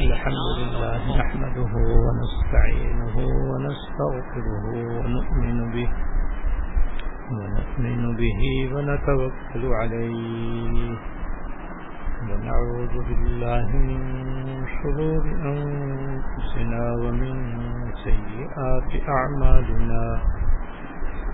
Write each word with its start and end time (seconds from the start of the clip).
الحمد 0.00 0.48
لله 0.58 1.00
نحمده 1.20 1.72
ونستعينه 2.04 3.16
ونستغفره 3.50 4.66
ونؤمن 4.96 5.58
به 5.74 5.88
ونؤمن 7.32 8.02
به 8.20 8.40
ونتوكل 8.74 9.64
عليه 9.80 10.96
ونعوذ 12.28 12.94
بالله 13.08 13.66
من 13.88 14.00
شرور 14.76 15.24
أنفسنا 15.52 16.82
ومن 17.02 17.36
سيئات 18.04 18.90
أعمالنا 19.18 20.04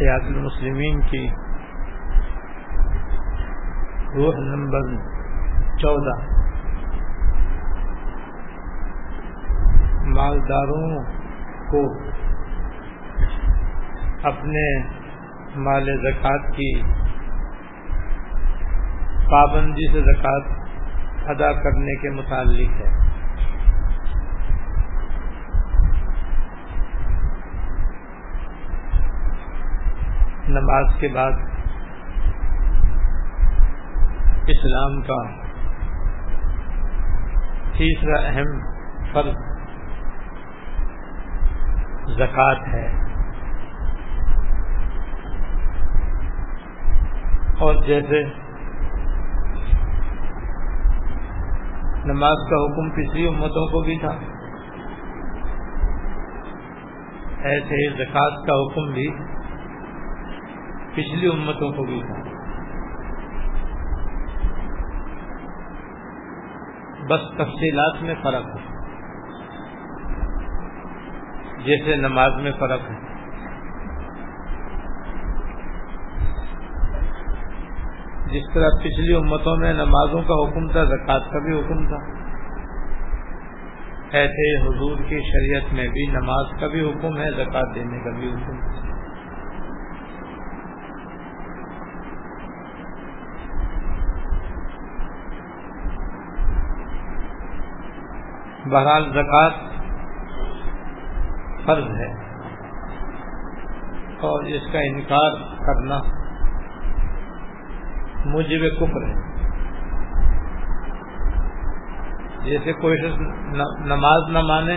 حیات 0.00 0.22
المسلمین 0.22 1.00
کی 1.00 1.28
روح 4.14 4.34
نمبر 4.38 4.80
چودہ۔ 5.78 6.16
مالداروں 10.06 11.04
کو 11.70 11.80
اپنے 14.22 14.66
مال 15.56 15.88
زکوٰۃ 16.02 16.52
کی 16.56 16.82
پابندی 19.30 19.92
سے 19.92 20.02
زکوٰۃ 20.02 20.54
ادا 21.26 21.52
کرنے 21.52 21.96
کے 21.96 22.10
متعلق 22.10 22.80
ہے۔ 22.80 23.05
نماز 30.58 30.94
کے 31.00 31.08
بعد 31.14 31.42
اسلام 34.48 35.00
کا 35.02 35.18
تیسرا 37.78 38.18
اہم 38.26 38.54
فرض 39.12 39.44
زکوٰۃ 42.18 42.66
ہے۔ 42.74 42.86
اور 47.58 47.74
جیسے 47.86 48.22
نماز 52.04 52.42
کا 52.50 52.58
حکم 52.62 52.90
پچھلی 52.96 53.26
امتوں 53.28 53.66
کو 53.66 53.80
بھی 53.84 53.98
تھا، 53.98 54.10
ایسے 57.50 57.78
زکوٰۃ 57.94 58.44
کا 58.46 58.58
حکم 58.60 58.92
بھی 58.92 59.08
پچھلی 60.96 61.28
امتوں 61.28 61.72
کو 61.72 61.84
بھی 61.84 62.00
تھا۔ 62.06 62.36
بس 67.10 67.20
تفصیلات 67.38 68.02
میں 68.02 68.14
فرق 68.22 68.46
ہے۔ 68.46 68.76
جیسے 71.64 71.96
نماز 71.96 72.32
میں 72.34 72.52
فرق 72.52 72.80
ہے۔ 72.90 73.06
جس 78.26 78.54
طرح 78.54 78.68
پچھلی 78.78 79.14
امتوں 79.16 79.56
میں 79.56 79.72
نمازوں 79.72 80.22
کا 80.22 80.48
حکم 80.48 80.68
تھا، 80.68 80.84
زکوٰۃ 80.84 81.32
کا 81.32 81.38
بھی 81.38 81.58
حکم 81.58 81.88
تھا۔ 81.88 81.96
ایسے 84.12 84.62
حضور 84.62 84.96
کی 84.96 85.20
شریعت 85.20 85.74
میں 85.74 85.88
بھی 85.88 86.06
نماز 86.06 86.60
کا 86.60 86.66
بھی 86.66 86.90
حکم 86.90 87.16
ہے، 87.18 87.30
زکوٰۃ 87.30 87.74
دینے 87.74 87.98
کا 87.98 88.10
بھی 88.10 88.28
حکم 88.28 88.54
ہے۔ 88.54 88.85
بہرحال 98.70 99.10
زکوٰۃ 99.10 99.50
فرض 101.66 101.84
ہے۔ 101.84 102.26
اور 104.20 104.44
اس 104.44 104.72
کا 104.72 104.78
انکار 104.78 105.30
کرنا 105.66 105.98
مجھے 108.24 108.70
کفر 108.70 109.02
ہے۔ 109.06 109.26
جیسے 112.44 112.72
کوئی 112.72 112.96
شخص 112.98 113.20
نماز 113.78 114.30
نہ 114.30 114.38
مانے 114.38 114.76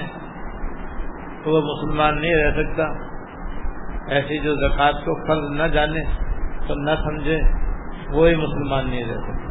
تو 1.43 1.51
وہ 1.51 1.61
مسلمان 1.61 2.21
نہیں 2.21 2.35
رہ 2.35 2.51
سکتا۔ 2.51 2.83
ایسی 4.07 4.39
جو 4.39 4.55
زکوٰۃ 4.55 4.93
کو 4.93 5.27
فرض 5.27 5.61
نہ 5.61 5.63
جانے 5.63 6.03
تو 6.67 6.75
نہ 6.75 6.91
سمجھے، 7.03 7.39
وہی 8.09 8.35
مسلمان 8.35 8.89
نہیں 8.89 9.03
رہ 9.03 9.17
سکتا۔ 9.17 9.48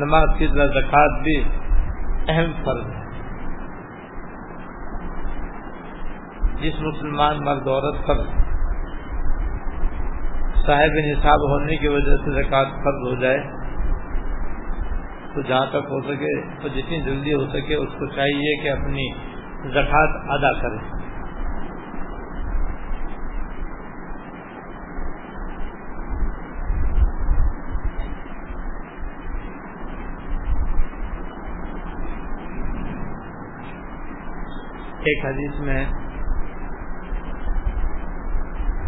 نماز 0.00 0.38
کی 0.38 0.46
طرح 0.46 0.66
زکوٰۃ 0.74 1.22
بھی 1.22 1.36
اہم 2.28 2.52
فرض 2.64 2.86
ہے۔ 2.86 2.98
جس 6.60 6.80
مسلمان 6.80 7.44
مرد 7.44 7.68
عورت 7.68 8.06
پر 8.06 8.18
صاحب 10.66 10.98
نصاب 11.06 11.48
ہونے 11.50 11.76
کی 11.76 11.88
وجہ 11.88 12.16
سے 12.24 12.42
زکوٰۃ 12.42 12.76
فرض 12.84 13.06
ہو 13.06 13.14
جائے، 13.20 13.38
تو 15.34 15.40
جہاں 15.40 15.66
تک 15.70 15.90
ہو 15.90 16.00
سکے، 16.00 16.32
تو 16.62 16.68
جتنی 16.68 17.00
جلدی 17.00 17.34
ہو 17.34 17.46
سکے، 17.52 17.74
اس 17.74 17.98
کو 17.98 18.06
چاہیے 18.06 18.56
کہ 18.62 18.70
اپنی 18.70 19.10
زکوٰۃ 19.70 20.18
ادا 20.28 20.52
کرے۔ 20.60 20.99
ایک 35.00 35.24
حدیث 35.24 35.60
میں 35.60 35.84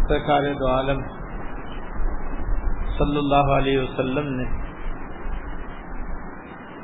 سرکار 0.07 0.53
دو 0.53 0.67
عالم 0.71 0.99
صلی 2.97 3.17
اللہ 3.17 3.51
علیہ 3.53 3.79
وسلم 3.79 4.27
نے 4.35 4.43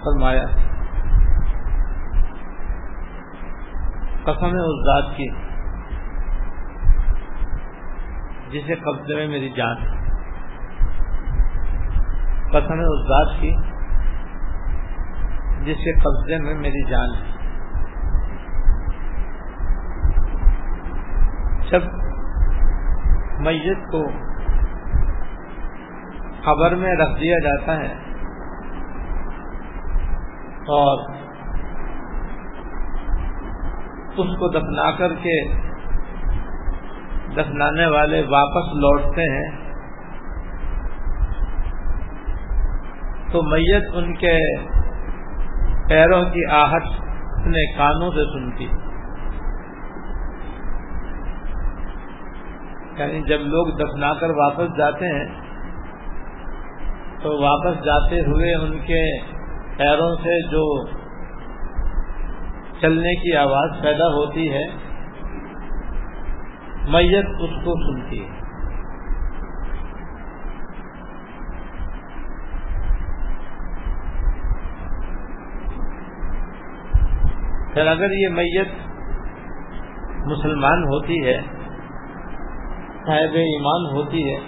فرمایا، 0.04 0.46
قسم 4.24 4.46
اس 4.46 4.81
ذات 4.86 5.16
کی 5.18 5.30
جسے 8.52 8.76
قبضے 8.76 9.16
میں 9.16 9.28
میری 9.28 9.50
جان 9.50 9.76
قسم 12.52 12.80
اس 12.80 13.08
ذات 13.08 13.42
کی 13.42 13.56
جس 15.66 15.78
کے 15.78 16.00
قبضے 16.00 16.38
میں 16.38 16.56
میری 16.56 16.90
جان 16.90 17.14
ہے۔ 17.16 17.39
جب 21.71 21.81
میت 23.39 23.92
کو 23.92 24.07
خبر 26.45 26.75
میں 26.75 26.95
رکھ 26.95 27.19
دیا 27.21 27.39
جاتا 27.44 27.77
ہے 27.77 27.94
اور 30.71 31.16
اس 34.18 34.38
کو 34.39 34.50
دفنا 34.50 34.92
کر 34.92 35.13
کے 35.13 35.54
دفنانے 37.36 37.86
والے 37.86 38.21
واپس 38.30 38.75
لوٹتے 38.75 39.21
ہیں۔ 39.21 39.69
تو 43.31 43.42
میت 43.44 43.83
ان 43.94 44.16
کے 44.16 44.38
پیروں 45.89 46.24
کی 46.24 46.45
آہٹ 46.51 46.83
اپنے 47.39 47.77
کانوں 47.77 48.12
سے 48.12 48.24
سنتی۔ 48.33 48.68
یعنی 53.00 53.22
جب 53.22 53.40
لوگ 53.40 53.68
دفنا 53.68 54.13
کر 54.13 54.30
واپس 54.30 54.78
جاتے 54.78 55.06
ہیں، 55.06 55.28
تو 57.22 57.42
واپس 57.42 57.86
جاتے 57.86 58.19
ہوئے 58.19 58.54
ان 58.56 58.80
کے 58.80 59.19
پیروں 59.78 60.16
سے 60.16 60.48
جو 60.51 60.86
چلنے 62.81 63.16
کی 63.16 63.36
آواز 63.36 63.81
پیدا 63.81 64.07
ہوتی 64.07 64.51
ہے، 64.54 64.66
میت 66.88 67.25
اس 67.40 67.50
کو 67.63 67.74
سنتی 67.75 68.24
ہے۔ 68.24 68.40
پھر 77.74 77.88
اگر 77.88 78.12
یہ 78.12 78.28
میت 78.30 78.68
مسلمان 80.25 80.84
ہوتی 80.84 81.28
ہے 81.28 81.59
صاحب 83.10 83.34
ایمان 83.34 83.96
ہوتی 83.96 84.34
ہے 84.34 84.40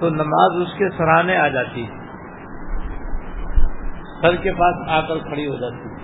تو 0.00 0.08
نماز 0.08 0.62
اس 0.62 0.78
کے 0.78 0.90
سراہنے 0.90 1.36
آ 1.36 1.48
جاتی 1.48 1.84
ہے۔ 1.84 1.90
سر 4.22 4.36
کے 4.36 4.52
پاس 4.52 4.88
آ 4.88 5.00
کر 5.00 5.18
کھڑی 5.18 5.46
ہو 5.46 5.56
جاتی 5.56 5.88
ہے۔ 5.88 6.00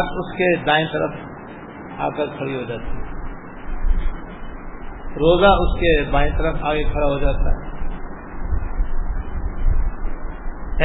اس 0.00 0.32
کے 0.32 0.64
دائیں 0.64 0.86
طرف 0.92 1.10
آ 1.98 2.08
کر 2.08 2.26
کھڑی 2.36 2.56
ہو 2.56 2.62
جاتی 2.62 2.84
ہے۔ 2.84 3.02
روزہ 5.14 5.46
اس 5.46 5.80
کے 5.80 6.10
بائیں 6.10 6.38
طرف 6.38 6.54
آگے 6.62 6.84
کھڑا 6.84 7.06
ہو 7.06 7.18
جاتا 7.18 7.50
ہے۔ 7.50 7.72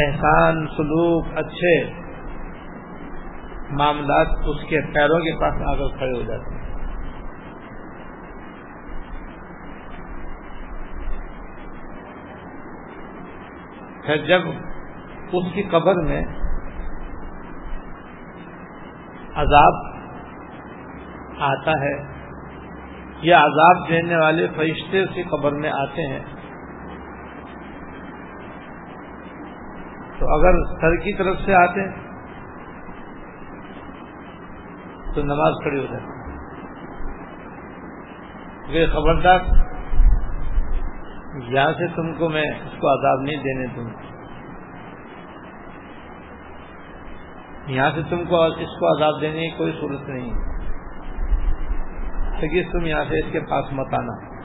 احسان، 0.06 0.68
سلوک 0.68 1.25
اچھے۔ 1.36 2.06
معاملات 3.71 4.27
اس 4.45 4.63
کے 4.69 4.81
پیروں 4.93 5.19
کے 5.19 5.31
پاس 5.39 5.61
آ 5.67 5.73
کر 5.75 5.97
کھڑے 5.97 6.17
ہو 6.17 6.21
جاتے 6.21 6.55
ہیں۔ 6.55 6.65
پھر 14.05 14.17
جب 14.17 14.41
اس 15.33 15.51
کی 15.53 15.63
قبر 15.63 15.95
میں 16.03 16.21
عذاب 19.35 19.73
آتا 21.39 21.71
ہے 21.71 21.95
یا 23.21 23.39
عذاب 23.43 23.87
دینے 23.89 24.17
والے 24.17 24.47
فرشتے 24.55 25.01
اس 25.01 25.09
کی 25.13 25.23
قبر 25.23 25.51
میں 25.51 25.69
آتے 25.69 26.07
ہیں، 26.07 26.23
تو 30.19 30.33
اگر 30.35 30.63
سر 30.81 30.95
کی 30.95 31.13
طرف 31.17 31.37
سے 31.45 31.53
آتے 31.53 32.06
تو 35.17 35.23
نماز 35.23 35.53
کھڑی 35.63 35.79
ہو 35.79 35.85
جاتی 35.93 36.17
یہ 38.67 38.85
خبردار، 38.85 39.39
یہاں 41.47 41.71
سے 41.71 41.87
تم 41.87 42.13
کو 42.13 42.29
میں 42.29 42.41
اس 42.41 42.79
کو 42.79 42.99
عذاب 42.99 43.21
نہیں 43.21 43.43
دینے 43.43 43.65
دوں۔ 43.75 43.89
یہاں 47.67 47.91
سے 47.95 48.01
تم 48.09 48.23
کو 48.25 48.43
اس 48.43 48.79
کو 48.79 48.97
عذاب 48.97 49.21
دینے 49.21 49.49
کی 49.49 49.57
کوئی 49.57 49.77
صورت 49.81 50.09
نہیں۔ 50.09 50.31
لیکن 52.41 52.71
تم 52.71 52.85
یہاں 52.85 53.03
سے 53.03 53.25
اس 53.25 53.31
کے 53.31 53.39
پاس 53.39 53.65
مت 53.71 53.93
آنا۔ 53.93 54.37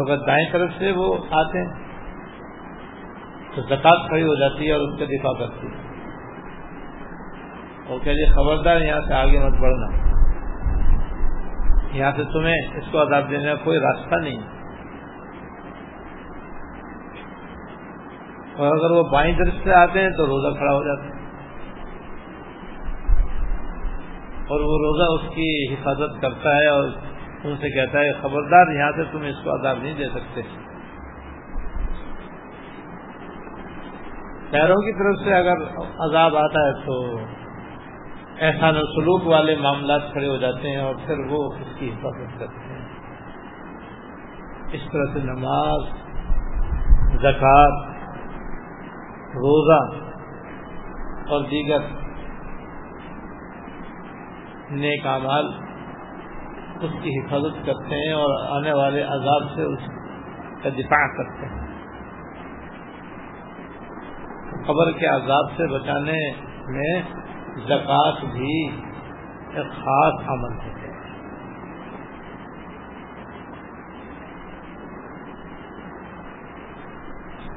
اگر 0.00 0.16
دائیں 0.16 0.52
طرف 0.52 0.70
سے 0.78 0.92
وہ 0.96 1.18
آتے 1.30 1.58
ہیں، 1.58 1.74
تو 3.54 3.62
زکات 3.62 4.08
کھڑی 4.08 4.22
ہو 4.22 4.34
جاتی 4.40 4.66
ہے 4.66 4.72
اور 4.72 4.80
اس 4.80 4.98
کا 4.98 5.04
دفاع 5.04 5.46
کرتی 5.46 5.66
ہے۔ 5.66 5.83
وہ 7.88 7.98
کہ 7.98 8.12
خبردار 8.34 8.80
یہاں 8.80 9.00
سے 9.08 9.14
آگے 9.14 9.38
مت 9.38 9.60
بڑھنا۔ 9.60 10.14
یہاں 11.92 12.12
سے 12.16 12.24
تمہیں 12.24 12.78
اس 12.78 12.84
کو 12.92 13.02
عذاب 13.02 13.30
دینے 13.30 13.44
کا 13.44 13.54
کوئی 13.54 13.78
راستہ 13.78 14.14
نہیں 14.14 14.38
اور 18.56 18.66
اگر 18.66 18.90
وہ 18.90 19.02
بائیں 19.02 19.38
طرف 19.38 19.54
سے 19.64 19.72
آتے 19.74 20.00
ہیں 20.00 20.10
تو 20.10 20.26
روزہ 20.26 20.58
کھڑا 20.58 20.72
ہو 20.72 20.84
جاتا 20.84 21.04
ہے۔ 21.04 21.14
اور 24.34 24.60
وہ 24.60 24.78
روزہ 24.78 25.26
اس 25.26 25.34
کی 25.34 25.74
حفاظت 25.74 26.22
کرتا 26.22 26.56
ہے 26.56 26.66
اور 26.66 26.84
ان 27.44 27.56
سے 27.56 27.70
کہتا 27.70 28.00
ہے، 28.00 28.12
خبردار، 28.12 28.72
یہاں 28.78 28.92
سے 28.96 29.04
تم 29.12 29.22
اس 29.22 29.44
کو 29.44 29.60
عذاب 29.60 29.78
نہیں 29.82 29.94
دے 29.98 30.06
سکتے۔ 30.08 30.40
پیروں 34.50 34.76
کی 34.76 34.92
طرف 34.92 35.24
سے 35.24 35.34
اگر 35.34 35.56
عذاب 35.98 36.36
آتا 36.36 36.66
ہے 36.66 36.72
تو 36.72 37.18
احسان 38.40 38.74
سلوک 38.74 39.26
والے 39.26 39.56
معاملات 39.56 40.02
کھڑے 40.12 40.28
ہو 40.28 40.36
جاتے 40.36 40.70
ہیں 40.70 40.76
اور 40.76 40.94
پھر 41.06 41.18
وہ 41.18 41.52
اس 41.52 41.78
کی 41.78 41.90
حفاظت 41.90 42.38
کرتے 42.38 42.72
ہیں۔ 42.72 42.84
اس 44.72 44.80
طرح 44.92 45.12
سے 45.12 45.18
نماز، 45.18 45.82
زکوٰۃ، 47.22 47.94
روزہ 49.34 49.96
اور 51.28 51.40
دیگر 51.40 51.78
نیک 54.70 55.06
اعمال 55.06 55.46
اس 56.80 56.90
کی 57.02 57.10
حفاظت 57.10 57.66
کرتے 57.66 58.06
ہیں 58.06 58.12
اور 58.12 58.56
آنے 58.56 58.72
والے 58.72 59.02
عذاب 59.02 59.42
سے 59.54 59.62
اس 59.62 59.78
کا 60.62 60.68
دفاع 60.68 61.06
کرتے 61.16 61.46
ہیں۔ 61.46 61.64
قبر 64.66 64.92
کے 64.92 65.06
عذاب 65.06 65.50
سے 65.56 65.66
بچانے 65.74 66.32
میں 66.66 67.23
زکوٰۃ 67.58 68.24
بھی 68.32 68.68
ایک 69.54 69.72
خاص 69.72 70.28
عمل 70.28 70.58
ہے۔ 70.60 70.84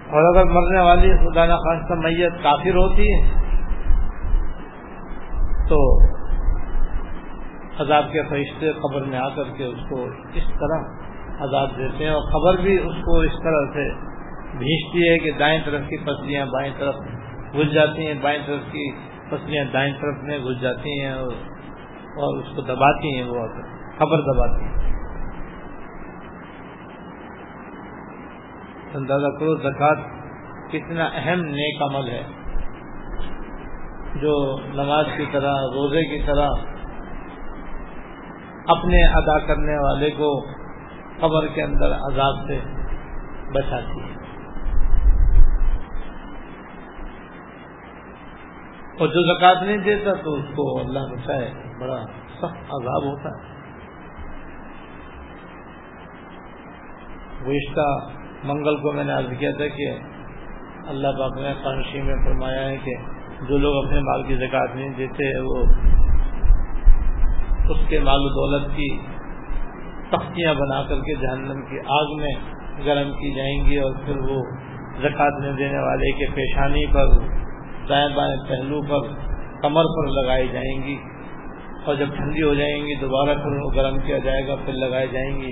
اور 0.10 0.24
اگر 0.24 0.46
مرنے 0.46 0.80
والی 0.80 1.14
خدا 1.18 1.46
نخواستہ 1.46 1.94
میت 1.94 2.44
کافر 2.44 2.76
ہوتی 2.76 3.04
ہے، 3.14 3.48
تو 5.70 6.04
عذاب 7.80 8.06
کے 8.12 8.24
فرشتے 8.30 8.72
قبر 8.74 9.02
میں 9.02 9.20
آ 9.20 9.30
کر 9.30 9.44
کے 9.58 9.64
اس 9.64 9.90
کو 9.90 10.06
اس 10.34 10.44
طرح 10.60 10.80
عذاب 11.40 11.78
دیتے 11.78 12.04
ہیں 12.04 12.12
اور 12.12 12.22
خبر 12.22 12.62
بھی 12.62 12.78
اس 12.78 12.96
کو 13.06 13.20
اس 13.20 13.34
طرح 13.44 13.66
سے 13.74 13.90
بھیجتی 14.58 15.10
ہے 15.10 15.18
کہ 15.18 15.32
دائیں 15.40 15.60
طرف 15.66 15.82
کی 15.90 15.98
پسلیاں 15.98 16.46
بائیں 16.46 16.74
طرف 16.78 16.96
گھس 17.54 17.74
جاتی 17.74 18.08
ہیں، 18.08 18.14
بائیں 18.22 18.40
طرف 18.48 18.72
کی 18.72 18.92
پسلیاں 19.30 19.66
دائیں 19.74 19.94
طرف 19.94 20.24
میں 20.24 20.40
گھس 20.40 20.62
جاتی 20.62 21.02
ہیں 21.02 21.12
اور 21.12 21.32
اور 22.08 22.38
اس 22.38 22.56
کو 22.56 22.62
دباتی 22.62 23.22
ہیں 23.22 23.30
وہ 23.30 23.48
خبر 23.98 24.22
دباتی 24.22 24.66
ہیں۔ 24.66 24.88
اندازہ 28.94 29.38
کرو 29.40 29.56
زکات 29.56 29.98
کتنا 30.72 31.10
اہم 31.14 31.40
نیک 31.40 31.82
عمل 31.82 32.10
ہے۔ 32.10 32.24
جو 34.16 34.58
نماز 34.74 35.06
کی 35.18 35.26
طرح، 35.32 35.54
روزے 35.54 36.02
کی 36.02 36.24
طرح 36.26 36.50
اپنے 38.68 39.06
ادا 39.06 39.40
کرنے 39.40 39.76
والے 39.76 40.10
کو 40.12 40.46
قبر 41.20 41.48
کے 41.48 41.64
اندر 41.64 41.86
عذاب 41.86 42.48
سے 42.48 42.60
بچاتی 43.54 44.02
ہے۔ 44.02 44.17
اور 49.00 49.08
جو 49.08 49.36
زکات 49.36 49.64
نہیں 49.64 49.78
دیتا 49.78 50.14
تو 50.14 50.34
اس 50.34 50.46
کو 50.56 50.80
اللہ 50.80 51.00
بچائے 51.00 51.52
بڑا 51.80 52.06
سخت 52.38 52.74
عذاب 52.74 53.06
ہوتا 53.06 53.30
ہے۔ 53.30 53.58
گزشتہ 57.48 57.88
منگل 58.44 58.78
کو 58.78 58.92
میں 58.92 59.04
نے 59.04 59.14
عرض 59.14 59.38
کیا 59.40 59.52
تھا 59.58 59.68
کہ 59.68 59.92
اللہ 60.88 61.08
پاک 61.08 61.38
نے 61.38 61.54
قانشی 61.64 62.02
میں 62.02 62.16
فرمایا 62.26 62.70
ہے 62.70 62.78
کہ 62.84 62.96
جو 63.50 63.58
لوگ 63.58 63.86
اپنے 63.86 64.00
مال 64.00 64.24
کی 64.24 64.36
زکات 64.36 64.76
نہیں 64.76 64.90
دیتے 64.98 65.40
وہ 65.40 65.64
اس 67.70 67.78
کے 67.88 68.00
مال 68.00 68.20
و 68.20 68.30
دولت 68.30 68.76
کی 68.76 68.98
تختیاں 70.12 70.54
بنا 70.54 70.84
کر 70.90 70.96
کے 70.96 71.16
جہنم 71.16 71.62
کی 71.62 71.80
آگ 71.80 72.16
میں 72.18 72.34
گرم 72.86 73.12
کی 73.12 73.34
جائیں 73.34 73.66
گی 73.66 73.78
اور 73.78 73.92
پھر 74.06 74.18
وہ 74.18 74.42
زکات 75.02 75.42
میں 75.42 75.52
دینے 75.54 75.80
والے 75.80 76.12
کے 76.12 76.26
پیشانی 76.36 76.86
پر 76.86 77.37
دائیں 77.90 78.10
بائیں 78.16 78.36
پہلو 78.50 78.82
پر، 78.82 79.08
کمر 79.62 79.84
پر 79.84 80.08
لگائی 80.08 80.48
جائیں 80.48 80.84
گی 80.84 80.98
اور 81.86 81.96
جب 81.96 82.08
ٹھنڈی 82.16 82.44
ہو 82.44 82.54
جائیں 82.54 82.78
گی، 82.78 82.96
دوبارہ 82.96 83.38
پھر 83.38 83.76
گرم 83.76 83.98
کیا 84.00 84.18
جائے 84.18 84.48
گا، 84.48 84.56
پھر 84.56 84.74
لگائی 84.74 85.08
جائیں 85.12 85.42
گی۔ 85.42 85.52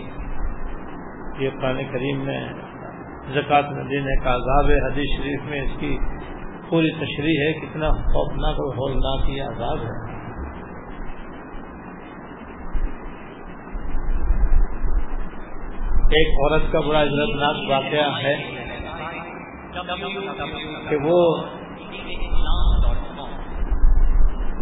یہ 1.39 1.49
قرآن 1.49 1.83
کریم 1.91 2.19
میں 2.19 2.47
زکات 3.33 3.71
نہ 3.71 3.83
دینے 3.89 4.15
کا 4.23 4.35
عذاب 4.35 4.69
ہے 4.69 4.79
حدیث 4.87 5.17
شریف 5.17 5.41
میں 5.45 5.61
اس 5.61 5.71
کی 5.79 5.97
پوری 6.69 6.91
تشریح 6.91 7.39
ہے، 7.39 7.53
کتنا 7.53 7.89
خوفناک 7.89 8.59
اور 8.59 8.73
ہولناک 8.73 9.29
یہ 9.29 9.43
عذاب 9.43 9.77
ہے۔ 9.77 10.15
ایک 16.09 16.27
عورت 16.27 16.71
کا 16.71 16.79
بڑا 16.79 17.01
عزتناک 17.01 17.69
واقعہ 17.69 18.23
ہے 18.23 18.35
کہ 20.89 20.95
وہ 21.03 21.37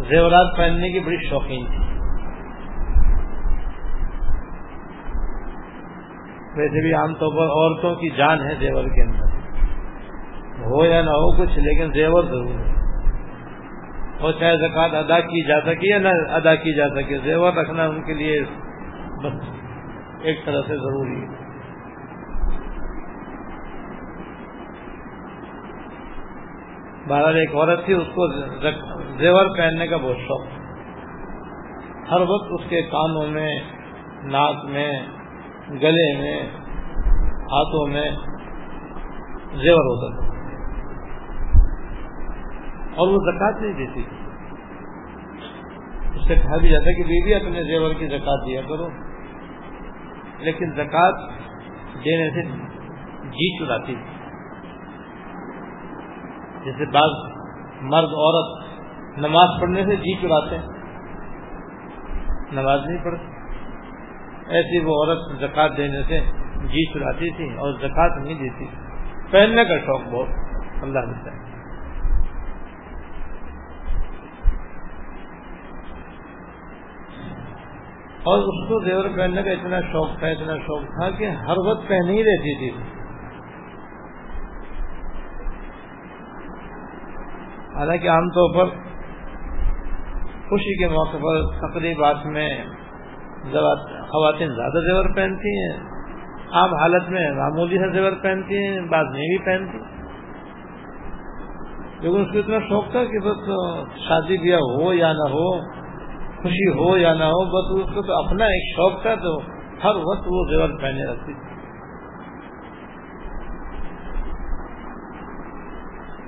زیورات 0.08 0.56
پہننے 0.56 0.88
کی 0.92 1.00
بڑی 1.00 1.28
شوقین 1.30 1.66
تھی۔ 1.66 1.84
ویسے 6.56 6.82
بھی 6.82 6.94
عام 6.94 7.14
طور 7.14 7.32
پر 7.38 7.44
عورتوں 7.44 7.94
کی 7.94 8.10
جان 8.10 8.40
ہے 8.40 8.54
زیور 8.54 8.84
کے 8.84 9.02
اندر۔ 9.02 9.34
ہو 10.64 10.84
یا 10.84 11.02
نہ 11.02 11.10
ہو 11.10 11.42
کچھ، 11.42 11.58
لیکن 11.58 11.92
زیور 11.92 12.24
ضرور 12.24 12.50
ہے۔ 12.50 12.74
اور 14.20 14.32
چاہے 14.32 14.56
زکات 14.56 14.94
ادا 14.94 15.20
کی 15.20 15.48
جا 15.48 15.60
سکے 15.60 15.90
یا 15.90 15.98
نہ 15.98 16.08
ادا 16.08 16.54
کی 16.54 16.76
جا 16.76 16.88
سکے، 16.88 17.18
زیور 17.24 17.52
رکھنا 17.52 17.84
ان 17.84 18.02
کے 18.02 18.14
لیے 18.14 18.42
بس 19.22 19.48
ایک 20.22 20.46
طرح 20.46 20.60
سے 20.66 20.76
ضروری 20.76 21.22
ہے۔ 21.22 21.43
بہرحال 27.08 27.36
ایک 27.36 27.54
عورت 27.54 27.84
تھی، 27.84 27.92
اس 27.92 28.06
کو 28.06 28.28
زیور 29.18 29.46
پہننے 29.58 29.86
کا 29.86 29.96
بہت 29.96 30.16
شوق 30.16 30.40
ہر 32.10 32.20
وقت 32.20 32.48
اس 32.50 32.60
کے 32.68 32.82
کانوں 32.82 33.26
میں، 33.26 33.60
ناک 34.22 34.64
میں، 34.64 34.92
گلے 35.68 36.18
میں، 36.18 36.40
ہاتھوں 37.28 37.86
میں 37.86 38.10
زیور 39.54 39.80
ہوتا 39.80 40.16
تھا۔ 40.16 40.34
اور 42.96 43.08
وہ 43.08 43.18
زکات 43.18 43.62
نہیں 43.62 43.72
دیتی۔ 43.72 44.04
اس 46.14 46.28
سے 46.28 46.34
کہا 46.34 46.56
بھی 46.56 46.68
جاتا 46.68 46.96
کہ 46.96 47.02
بیوی 47.02 47.34
اپنے 47.34 47.64
زیور 47.64 47.90
کی 47.98 48.06
زکات 48.06 48.46
دیا 48.46 48.60
کرو۔ 48.68 48.88
لیکن 50.38 50.70
زکات 50.72 51.14
دینے 52.04 52.30
سے 52.30 52.42
جی 53.28 53.58
چڑاتی 53.58 53.94
تھی۔ 53.94 54.13
جیسے 56.64 56.90
بعض 56.90 57.34
مرد 57.82 58.08
عورت 58.08 58.64
نماز 59.18 59.60
پڑھنے 59.60 59.84
سے 59.84 59.96
جی 59.96 60.16
چڑاتے 60.22 60.58
ہیں۔ 60.58 60.66
نماز 62.52 62.80
نہیں 62.86 63.04
پڑھتی 63.04 63.24
ایسی 64.46 64.84
وہ 64.84 64.90
عورت 64.90 65.40
زکات 65.40 65.76
دینے 65.76 66.02
سے 66.02 66.20
جی 66.60 66.92
چڑاتی 66.92 67.30
تھی 67.30 67.56
اور 67.56 67.72
زکات 67.72 68.24
نہیں 68.24 68.34
دیتی۔ 68.34 68.66
پہننے 69.30 69.64
کا 69.64 69.78
شوق 69.78 70.00
بہت۔ 70.10 70.28
اللہ 70.82 70.98
دیتا 70.98 71.32
ہے 71.32 71.54
اور 78.22 78.38
اس 78.38 78.68
کو 78.68 78.84
زیور 78.84 79.04
پہننے 79.16 79.42
کا 79.42 79.50
اتنا 79.50 79.80
شوق 79.80 80.18
تھا، 80.18 80.26
اتنا 80.26 80.56
شوق 80.56 80.82
تھا 80.82 81.10
کہ 81.10 81.30
ہر 81.30 81.58
وقت 81.58 81.88
پہن 81.88 82.08
ہی 82.08 82.24
رہتی 82.24 82.58
تھی۔ 82.58 82.93
حالانکہ 87.76 88.08
عام 88.08 88.28
طور 88.28 88.54
پر 88.54 88.76
خوشی 90.48 90.78
کے 90.78 90.88
موقع 90.88 91.16
پر 91.16 91.68
تقریبات 91.68 92.26
میں 92.26 92.48
خواتین 94.10 94.54
زیادہ 94.54 94.80
زیور 94.84 95.04
پہنتی 95.16 95.58
ہیں، 95.58 95.72
عام 96.52 96.74
حالت 96.74 97.08
میں 97.08 97.30
معمولی 97.32 97.78
سے 97.78 97.92
زیور 97.92 98.12
پہنتی 98.22 98.58
ہیں، 98.58 98.80
بعض 98.80 99.06
نہیں 99.12 99.28
بھی 99.28 99.38
پہنتی۔ 99.38 99.78
لیکن 102.00 102.20
اس 102.20 102.32
کو 102.32 102.38
اتنا 102.38 102.58
شوق 102.68 102.90
تھا 102.90 103.04
کہ 103.04 103.18
بس 103.18 103.50
شادی 104.08 104.38
بیاہ 104.38 104.58
ہو 104.58 104.92
یا 104.94 105.12
نہ 105.12 105.28
ہو، 105.30 105.60
خوشی 106.42 106.68
ہو 106.78 106.98
یا 106.98 107.14
نہ 107.14 107.24
ہو، 107.24 107.44
بس 107.44 107.84
اس 107.84 107.94
کو 107.94 108.02
تو 108.02 108.12
اپنا 108.24 108.44
ایک 108.44 108.76
شوق 108.76 109.02
تھا 109.02 109.14
تو 109.14 109.38
ہر 109.84 109.96
وقت 109.96 110.26
وہ 110.26 110.44
زیور 110.50 110.80
پہنے 110.80 111.04
رکھتی 111.04 111.32
تھی 111.32 111.53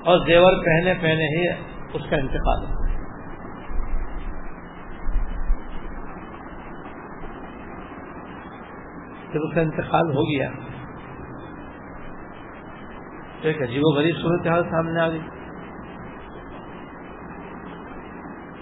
اور 0.06 0.18
زیور 0.26 0.56
پہنے 0.64 0.92
پہنے 1.00 1.28
ہی 1.28 1.46
اس 1.94 2.02
کا 2.10 2.16
انتقال 2.16 2.64
ہے 2.64 2.74
جب 9.32 9.46
اس 9.46 9.54
کا 9.54 9.60
انتقال 9.60 10.10
ہو 10.16 10.22
گیا، 10.22 10.50
تو 13.40 13.48
ایک 13.48 13.62
عجیب 13.62 13.82
و 13.84 13.90
غریب 13.94 14.16
صورت 14.16 14.46
حال 14.46 14.62
سامنے 14.70 15.00
آ 15.00 15.08
گئی 15.08 15.20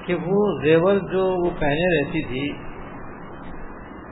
کہ 0.07 0.15
وہ 0.15 0.41
زیور 0.63 0.99
جو 1.13 1.27
وہ 1.45 1.51
پہنے 1.59 1.91
رہتی 1.93 2.23
تھی 2.23 2.47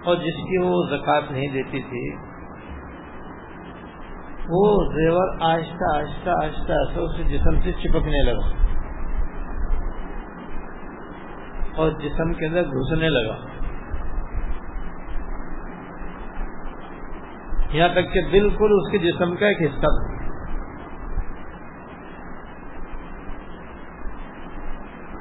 اور 0.04 0.16
جس 0.16 0.44
کی 0.50 0.58
وہ 0.58 0.82
زکات 0.90 1.30
نہیں 1.32 1.48
دیتی 1.48 1.80
تھی 1.80 2.04
وہ 4.48 4.84
زیور 4.84 5.36
آہستہ 5.40 5.96
آہستہ 5.96 6.30
آہستہ 6.30 6.72
آہستہ 6.72 7.00
اس 7.00 7.30
جسم 7.30 7.60
سے 7.60 7.72
چپکنے 7.72 8.22
لگا 8.22 8.72
اور 11.76 11.90
جسم 11.90 12.32
کے 12.32 12.46
اندر 12.46 12.62
گھسنے 12.62 13.08
لگا۔ 13.08 13.36
یہاں 17.72 17.88
تک 17.88 18.12
کہ 18.12 18.20
بالکل 18.30 18.68
اس 18.70 18.90
کے 18.90 18.98
جسم 18.98 19.36
کا 19.36 19.46
ایک 19.46 19.62
حصہ۔ 19.62 20.12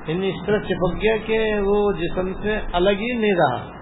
یعنی 0.08 0.30
اس 0.30 0.46
طرح 0.46 0.60
چپک 0.60 0.96
گیا 0.96 1.18
کہ 1.26 1.60
وہ 1.66 1.92
جسم 1.92 2.34
سے 2.42 2.60
الگ 2.74 2.90
ہی 2.90 3.20
نہیں 3.20 3.36
رہا۔ 3.36 3.81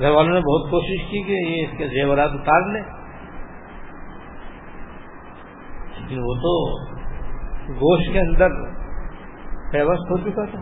گھر 0.00 0.10
والوں 0.10 0.34
نے 0.34 0.40
بہت 0.40 0.70
کوشش 0.70 1.10
کی 1.10 1.22
کہ 1.22 1.32
یہ 1.32 1.66
اس 1.66 1.78
کے 1.78 1.88
زیورات 1.88 2.30
اتار 2.32 2.72
لیں۔ 2.72 2.82
لیکن 5.98 6.18
وہ 6.18 6.34
تو 6.34 6.82
گوشت 7.68 8.12
کے 8.12 8.18
اندر 8.18 8.48
پیوست 9.72 10.10
ہو 10.10 10.16
چکا 10.16 10.44
تھا۔ 10.44 10.60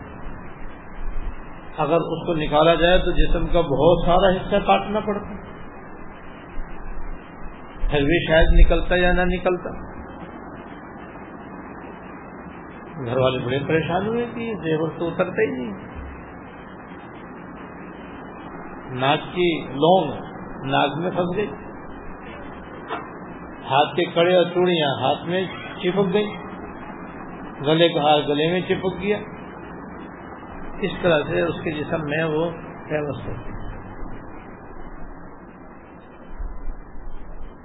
اگر 1.82 1.96
اس 1.96 2.26
کو 2.26 2.34
نکالا 2.34 2.74
جائے 2.74 2.98
تو 2.98 3.10
جسم 3.10 3.46
کا 3.46 3.60
بہت 3.60 4.06
سارا 4.06 4.36
حصہ 4.36 4.66
کاٹنا 4.66 5.00
پڑتا۔ 5.00 5.34
پھر 7.90 8.00
بھی 8.00 8.26
شاید 8.26 8.46
نکلتا 8.52 8.96
یا 8.96 9.12
نہ 9.12 9.20
نکلتا۔ 9.24 9.70
گھر 13.04 13.16
والے 13.16 13.38
بڑے 13.38 13.58
پریشان 13.66 14.06
ہوئے 14.06 14.26
کہ 14.34 14.54
زیور 14.64 14.88
تو 14.98 15.08
اترتا 15.08 15.42
ہی 15.42 15.64
نہیں۔ 15.64 15.89
ناک 18.90 19.34
کی 19.34 19.64
لونگ، 19.64 20.12
ناک 20.66 20.98
میں 20.98 21.10
پھنس 21.10 21.36
گئی۔ 21.36 21.46
ہاتھ 23.70 23.96
کے 23.96 24.04
کڑے 24.04 24.36
اور 24.36 24.44
چوڑیاں 24.44 25.00
ہاتھ 25.00 25.28
میں 25.28 25.44
چپک 25.78 26.14
گئی 26.14 26.26
گلے 27.66 27.88
کا 27.88 28.00
ہاتھ 28.00 28.28
گلے 28.28 28.52
میں 28.52 28.60
چپک 28.60 29.02
گیا۔ 29.02 29.18
اس 30.80 30.90
طرح 31.02 31.20
سے 31.28 31.40
اس 31.40 31.54
کے 31.64 31.72
جسم 31.72 32.04
میں 32.04 32.24
وہ 32.24 32.50
فیمس 32.88 33.26
ہوتی 33.26 33.50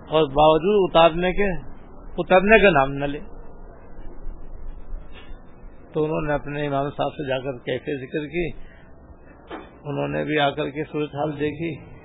اور 0.09 0.23
باوجود 0.23 0.89
اتارنے 0.89 1.31
کے، 1.31 1.51
اترنے 2.17 2.59
کا 2.59 2.69
نام 2.69 2.91
نہ 2.91 3.05
لے۔ 3.05 3.19
تو 5.93 6.03
انہوں 6.03 6.21
نے 6.21 6.33
اپنے 6.33 6.67
امام 6.67 6.89
صاحب 6.89 7.09
سے 7.09 7.27
جا 7.27 7.39
کر 7.39 7.51
کیسے 7.51 7.97
ذکر 7.97 8.27
کی۔ 8.27 8.74
انہوں 9.85 10.07
نے 10.07 10.23
بھی 10.23 10.39
آ 10.39 10.49
کر 10.49 10.69
کے 10.69 10.83
صورت 10.91 11.15
حال 11.15 11.39
دیکھی۔ 11.39 11.95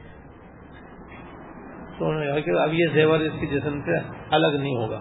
تو 1.98 2.08
انہوں 2.08 2.20
نے 2.20 2.26
کہا 2.26 2.40
کہ 2.40 2.50
اب 2.50 2.74
یہ 2.74 2.84
زیور 2.92 3.20
اس 3.20 3.32
کے 3.40 3.46
جسم 3.46 3.80
سے 3.80 3.98
الگ 4.30 4.60
نہیں 4.60 4.76
ہوگا۔ 4.76 5.00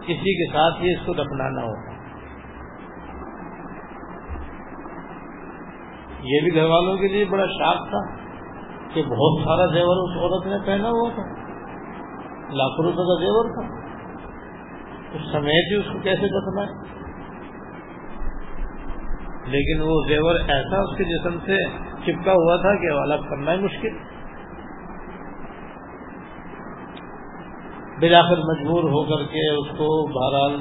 کسی 0.00 0.46
کے 0.46 0.52
ساتھ 0.52 0.82
ہی 0.82 0.92
اس 0.92 1.06
کو 1.06 1.12
دفنانا 1.12 1.62
ہوگا۔ 1.62 1.92
یہ 6.22 6.40
بھی 6.40 6.54
گھر 6.54 6.64
والوں 6.64 6.96
کے 6.96 7.08
لیے 7.08 7.24
بڑا 7.24 7.46
شاک 7.46 7.76
تھا 7.76 8.16
کہ 8.94 9.02
بہت 9.02 9.40
سارا 9.40 9.66
زیور 9.66 9.96
اس 9.96 10.16
عورت 10.16 10.46
نے 10.46 10.66
پہنا 10.66 10.88
ہوا 10.88 11.10
تھا۔ 11.14 11.42
لاکھوں 12.52 12.84
روپے 12.84 12.96
کا 12.96 13.20
زیور 13.20 13.44
تھا۔ 13.44 13.82
اس 15.12 15.32
سمیت 15.32 15.72
ہی 15.72 15.74
اس 15.74 15.92
کو 15.92 15.98
کیسے 15.98 16.26
دفنا 16.26 16.92
لیکن 19.46 19.80
وہ 19.82 20.00
زیور 20.08 20.34
ایسا 20.34 20.80
اس 20.80 20.96
کے 20.96 21.04
جسم 21.04 21.38
سے 21.44 21.56
چپکا 22.04 22.32
ہوا 22.32 22.56
تھا 22.56 22.74
کہ 22.74 22.90
الگ 22.90 23.28
کرنا 23.30 23.52
ہی 23.52 23.58
مشکل۔ 23.58 23.96
بلاخر 28.00 28.36
مجبور 28.36 28.84
ہو 28.84 29.02
کر 29.04 29.24
کے 29.24 29.50
اس 29.50 29.68
کو 29.78 29.88
بہرحال 30.08 30.60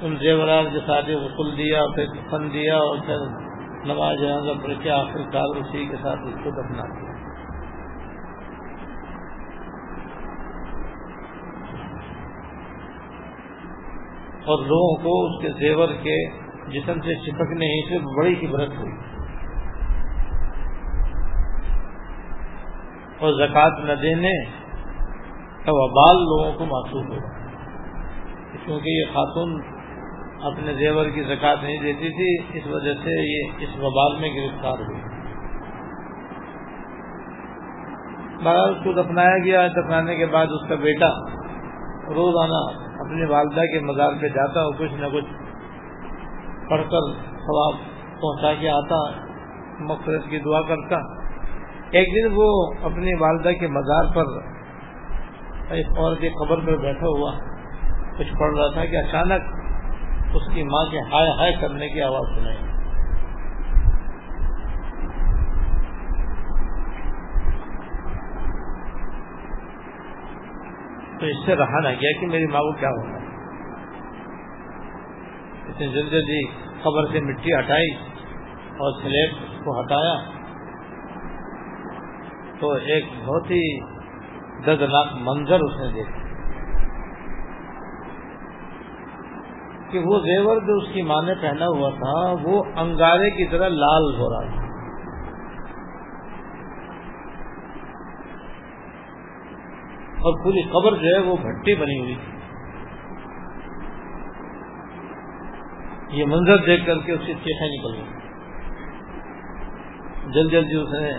ان 0.00 0.16
زیورات 0.16 0.72
کے 0.72 0.78
ساتھ 0.86 1.10
غسل 1.10 1.56
دیا، 1.58 1.82
پھر 1.94 2.04
فن 2.30 2.52
دیا 2.52 2.76
اور 2.76 2.98
پھر 3.06 3.16
نماز 3.84 4.18
جنازہ 4.20 4.58
پڑھ 4.62 4.82
کے 4.82 4.90
آخر 4.90 5.30
کار 5.32 5.56
اسی 5.56 5.86
کے 5.86 5.96
ساتھ 6.02 6.20
اس 6.24 6.34
کو 6.44 6.50
دفنا 6.50 6.82
دیا 6.82 7.10
اور 14.46 14.58
لوگوں 14.58 15.02
کو 15.02 15.26
اس 15.26 15.42
کے 15.42 15.48
زیور 15.48 15.88
کے 15.88 16.39
جسم 16.72 17.00
سے 17.00 17.14
چپکنے 17.14 17.66
ہی 17.66 17.80
سے 17.88 17.98
بڑی 18.16 18.46
عبرت 18.46 18.78
ہوئی۔ 18.78 18.92
اور 23.18 23.32
زکوٰۃ 23.32 23.84
نہ 23.84 23.92
دینے 23.92 24.32
کا 25.64 25.72
وبال 25.74 26.22
لوگوں 26.22 26.52
کو 26.58 26.64
محسوس 26.66 27.04
ہوگا 27.08 27.28
کیونکہ 28.64 28.88
یہ 28.88 29.04
خاتون 29.14 29.60
اپنے 30.42 30.74
زیور 30.74 31.06
کی 31.06 31.22
زکات 31.22 31.62
نہیں 31.62 31.78
دیتی 31.78 32.10
تھی، 32.10 32.58
اس 32.58 32.66
وجہ 32.66 32.94
سے 32.94 33.16
یہ 33.22 33.52
اس 33.58 33.76
وبال 33.78 34.20
میں 34.20 34.28
گرفتار 34.30 34.78
ہوئی۔ 34.78 35.00
بہرحال 38.44 38.70
اس 38.70 38.84
کو 38.84 38.92
دفنایا 38.92 39.38
گیا 39.38 39.66
دفنانے 39.66 40.16
کے 40.16 40.26
بعد 40.26 40.46
اس 40.50 40.68
کا 40.68 40.74
بیٹا 40.74 41.08
روزانہ 42.14 42.60
اپنی 43.00 43.24
والدہ 43.24 43.60
کے 43.60 43.80
مزار 43.80 44.12
پہ 44.20 44.28
جاتا 44.28 44.60
اور 44.60 44.74
کچھ 44.78 44.94
نہ 44.94 45.06
کچھ 45.12 45.49
پڑھ 46.70 46.82
کر 46.90 47.10
خواب 47.44 47.78
پہنچا 48.20 48.52
کے 48.60 48.68
آتا 48.68 48.98
مقصد 49.80 50.30
کی 50.30 50.38
دعا 50.38 50.60
کرتا۔ 50.62 50.96
ایک 51.90 52.08
دن 52.14 52.34
وہ 52.36 52.48
اپنی 52.82 53.14
والدہ 53.20 53.52
کے 53.60 53.68
مزار 53.68 54.14
پر 54.14 54.34
ایک 55.70 55.98
عورت 55.98 56.20
کی 56.20 56.28
قبر 56.28 56.60
پر 56.66 56.76
بیٹھا 56.76 57.06
ہوا، 57.06 57.32
کچھ 58.18 58.32
پڑھ 58.38 58.56
رہا 58.58 58.72
تھا 58.72 58.84
کہ 58.84 58.96
اچانک 58.96 60.36
اس 60.36 60.54
کی 60.54 60.62
ماں 60.62 60.84
کے 60.90 61.00
ہائے 61.12 61.30
ہائے 61.38 61.52
کرنے 61.60 61.88
کی 61.88 62.02
آواز 62.02 62.34
سنائی۔ 62.34 62.56
تو 71.20 71.26
اس 71.26 71.46
سے 71.46 71.56
رہا 71.56 71.80
نہ 71.80 71.88
گیا 71.88 72.20
کہ 72.20 72.26
میری 72.26 72.46
ماں 72.46 72.60
کو 72.60 72.72
کیا 72.72 73.19
اتنی 75.70 75.88
جلدی 75.88 76.10
جلدی 76.10 76.46
خبر 76.82 77.12
سے 77.12 77.20
مٹی 77.20 77.58
ہٹائی 77.58 77.90
اور 78.78 79.02
سلیٹ 79.02 79.30
کو 79.64 79.80
ہٹایا 79.80 80.14
تو 82.60 82.70
ایک 82.70 83.04
بہت 83.24 83.50
ہی 83.50 83.80
دردناک 84.66 85.06
منظر 85.20 85.58
اس 85.60 85.80
نے 85.80 85.92
دیکھا 85.92 86.20
کہ 89.90 89.98
وہ 89.98 90.18
زیور 90.18 90.56
جو 90.56 90.76
اس 90.76 90.88
کی 90.92 91.02
ماں 91.02 91.22
نے 91.22 91.34
پہنا 91.34 91.66
ہوا 91.66 91.90
تھا، 91.90 92.34
وہ 92.42 92.64
انگارے 92.76 93.30
کی 93.30 93.46
طرح 93.46 93.68
لال 93.68 94.14
ہو 94.18 94.32
رہا 94.32 94.50
تھا۔ 94.50 94.70
اور 100.20 100.44
پوری 100.44 100.62
قبر 100.62 100.96
جو 100.96 101.14
ہے 101.14 101.20
وہ 101.20 101.36
بھٹی 101.36 101.74
بنی 101.74 102.00
ہوئی 102.00 102.14
تھی۔ 102.14 102.39
یہ 106.12 106.24
منظر 106.24 106.56
دیکھ 106.56 106.86
کر 106.86 106.98
کے 106.98 107.12
اس 107.12 107.20
کی 107.26 107.34
چیخیں 107.34 107.68
نکل 107.68 107.92
گئی 107.94 108.18
جلد 110.32 110.52
جلدی 110.52 110.76
اس 110.76 110.88
نے 110.92 111.12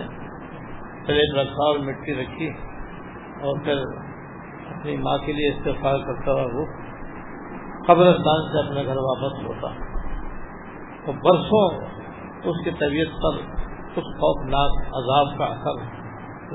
پلیٹ 1.06 1.34
رکھا 1.38 1.68
اور 1.68 1.78
مٹی 1.78 2.14
رکھی 2.14 2.48
اور 3.40 3.64
پھر 3.64 3.80
اپنی 4.74 4.96
ماں 4.96 5.16
کے 5.18 5.32
لیے 5.32 5.48
استفاد 5.48 5.98
کرتا 6.06 6.32
ہوا 6.32 6.44
وہ 6.52 6.66
قبرستان 7.86 8.44
سے 8.52 8.66
اپنے 8.66 8.84
گھر 8.86 8.96
واپس 8.96 9.42
ہوتا 9.44 9.72
تو 11.06 11.12
برسوں 11.24 11.64
اس 12.44 12.64
کی 12.64 12.70
طبیعت 12.70 13.20
پر 13.22 13.40
کچھ 13.94 14.12
خوفناک 14.20 14.78
عذاب 14.94 15.38
کا 15.38 15.44
اثر 15.44 15.82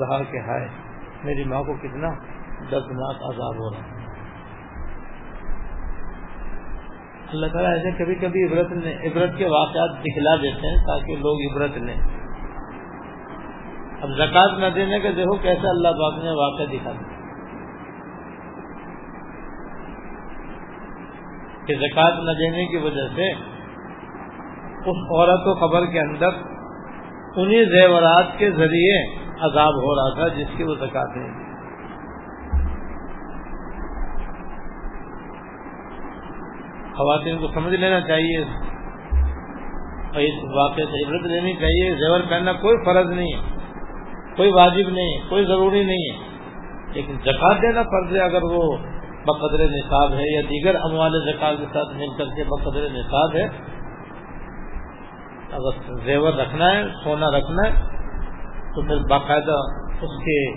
رہا 0.00 0.22
کہ 0.22 0.38
ہائے، 0.38 0.68
میری 1.24 1.44
ماں 1.44 1.62
کو 1.62 1.74
کتنا 1.74 2.08
دردناک 2.70 3.22
عذاب 3.22 3.58
ہو 3.58 3.70
رہا 3.70 3.84
ہے۔ 3.86 3.97
اللہ 7.28 7.46
تعالیٰ 7.46 7.70
ایسے 7.70 7.90
کبھی 7.90 8.14
کبھی 8.14 8.44
عبرت 8.46 8.72
عبرت 9.04 9.38
کے 9.38 9.44
واقعات 9.44 9.90
دکھلا 10.00 10.36
دیتے 10.36 10.68
ہیں 10.68 10.76
تاکہ 10.76 11.16
لوگ 11.16 11.52
عبرت 11.52 11.78
لیں۔ 11.78 11.96
اب 14.02 14.08
زکات 14.08 14.58
نہ 14.58 14.66
دینے 14.74 14.98
کا 14.98 15.08
دیکھو 15.16 15.36
کیسے 15.36 15.68
اللہ 15.68 15.88
پاک 15.88 16.24
نے 16.24 16.30
واقعہ 16.30 16.64
دکھا 16.64 16.92
دیا۔ 16.92 17.18
کہ 21.66 21.74
زکات 21.74 22.12
نہ 22.18 22.30
دینے 22.30 22.66
کی 22.66 22.76
وجہ 22.76 23.08
سے 23.16 23.32
اس 24.78 24.96
عورت 24.96 25.40
و 25.44 25.54
خبر 25.54 25.86
کے 25.86 26.00
اندر 26.00 26.28
انہیں 27.36 27.64
زیورات 27.64 28.38
کے 28.38 28.50
ذریعے 28.50 29.16
عذاب 29.40 29.74
ہو 29.74 29.94
رہا 29.94 30.14
تھا 30.14 30.28
جس 30.28 30.46
کی 30.56 30.62
وہ 30.62 30.74
زکات 30.74 31.16
نہیں۔ 31.16 31.47
خواتین 36.98 37.38
کو 37.38 37.46
سمجھ 37.54 37.74
لینا 37.74 38.00
چاہیے۔ 38.00 38.38
اور 40.08 40.20
اس 40.20 40.44
واقعے 40.54 40.84
سے 40.84 41.06
عبرت 41.06 41.26
لینی 41.26 41.52
چاہیے۔ 41.52 41.94
زیور 41.94 42.20
پہننا 42.30 42.52
کوئی 42.52 42.84
فرض 42.84 43.10
نہیں 43.10 43.32
ہے۔ 43.32 43.58
کوئی 44.36 44.52
واجب 44.52 44.88
نہیں 44.88 45.16
ہے۔ 45.16 45.28
کوئی 45.28 45.44
ضروری 45.44 45.84
نہیں 45.84 46.12
ہے۔ 46.12 46.18
لیکن 46.92 47.14
زکات 47.24 47.62
دینا 47.62 47.82
فرض 47.82 48.16
ہے۔ 48.16 48.20
اگر 48.20 48.42
وہ 48.42 48.76
بقدر 49.26 49.58
نصاب 49.58 50.12
ہے 50.12 50.34
یا 50.34 50.40
دیگر 50.40 50.74
اموال 50.82 51.32
زکات 51.32 51.58
کے 51.58 51.64
ساتھ 51.64 51.96
مل 51.96 52.08
کر 52.18 52.24
کے 52.24 52.44
بقدر 52.44 52.80
نصاب 52.92 53.36
ہے، 53.36 53.48
اگر 55.52 55.94
زیور 56.04 56.32
رکھنا 56.32 56.70
ہے، 56.70 56.84
سونا 57.04 57.26
رکھنا 57.30 57.68
ہے، 57.68 57.72
تو 58.74 58.86
پھر 58.86 59.08
باقاعدہ 59.10 59.56
اس 60.00 60.22
کے 60.24 60.52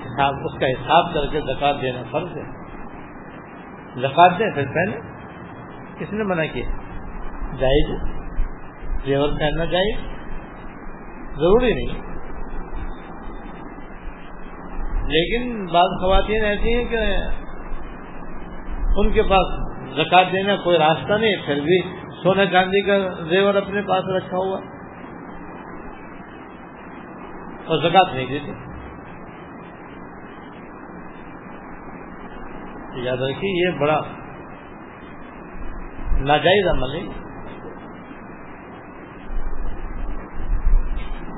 حساب، 0.00 0.34
اس 0.44 0.60
کا 0.60 0.66
حساب 0.66 1.14
کر 1.14 1.26
کے 1.26 1.40
زکات 1.40 1.82
دینا 1.82 2.02
فرض 2.10 2.36
ہے۔ 2.36 2.42
زکات 3.96 4.30
دیں 4.38 4.50
پھر 4.54 4.64
پہلے۔ 4.74 5.09
کس 6.00 6.12
نے 6.12 6.24
منع 6.24 6.42
کیا؟ 6.52 6.64
جائز 7.58 7.98
زیور 9.06 9.28
پہننا 9.28 9.64
جائز 9.64 9.96
ضروری 11.34 11.74
نہیں۔ 11.74 12.10
لیکن 15.08 15.66
بعض 15.66 16.02
خواتین 16.02 16.44
ایسی 16.44 16.74
ہیں 16.74 16.84
کہ 16.84 17.16
ان 18.96 19.12
کے 19.12 19.22
پاس 19.22 19.70
زکات 19.96 20.26
دینا 20.32 20.56
کوئی 20.56 20.78
راستہ 20.78 21.12
نہیں، 21.12 21.36
پھر 21.46 21.54
بھی 21.54 21.82
سونا 22.22 22.46
چاندی 22.46 22.82
کا 22.82 23.22
زیور 23.24 23.54
اپنے 23.54 23.82
پاس 23.82 24.04
رکھا 24.16 24.36
ہوا۔ 24.36 24.60
اور 27.66 27.90
زکات 27.90 28.14
نہیں 28.14 28.26
دیتے۔ 28.26 28.52
یاد 33.06 33.16
رکھیے، 33.16 33.66
یہ 33.66 33.80
بڑا 33.80 34.02
ناجائز 36.20 36.68
عمل 36.68 36.94
ہے۔ 36.94 37.20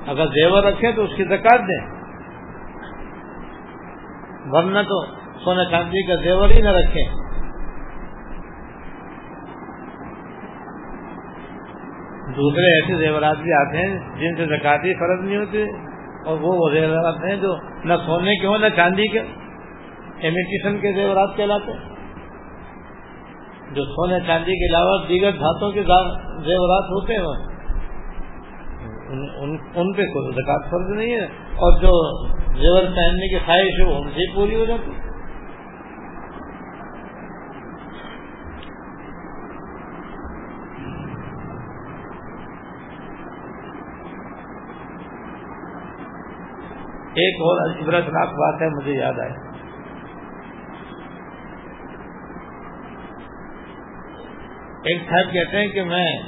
اگر 0.07 0.27
زیور 0.27 0.65
رکھے 0.65 0.93
تو 0.93 1.03
اس 1.03 1.11
کی 1.17 1.25
زکات 1.25 1.61
دیں۔ 1.61 2.03
ورنہ 4.51 4.79
تو 4.79 5.05
سونا 5.45 5.65
چاندی 5.65 6.07
کا 6.07 6.15
زیور 6.15 6.49
ہی 6.51 6.63
نہ 6.63 6.69
رکھیں۔ 6.69 7.23
دوسرے 12.37 12.81
ایسے 12.81 12.99
زیورات 12.99 13.37
بھی 13.37 13.53
آتے 13.53 13.77
ہیں 13.77 13.99
جن 13.99 14.37
سے 14.37 14.59
زکاتی 14.59 14.95
فرض 14.95 15.25
نہیں 15.25 15.37
ہوتے 15.37 15.63
اور 16.27 16.39
وہ 16.41 16.71
زیورات 16.71 17.25
ہیں 17.25 17.37
جو 17.37 17.57
نہ 17.85 17.95
سونے 18.07 18.37
کے 18.37 18.47
ہوں، 18.47 18.59
نہ 18.59 18.67
چاندی 18.77 19.07
کے۔ 19.07 19.19
امیٹیشن 20.29 20.79
کے 20.79 20.93
زیورات 20.93 21.37
کہلاتے 21.37 21.92
جو 23.73 23.85
سونے 23.85 24.21
چاندی 24.27 24.53
کے 24.53 24.71
علاوہ 24.71 25.07
دیگر 25.09 25.31
دھاتوں 25.31 25.73
کے 25.73 25.83
زیورات 26.45 26.91
ہوتے 26.91 27.13
ہیں۔ 27.15 27.53
ان 29.75 29.93
پہ 29.93 30.03
کوئی 30.03 30.33
زکات 30.33 30.71
فرض 30.71 30.97
نہیں 30.97 31.13
ہے۔ 31.13 31.25
اور 31.53 31.81
جو 31.81 32.27
زیور 32.61 32.83
پہننے 32.83 33.29
کی 33.29 33.39
خواہش 33.39 33.81
ہے 33.81 33.85
وہ 33.85 33.95
ان 33.95 34.09
سے 34.09 34.35
پوری 34.35 34.61
ہو 34.61 34.65
جاتی۔ 34.65 34.91
ایک 47.15 47.35
اور 47.41 47.71
عبرتناک 47.71 48.29
بات 48.29 48.63
ہے، 48.63 48.69
مجھے 48.69 48.93
یاد 48.93 49.21
آئے 49.21 49.52
ایک 54.83 55.03
صاحب 55.11 55.33
کہتے 55.33 55.57
ہیں 55.57 55.69
کہ 55.69 55.83
میں 55.83 56.19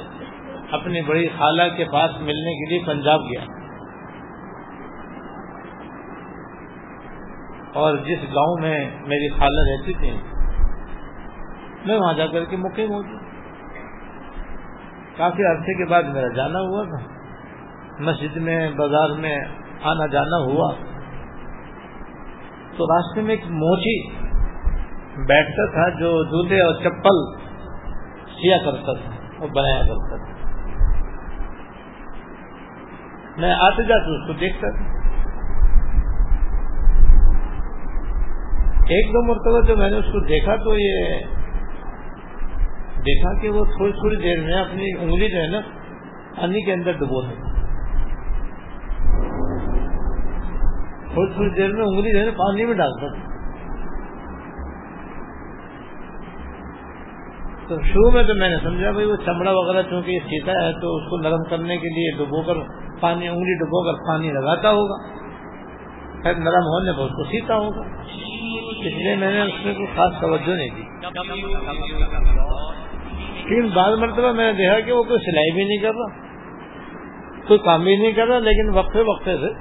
اپنی 0.71 1.01
بڑی 1.01 1.27
خالہ 1.27 1.63
کے 1.77 1.85
پاس 1.91 2.11
ملنے 2.21 2.53
کے 2.53 2.69
لیے 2.69 2.79
پنجاب 2.85 3.19
گیا۔ 3.19 3.45
اور 7.73 7.97
جس 7.97 8.23
گاؤں 8.23 8.61
میں 8.61 8.89
میری 9.07 9.29
خالہ 9.29 9.71
رہتی 9.71 9.93
تھی، 9.93 10.17
میں 11.85 11.97
وہاں 11.97 12.13
جا 12.13 12.27
کر 12.27 12.45
کے 12.45 12.57
مقیم 12.57 12.91
ہو 12.91 13.03
گیا 13.03 13.25
کافی 15.17 15.43
عرصے 15.43 15.77
کے 15.77 15.85
بعد 15.85 16.03
میرا 16.03 16.27
جانا 16.27 16.59
ہوا 16.59 16.83
تھا۔ 16.83 17.15
مسجد 17.99 18.37
میں، 18.37 18.71
بازار 18.71 19.09
میں 19.09 19.39
آنا 19.83 20.05
جانا 20.05 20.37
ہوا۔ 20.37 20.73
تو 22.77 22.97
راستے 22.97 23.21
میں 23.21 23.29
ایک 23.29 23.45
موچی 23.45 24.09
بیٹھتا 25.25 25.71
تھا 25.71 25.89
جو 25.89 26.23
جوتے 26.23 26.61
اور 26.61 26.73
چپل 26.73 27.44
کیا 28.35 28.57
کرتا 28.57 28.93
تھا 28.93 29.15
اور 29.39 29.49
بنایا 29.49 29.81
کرتا 29.81 30.17
تھا 30.17 30.33
میں 33.37 33.53
آتے 33.53 33.83
جاتے 33.83 34.11
اس 34.15 34.27
کو 34.27 34.33
دیکھتا 34.33 34.69
تھا۔ 34.71 34.83
ایک 38.89 39.07
دو 39.09 39.21
مرتبہ 39.25 39.61
جو 39.67 39.77
میں 39.77 39.89
نے 39.89 39.97
اس 39.97 40.05
کو 40.05 40.19
دیکھا 40.19 40.55
تو 40.55 40.75
یہ 40.75 41.23
دیکھا 43.05 43.33
کہ 43.41 43.49
وہ 43.49 43.65
تھوڑی 43.65 43.91
تھوڑی 43.91 44.15
دیر 44.15 44.43
میں 44.43 44.53
اپنی 44.53 44.85
انگلی 44.99 45.29
جو 45.29 45.41
ہے 45.41 45.47
نا 45.47 45.59
پانی 46.37 46.61
کے 46.65 46.73
اندر 46.73 46.91
ڈبو 46.91 47.25
ہے۔ 47.25 47.35
تھوڑی 51.13 51.33
تھوڑی 51.33 51.49
دیر 51.49 51.73
میں 51.73 51.85
انگلی 51.85 52.13
جو 52.13 52.19
ہے 52.19 52.25
نا 52.25 52.31
پانی 52.31 52.65
میں 52.65 52.73
ڈالتا 52.73 53.13
تھا۔ 53.13 53.34
تو 57.67 57.81
شروع 57.81 58.11
میں 58.11 58.23
تو 58.23 58.35
میں 58.35 58.49
نے 58.49 58.55
سمجھا 58.63 58.91
بھائی 58.91 59.05
وہ 59.05 59.15
چمڑا 59.15 59.51
وغیرہ 59.51 59.81
چونکہ 59.89 60.11
یہ 60.11 60.19
سیتا 60.19 60.51
ہے 60.51 60.71
تو 60.81 60.95
اس 60.95 61.09
کو 61.09 61.17
نرم 61.17 61.43
کرنے 61.49 61.77
کے 61.77 61.89
لیے 61.89 62.11
ڈبو 62.17 62.41
کر 62.41 62.53
پانی، 62.99 63.27
انگلی 63.27 63.57
ڈبو 63.57 63.91
کر 63.91 64.07
پانی 64.07 64.31
لگاتا 64.31 64.71
ہوگا۔ 64.71 65.15
پھر 66.23 66.35
نرم 66.35 66.63
ہونے 66.63 66.91
پر 66.91 67.03
اس 67.03 67.11
کو 67.11 67.23
سیتا 67.23 67.55
ہوگا۔ 67.55 67.81
اس 68.79 68.93
لیے 68.93 69.15
میں 69.15 69.31
نے 69.31 69.41
اس 69.41 69.65
میں 69.65 69.73
کوئی 69.73 69.87
خاص 69.95 70.21
توجہ 70.21 70.55
نہیں 70.55 70.69
دی۔ 70.75 70.81
لیکن 73.45 73.69
بعض 73.73 73.99
مرتبہ 73.99 74.31
میں 74.31 74.51
نے 74.51 74.57
دیکھا 74.57 74.79
کہ 74.79 74.91
وہ 74.91 75.03
کوئی 75.03 75.31
سلائی 75.31 75.51
بھی 75.51 75.63
نہیں 75.63 75.77
کر 75.77 75.91
رہا۔ 75.95 76.25
کوئی 77.47 77.59
کام 77.59 77.83
بھی 77.83 77.95
نہیں 77.95 78.11
کر 78.11 78.27
رہا، 78.27 78.39
لیکن 78.39 78.77
وقفے 78.77 79.01
وقفے 79.01 79.37
سے 79.37 79.53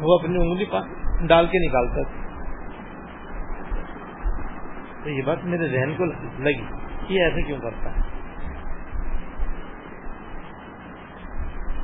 وہ 0.00 0.18
اپنی 0.18 0.36
انگلی 0.42 0.64
ڈال 1.26 1.46
کے 1.46 1.68
نکالتا 1.68 2.02
تھا۔ 2.02 2.24
تو 5.04 5.10
یہ 5.10 5.22
بات 5.26 5.44
میرے 5.44 5.68
ذہن 5.68 5.94
کو 5.96 6.04
لگی۔ 6.42 6.83
کہ 7.08 7.22
ایسے 7.22 7.42
کیوں 7.42 7.58
کرتا 7.58 7.90
ہے؟ 7.90 8.14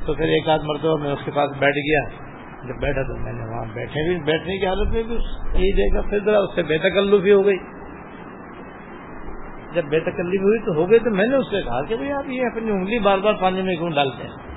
تو 0.05 0.13
پھر 0.13 0.23
ایک 0.23 0.49
آدھ 0.49 0.61
مرتبہ 0.65 0.97
میں 0.97 1.11
اس 1.11 1.19
کے 1.25 1.31
پاس 1.31 1.49
بیٹھ 1.59 1.77
گیا۔ 1.77 2.31
جب 2.67 2.81
بیٹھا 2.81 3.01
تو 3.01 3.17
میں 3.17 3.33
نے 3.33 3.45
وہاں 3.45 3.65
بیٹھے 3.73 4.09
بھی، 4.09 4.23
بیٹھنے 4.23 4.59
کی 4.59 4.67
حالت 4.67 4.93
میں 4.93 5.03
بھی 5.03 5.15
یہی 5.53 5.71
دیکھا۔ 5.71 6.09
پھر 6.09 6.19
ذرا 6.25 6.39
اس 6.39 6.55
سے 6.55 6.63
بے 6.63 6.77
تکلفی 6.77 7.31
ہو 7.31 7.45
گئی۔ 7.45 7.57
جب 9.73 9.83
بے 9.85 9.99
تکلیف 9.99 10.41
ہوئی 10.41 10.59
تو 10.59 10.73
ہو 10.75 10.89
گئی 10.89 10.99
تو 10.99 11.11
میں 11.11 11.27
نے 11.27 11.35
اس 11.35 11.45
سے 11.51 11.61
کہا 11.61 11.83
کہ 11.83 11.95
بھائی 11.95 12.11
آپ 12.11 12.29
یہ 12.29 12.45
اپنی 12.45 12.71
انگلی 12.71 12.99
بار 12.99 13.17
بار 13.17 13.33
پانی 13.33 13.61
میں 13.61 13.75
کیوں 13.75 13.89
ڈالتے 13.89 14.23
ہیں؟ 14.23 14.51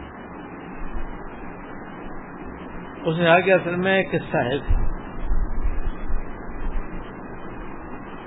اس 3.04 3.18
نے 3.18 3.24
کہا 3.24 3.40
کہ 3.40 3.50
اصل 3.50 3.76
میں 3.76 3.96
ایک 3.96 4.10
قصہ 4.12 4.36
ہے۔ 4.36 4.58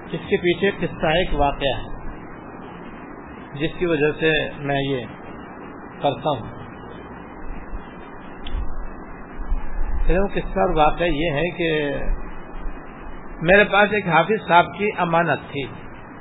جس 0.05 0.19
کے 0.29 0.37
پیچھے 0.37 0.87
قصہ 0.87 1.05
ایک 1.05 1.29
واقعہ 1.33 1.79
ہے۔ 1.79 1.96
جس 3.59 3.79
کی 3.79 3.85
وجہ 3.85 4.19
سے 4.19 4.31
میں 4.57 4.81
یہ 4.89 5.05
کرتا 6.01 6.29
ہوں۔ 6.29 6.57
وہ 10.19 10.27
قصہ 10.27 10.59
اور 10.59 10.75
واقعہ 10.75 11.05
یہ 11.05 11.31
ہے 11.31 11.49
کہ 11.49 11.95
میرے 13.41 13.63
پاس 13.63 13.89
ایک 13.91 14.07
حافظ 14.07 14.47
صاحب 14.47 14.65
کی 14.77 14.89
امانت 14.97 15.51
تھی، 15.51 15.65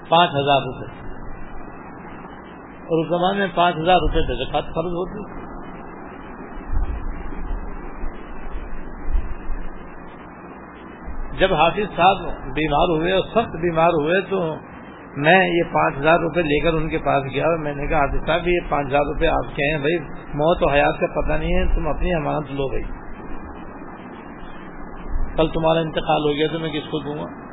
پانچ 0.09 0.31
ہزار 0.31 0.61
روپے۔ 0.61 1.07
اور 2.77 3.03
اس 3.03 3.09
زمانے 3.09 3.38
میں 3.38 3.46
پانچ 3.55 3.77
ہزار 3.77 3.96
روپے 3.96 4.44
زکات 4.44 4.64
فرض 4.64 4.92
ہوتی۔ 4.92 5.46
جب 11.38 11.55
حافظ 11.55 11.96
صاحب 11.96 12.16
بیمار 12.55 13.01
ہوئے 13.01 13.12
اور 13.12 13.25
سخت 13.25 13.57
بیمار 13.57 13.88
ہوئے 13.88 14.20
تو 14.20 14.55
میں 15.16 15.48
یہ 15.48 15.62
پانچ 15.72 15.96
ہزار 15.96 16.18
روپے 16.18 16.42
لے 16.42 16.61
کر 16.61 16.72
ان 16.72 16.88
کے 16.88 16.98
پاس 16.98 17.24
گیا 17.35 17.46
اور 17.46 17.59
میں 17.59 17.74
نے 17.74 17.87
کہا 17.87 17.98
حافظ 17.98 18.26
صاحب، 18.26 18.48
یہ 18.48 18.61
پانچ 18.68 18.88
ہزار 18.88 19.00
روپے 19.00 19.26
آپ 19.29 19.57
کے 19.57 19.72
ہیں، 19.72 19.79
بھائی، 19.79 19.98
موت 20.22 20.62
و 20.62 20.70
حیات 20.70 21.00
کا 21.00 21.20
پتہ 21.20 21.33
نہیں 21.33 21.55
ہے، 21.55 21.76
تم 21.76 21.88
اپنی 21.88 22.14
امانت 22.14 22.46
لو 22.50 22.68
بھائی۔ 22.68 22.83
کل 25.37 25.48
تمہارا 25.48 25.81
انتقال 25.81 26.20
ہو 26.20 26.33
گیا 26.33 26.46
تو 26.52 26.59
میں 26.59 26.68
کس 26.68 26.83
کو 26.83 26.98
دوں 26.98 27.16
گا؟ 27.18 27.46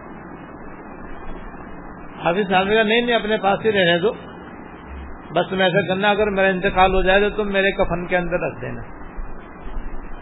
حافظ 2.23 2.49
صاحب 2.49 2.67
نے 2.67 2.75
کہا، 2.75 2.83
نہیں 2.83 3.01
نہیں، 3.01 3.15
اپنے 3.15 3.37
پاس 3.37 3.65
ہی 3.65 3.71
رہنے 3.71 3.99
دو۔ 3.99 4.11
بس 5.35 5.49
تم 5.49 5.61
ایسا 5.61 5.87
کرنا، 5.87 6.09
اگر 6.09 6.29
میرا 6.29 6.47
انتقال 6.47 6.93
ہو 6.93 7.01
جائے 7.01 7.29
تو 7.29 7.43
تم 7.43 7.51
میرے 7.51 7.71
کفن 7.71 8.05
کے 8.07 8.17
اندر 8.17 8.39
رکھ 8.39 8.61
دینا۔ 8.61 8.81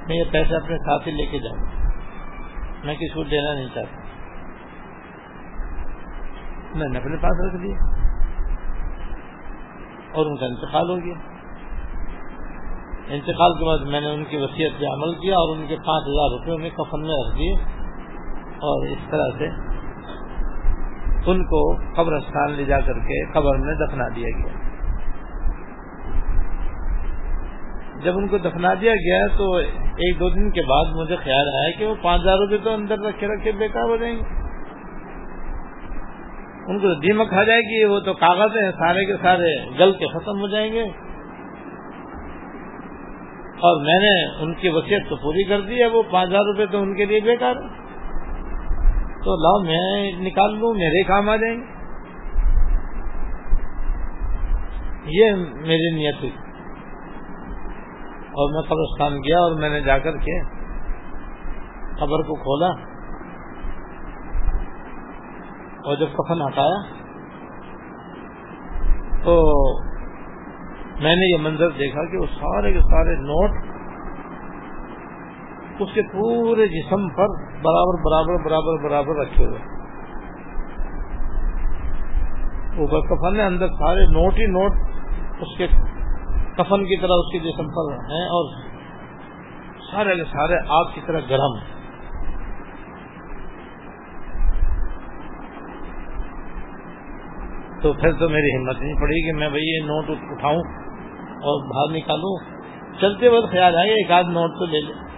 میں 0.07 0.15
یہ 0.15 0.23
پیسے 0.31 0.55
اپنے 0.55 0.77
ساتھ 0.77 1.07
ہی 1.07 1.13
لے 1.13 1.25
کے 1.25 1.39
جاؤں۔ 1.39 1.65
میں 2.85 2.95
کسی 2.95 3.13
کو 3.13 3.23
دینا 3.23 3.53
نہیں 3.53 3.67
چاہتا۔ 3.73 4.00
میں 6.75 6.87
نے 6.89 6.99
اپنے 6.99 7.17
پاس 7.17 7.39
رکھ 7.47 7.63
دیا 7.63 7.75
اور 10.13 10.25
ان 10.25 10.37
کا 10.37 10.45
انتقال 10.45 10.89
ہو 10.89 10.95
گیا۔ 10.97 11.13
انتقال 13.07 13.53
کے 13.59 13.65
بعد 13.65 13.77
میں 13.91 14.01
نے 14.01 14.09
ان 14.09 14.23
کی 14.23 14.37
وصیت 14.37 14.79
پہ 14.79 14.85
عمل 14.85 15.13
کیا 15.15 15.35
اور 15.35 15.55
ان 15.55 15.65
کے 15.67 15.75
پانچ 15.75 16.03
ہزار 16.07 16.29
روپے 16.31 16.51
انہیں 16.51 16.69
کفن 16.69 17.01
میں 17.01 17.15
رکھ 17.19 17.37
دیے 17.37 17.53
اور 18.69 18.87
اس 18.87 19.11
طرح 19.11 19.37
سے 19.37 19.47
ان 21.31 21.43
کو 21.45 21.75
قبرستان 21.95 22.51
لے 22.51 22.65
جا 22.65 22.79
کر 22.79 22.93
کے 22.93 23.31
قبر 23.31 23.57
میں 23.57 23.73
دفنا 23.75 24.07
دیا 24.15 24.29
گیا۔ 24.37 24.53
جب 28.03 28.17
ان 28.17 28.27
کو 28.27 28.37
دفنا 28.37 28.73
دیا 28.81 28.93
گیا 28.93 29.27
تو 29.37 29.53
ایک 29.55 30.19
دو 30.19 30.29
دن 30.29 30.51
کے 30.51 30.61
بعد 30.61 30.85
مجھے 30.95 31.15
خیال 31.15 31.47
آیا 31.59 31.79
کہ 31.79 31.85
وہ 31.85 31.95
پانچ 32.01 32.21
ہزار 32.21 32.37
روپے 32.37 32.57
تو 32.57 32.69
اندر 32.69 32.99
رکھے 32.99 33.27
رکھے 33.27 33.51
بیکار 33.51 33.89
ہو 33.89 33.97
جائیں 33.97 34.15
گے۔ 34.15 34.40
ان 36.67 36.79
کو 36.79 36.99
دیمک 36.99 37.33
آ 37.33 37.43
جائے 37.43 37.59
گی، 37.59 37.83
وہ 37.85 37.99
تو 37.99 38.13
کاغذ 38.13 38.57
ہیں، 38.57 38.71
سارے 38.71 39.05
کے 39.05 39.13
سارے 39.21 39.69
گل 39.79 39.91
کے 39.91 40.05
ختم 40.07 40.39
ہو 40.41 40.47
جائیں 40.47 40.73
گے۔ 40.73 40.83
اور 43.63 43.85
میں 43.85 43.99
نے 43.99 44.43
ان 44.43 44.53
کی 44.53 44.69
وصیت 44.69 45.09
تو 45.09 45.15
پوری 45.15 45.43
کر 45.43 45.61
دی 45.61 45.81
ہے 45.81 45.87
وہ 45.87 46.03
پانچ 46.11 46.29
ہزار 46.29 46.39
روپے 46.39 46.65
تو 46.65 46.81
ان 46.81 46.95
کے 46.95 47.05
لیے 47.05 47.19
بیکار 47.19 47.53
تو 49.23 49.35
لاؤ، 49.35 49.65
میں 49.65 50.11
نکال 50.19 50.59
لوں، 50.59 50.73
میرے 50.73 51.03
کام 51.03 51.29
آ 51.29 51.35
جائیں 51.35 51.55
گے۔ 51.55 51.81
یہ 55.05 55.31
میری 55.35 55.95
نیت 55.95 56.15
ہوئی۔ 56.15 56.31
اور 58.21 58.53
میں 58.53 58.61
قبرستان 58.61 59.17
گیا 59.17 59.39
اور 59.39 59.55
میں 59.55 59.69
نے 59.69 59.81
جا 59.81 59.97
کر 59.97 60.11
کے 60.11 60.41
خبر 61.99 62.21
کو 62.21 62.35
کھولا۔ 62.35 62.90
اور 65.85 65.95
جب 65.95 66.11
کفن 66.13 66.41
ہٹایا، 66.41 66.79
تو 69.23 69.33
میں 71.01 71.15
نے 71.15 71.27
یہ 71.31 71.41
منظر 71.41 71.69
دیکھا 71.69 72.03
کہ 72.11 72.17
وہ 72.17 72.25
سارے 72.25 72.73
کے 72.73 72.79
سارے 72.79 73.15
نوٹ 73.21 73.59
اس 75.79 75.93
کے 75.93 76.01
پورے 76.01 76.67
جسم 76.67 77.07
پر 77.09 77.35
برابر 77.61 77.99
برابر 78.01 78.43
برابر 78.45 78.83
برابر 78.83 79.15
رکھے 79.15 79.45
ہوئے۔ 79.45 79.59
اوپر 82.77 82.99
کفن 83.07 83.39
ہے، 83.39 83.45
اندر 83.45 83.67
سارے 83.67 84.03
نوٹ 84.11 84.33
ہی 84.33 84.45
نوٹ 84.45 85.41
اس 85.41 85.57
کے 85.57 85.67
کفن 86.57 86.85
کی 86.85 86.97
طرح 86.97 87.23
اس 87.23 87.31
کے 87.31 87.39
جسم 87.39 87.67
پر 87.69 87.91
ہیں 88.11 88.25
اور 88.37 88.53
سارے 89.91 90.15
کے 90.15 90.23
سارے 90.23 90.59
آگ 90.69 90.93
کی 90.93 91.01
طرح 91.07 91.19
گرم۔ 91.29 91.80
تو 97.81 97.93
پھر 97.93 98.11
تو 98.11 98.29
میری 98.29 98.55
ہمت 98.55 98.81
نہیں 98.81 98.93
پڑی 98.93 99.27
کہ 99.27 99.33
میں 99.33 99.49
بھائی 99.49 99.63
یہ 99.63 99.85
نوٹ 99.85 100.09
اٹھاؤں 100.09 100.61
اور 101.19 101.69
باہر 101.69 101.97
نکالوں۔ 101.97 102.61
چلتے 103.01 103.27
وقت 103.27 103.51
خیال 103.51 103.77
آئے 103.77 103.89
ایک 103.89 104.11
آدھ 104.11 104.25
نوٹ 104.25 104.49
تو 104.49 104.65
لے 104.65 104.81
لیں 104.81 105.11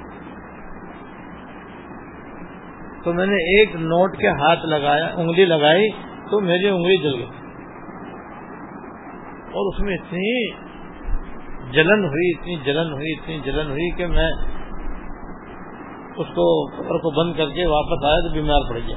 تو 3.03 3.13
میں 3.13 3.25
نے 3.25 3.35
ایک 3.35 3.75
نوٹ 3.75 4.17
کے 4.17 4.27
ہاتھ 4.27 4.65
لگایا، 4.65 5.07
انگلی 5.15 5.45
لگائی 5.45 5.89
تو 6.31 6.39
میری 6.39 6.67
انگلی 6.67 6.97
جل 6.97 7.15
گئی۔ 7.15 7.29
اور 9.43 9.73
اس 9.73 9.79
میں 9.79 9.93
اتنی 9.93 10.51
جلن 11.71 12.05
ہوئی، 12.05 12.31
اتنی 12.31 12.55
جلن 12.55 12.93
ہوئی، 12.93 13.11
اتنی 13.11 13.39
جلن 13.43 13.69
ہوئی 13.69 13.91
کہ 13.91 14.07
میں 14.07 14.31
اس 16.17 16.27
کو 16.27 16.65
قبر 16.65 16.97
کو 16.97 17.23
بند 17.23 17.37
کر 17.37 17.49
کے 17.49 17.65
واپس 17.65 18.05
آیا 18.05 18.27
تو 18.27 18.33
بیمار 18.33 18.69
پڑ 18.69 18.79
گیا۔ 18.87 18.95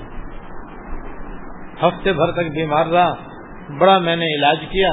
ہفتے 1.88 2.12
بھر 2.12 2.32
تک 2.32 2.50
بیمار 2.50 2.86
رہا۔ 2.86 3.14
بڑا 3.78 3.98
میں 3.98 4.16
نے 4.16 4.24
علاج 4.38 4.56
کیا۔ 4.60 4.90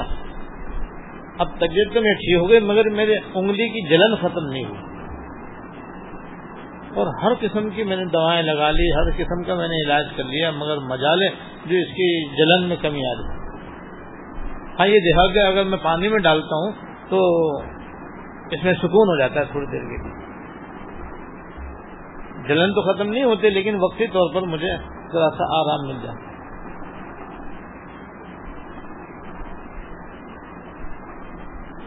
اب 1.39 1.47
طبیعت 1.59 1.93
تو 1.93 2.01
میں 2.01 2.13
ٹھیک 2.13 2.41
ہو 2.41 2.49
گئی، 2.49 2.59
مگر 2.59 2.89
میرے 2.89 3.15
انگلی 3.33 3.69
کی 3.69 3.89
جلن 3.89 4.15
ختم 4.15 4.49
نہیں 4.49 4.65
ہوئی۔ 4.65 4.81
اور 6.95 7.07
ہر 7.23 7.33
قسم 7.39 7.69
کی 7.69 7.83
میں 7.83 7.97
نے 7.97 8.05
دوائیں 8.05 8.41
لگا 8.41 8.71
لی، 8.71 8.91
ہر 8.91 9.11
قسم 9.17 9.43
کا 9.43 9.55
میں 9.55 9.67
نے 9.67 9.85
علاج 9.85 10.05
کر 10.15 10.23
لیا، 10.23 10.51
مگر 10.51 10.77
مجالے 10.77 11.29
جو 11.65 11.77
اس 11.77 11.87
کی 11.87 12.25
جلن 12.35 12.69
میں 12.69 12.77
کمی 12.81 12.99
آ 12.99 13.13
رہی۔ 13.13 13.43
ہاں 14.79 14.87
یہ 14.87 14.99
دیکھا 14.99 15.33
کہ 15.33 15.39
اگر 15.47 15.63
میں 15.63 15.77
پانی 15.83 16.07
میں 16.07 16.19
ڈالتا 16.19 16.55
ہوں 16.55 16.71
تو 17.09 17.19
اس 18.51 18.63
میں 18.63 18.73
سکون 18.73 19.07
ہو 19.07 19.19
جاتا 19.19 19.39
ہے 19.39 19.45
تھوڑی 19.45 19.65
دیر 19.65 19.81
کے 19.81 20.03
لیے۔ 20.03 20.23
جلن 22.47 22.69
تو 22.69 22.93
ختم 22.93 23.09
نہیں 23.09 23.23
ہوتی 23.23 23.49
لیکن 23.49 23.75
وقتی 23.75 24.07
طور 24.07 24.33
پر 24.33 24.41
مجھے 24.41 24.77
تھوڑا 24.87 25.29
سا 25.29 25.43
آرام 25.43 25.87
مل 25.87 26.03
جاتا 26.03 26.32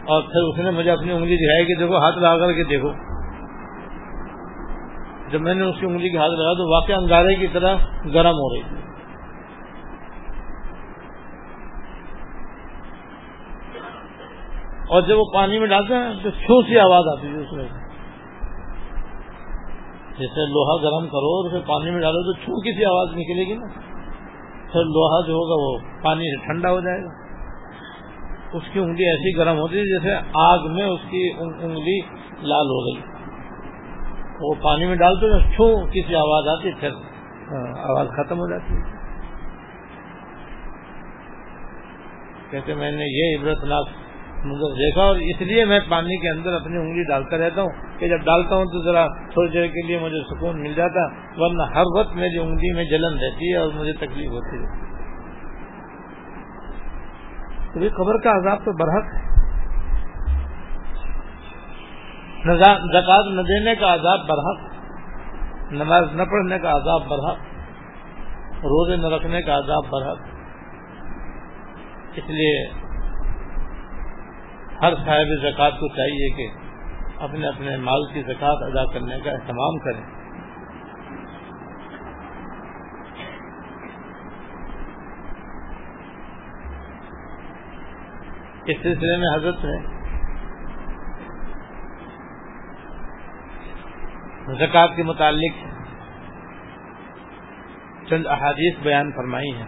اور 0.07 0.23
پھر 0.23 0.43
اس 0.43 0.59
نے 0.59 0.79
مجھے 0.79 0.91
اپنی 0.91 1.13
انگلی 1.13 1.37
دکھائی 1.37 1.67
کہ 1.67 1.75
دیکھو، 1.81 1.97
ہاتھ 1.97 2.19
لگا 2.19 2.39
کر 2.39 2.53
کے 2.53 2.65
دیکھو۔ 2.65 2.91
جب 5.29 5.41
میں 5.41 5.55
نے 5.55 5.65
اس 5.65 5.75
کی 5.81 5.87
انگلی 5.87 6.11
کے 6.11 6.19
ہاتھ 6.19 6.33
لگا 6.33 6.53
تو 6.53 6.73
واقع 6.73 6.93
انگارے 6.93 7.35
کی 7.35 7.47
طرح 7.47 7.77
گرم 8.15 8.35
ہو 8.35 8.55
رہی 8.55 8.63
تھی۔ 8.63 8.77
اور 14.89 15.03
جب 15.03 15.19
وہ 15.19 15.25
پانی 15.35 15.59
میں 15.59 15.67
ڈالتے 15.67 15.95
ہیں 15.95 16.15
تو 16.23 16.31
چھو 16.31 16.63
سی 16.63 16.79
آواز 16.79 17.05
آتی 17.09 17.27
تھی 17.27 17.43
اس 17.43 17.53
میں۔ 17.53 17.65
جیسے 20.19 20.41
لوہا 20.41 20.83
گرم 20.83 21.09
کرو 21.09 21.27
اور 21.27 21.51
پھر 21.51 21.61
پانی 21.67 21.91
میں 21.91 22.01
ڈالو 22.01 22.33
تو 22.33 22.33
چھو 22.33 22.61
کسی 22.61 22.85
آواز 22.85 23.09
نکلے 23.09 23.47
گی 23.47 23.57
نا۔ 23.57 23.67
پھر 24.73 24.81
لوہا 24.81 25.27
جو 25.27 25.33
ہوگا 25.33 25.63
وہ 25.63 26.03
پانی 26.03 26.37
سے 26.37 26.47
ٹھنڈا 26.47 26.71
ہو 26.71 26.81
جائے 26.81 27.03
گا۔ 27.03 27.26
اس 28.57 28.63
کی 28.73 28.79
انگلی 28.79 29.05
ایسی 29.05 29.37
گرم 29.37 29.59
ہوتی 29.59 29.85
جیسے 29.85 30.17
آگ 30.35 30.59
میں 30.73 30.87
اس 30.87 31.01
کی 31.11 31.29
انگلی 31.39 32.01
لال 32.43 32.67
ہو 32.67 32.81
گئی۔ 32.87 33.01
وہ 34.41 34.55
پانی 34.63 34.87
میں 34.87 34.97
ڈالتے 34.97 35.27
نا 35.27 35.39
چھو 35.57 35.69
کسی 35.87 36.15
آواز 36.15 36.49
آتی، 36.49 36.71
پھر 36.81 36.91
آواز 37.85 38.09
ختم 38.09 38.39
ہو 38.39 38.51
جاتی۔ 38.51 38.81
کہتے 42.51 42.75
میں 42.75 42.91
نے 42.93 43.05
یہ 43.11 43.39
عبرت 43.39 43.65
ناک 43.65 43.87
دیکھا 44.79 45.03
اور 45.03 45.17
اس 45.17 45.41
لیے 45.41 45.65
میں 45.65 45.81
پانی 45.89 46.17
کے 46.21 46.29
اندر 46.29 46.55
اپنی 46.55 46.77
انگلی 46.77 47.05
ڈالتا 47.05 47.39
رہتا 47.39 47.63
ہوں 47.63 47.99
کہ 47.99 48.09
جب 48.09 48.19
ڈالتا 48.19 48.57
ہوں 48.57 48.65
تو 48.65 48.83
ذرا 48.85 49.07
تھوڑی 49.33 49.49
دیر 49.53 49.67
کے 49.67 49.87
لیے 49.87 49.99
مجھے 49.99 50.21
سکون 50.31 50.61
مل 50.63 50.75
جاتا، 50.75 51.07
ورنہ 51.37 51.63
ہر 51.63 51.85
وقت 51.97 52.15
میری 52.15 52.39
انگلی 52.39 52.75
میں 52.75 52.85
جلن 52.85 53.19
رہتی 53.19 53.53
ہے 53.53 53.57
اور 53.57 53.73
مجھے 53.75 53.93
تکلیف 53.93 54.31
ہوتی 54.31 54.57
ہے 54.57 54.96
تو 57.77 57.89
خبر 57.89 58.17
کا 58.19 58.31
عذاب 58.31 58.59
تو 58.65 58.73
برحق 58.73 59.09
ہے۔ 59.15 59.23
زکات 62.93 63.27
نہ 63.27 63.41
دینے 63.41 63.75
کا 63.75 63.95
عذاب 63.95 64.21
برحق، 64.29 65.73
نماز 65.73 66.13
نہ 66.13 66.23
پڑھنے 66.23 66.59
کا 66.59 66.71
عذاب 66.71 67.03
برحق، 67.07 67.39
روزے 68.65 68.97
نہ 68.97 69.07
رکھنے 69.07 69.43
کا 69.43 69.59
عذاب 69.59 69.91
برحق۔ 69.91 70.19
اس 72.15 72.31
لیے 72.31 72.67
ہر 74.83 74.95
صاحب 74.95 75.35
زکوٰۃ 75.43 75.71
کو 75.71 75.89
چاہیے 75.89 76.31
کہ 76.37 76.49
اپنے 77.25 77.49
اپنے 77.49 77.77
مال 77.77 78.13
کی 78.13 78.23
زکوٰۃ 78.23 78.63
ادا 78.63 78.85
کرنے 78.93 79.21
کا 79.25 79.31
اہتمام 79.31 79.79
کریں 79.79 80.16
اس 88.67 88.77
سلسلے 88.83 89.17
میں 89.17 89.37
حضرت 89.37 89.65
ہے؟ 89.65 89.97
زکوٰۃ 94.67 94.97
کے 94.97 95.03
متعلق 95.03 95.57
چند 98.09 98.27
احادیث 98.27 98.79
بیان 98.83 99.13
فرمائی 99.13 99.55
ہیں۔ 99.55 99.67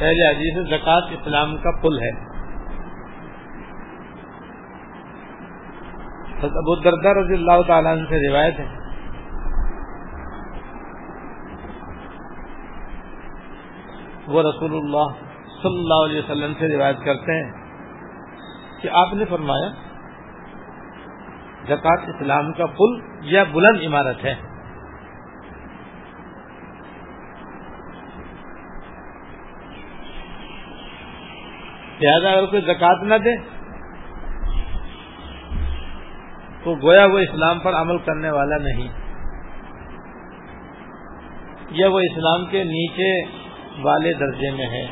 پہلے 0.00 0.30
حدیث 0.30 0.68
زکوٰۃ 0.68 1.02
اسلام 1.10 1.56
کا 1.56 1.70
پل 1.70 1.98
ہے۔ 1.98 2.28
ابو 6.42 6.80
دردہ 6.80 7.18
رضی 7.18 7.34
اللہ 7.34 7.62
تعالیٰ 7.66 7.92
عنہ 7.92 8.04
سے 8.08 8.30
روایت 8.30 8.60
ہے۔ 8.60 8.77
وہ 14.28 14.42
رسول 14.42 14.72
اللہ 14.72 15.24
صلی 15.62 15.78
اللہ 15.78 16.04
علیہ 16.04 16.18
وسلم 16.18 16.52
سے 16.58 16.76
روایت 16.76 16.96
کرتے 17.04 17.44
ہیں 17.44 17.52
کہ 18.82 18.88
آپ 18.92 19.14
نے 19.14 19.24
فرمایا، 19.24 19.70
زکوٰۃ 21.64 22.08
اسلام 22.08 22.52
کا 22.52 22.66
پل 22.66 23.18
یا 23.20 23.44
بلند 23.52 23.82
عمارت 23.86 24.24
ہے۔ 24.24 24.34
لہذا 32.00 32.30
اگر 32.30 32.46
کوئی 32.46 32.62
زکات 32.62 33.02
نہ 33.02 33.14
دے، 33.14 33.36
تو 36.64 36.74
گویا 36.82 37.04
وہ 37.04 37.18
اسلام 37.18 37.58
پر 37.58 37.74
عمل 37.74 37.98
کرنے 37.98 38.30
والا 38.30 38.56
نہیں۔ 38.56 38.88
یا 41.70 41.88
وہ 41.88 41.98
اسلام 41.98 42.46
کے 42.46 42.64
نیچے 42.64 43.38
والے 43.82 44.12
درجے 44.12 44.50
میں 44.50 44.66
ہے۔ 44.66 44.86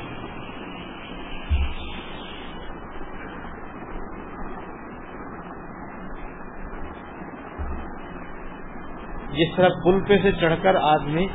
جس 9.32 9.56
طرح 9.56 9.68
پل 9.84 10.04
پہ 10.08 10.18
سے 10.22 10.32
چڑھ 10.32 10.54
کر 10.62 10.74
آدمی 10.82 11.26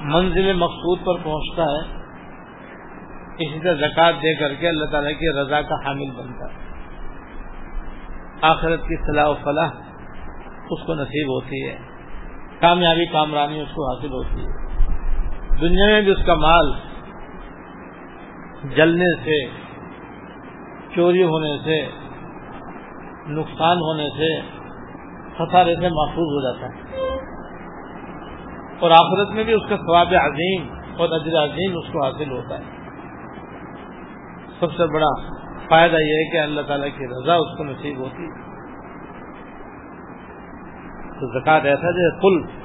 منزل 0.00 0.52
مقصود 0.52 0.98
پر 1.04 1.24
پہنچتا 1.24 1.62
ہے، 1.62 2.04
اسی 3.38 3.60
طرح 3.60 3.74
زکات 3.74 4.14
دے 4.14 4.34
کر 4.34 4.54
کے 4.54 4.68
اللہ 4.68 4.84
تعالیٰ 4.84 5.10
کی 5.10 5.40
رضا 5.40 5.62
کا 5.62 5.74
حامل 5.74 6.10
بنتا 6.10 6.46
ہے۔ 6.46 6.64
آخرت 8.42 8.80
کی 8.82 9.12
صلاح 9.12 9.28
و 9.28 9.34
فلاح 9.34 9.70
اس 10.70 10.86
کو 10.86 10.94
نصیب 10.94 11.28
ہوتی 11.28 11.68
ہے، 11.68 11.76
کامیابی، 12.60 13.06
کامرانی 13.06 13.60
اس 13.60 13.68
کو 13.74 13.94
حاصل 13.94 14.12
ہوتی 14.12 14.40
ہے۔ 14.40 14.63
دنیا 15.60 15.86
میں 15.86 16.00
بھی 16.02 16.12
اس 16.12 16.26
کا 16.26 16.34
مال 16.34 16.72
جلنے 18.76 19.22
سے، 19.24 19.46
چوری 20.94 21.22
ہونے 21.22 21.58
سے، 21.64 21.88
نقصان 23.26 23.76
ہونے 23.76 24.08
سے 24.08 24.40
خسارے 25.38 25.74
سے 25.74 25.88
محفوظ 25.88 26.26
ہو 26.26 26.52
جاتا 26.52 26.66
ہے۔ 26.66 27.08
اور 28.80 28.90
آخرت 28.90 29.34
میں 29.34 29.44
بھی 29.44 29.52
اس 29.52 29.62
کا 29.68 29.76
ثواب 29.76 30.08
عظیم 30.22 30.66
اور 30.98 31.08
اجر 31.10 31.44
عظیم 31.44 31.78
اس 31.78 31.92
کو 31.92 32.04
حاصل 32.04 32.30
ہوتا 32.30 32.58
ہے۔ 32.58 32.64
سب 34.60 34.72
سے 34.72 34.94
بڑا 34.94 35.34
فائدہ 35.70 35.96
یہ 35.96 36.14
ہے 36.14 36.30
کہ 36.30 36.40
اللہ 36.40 36.60
تعالیٰ 36.60 36.88
کی 36.98 37.06
رضا 37.06 37.34
اس 37.34 37.56
کو 37.56 37.64
نصیب 37.64 37.98
ہوتی 37.98 38.28
تو 41.20 41.40
زکات 41.40 41.64
ایسا 41.64 41.90
جیسے 41.90 42.20
پل 42.20 42.63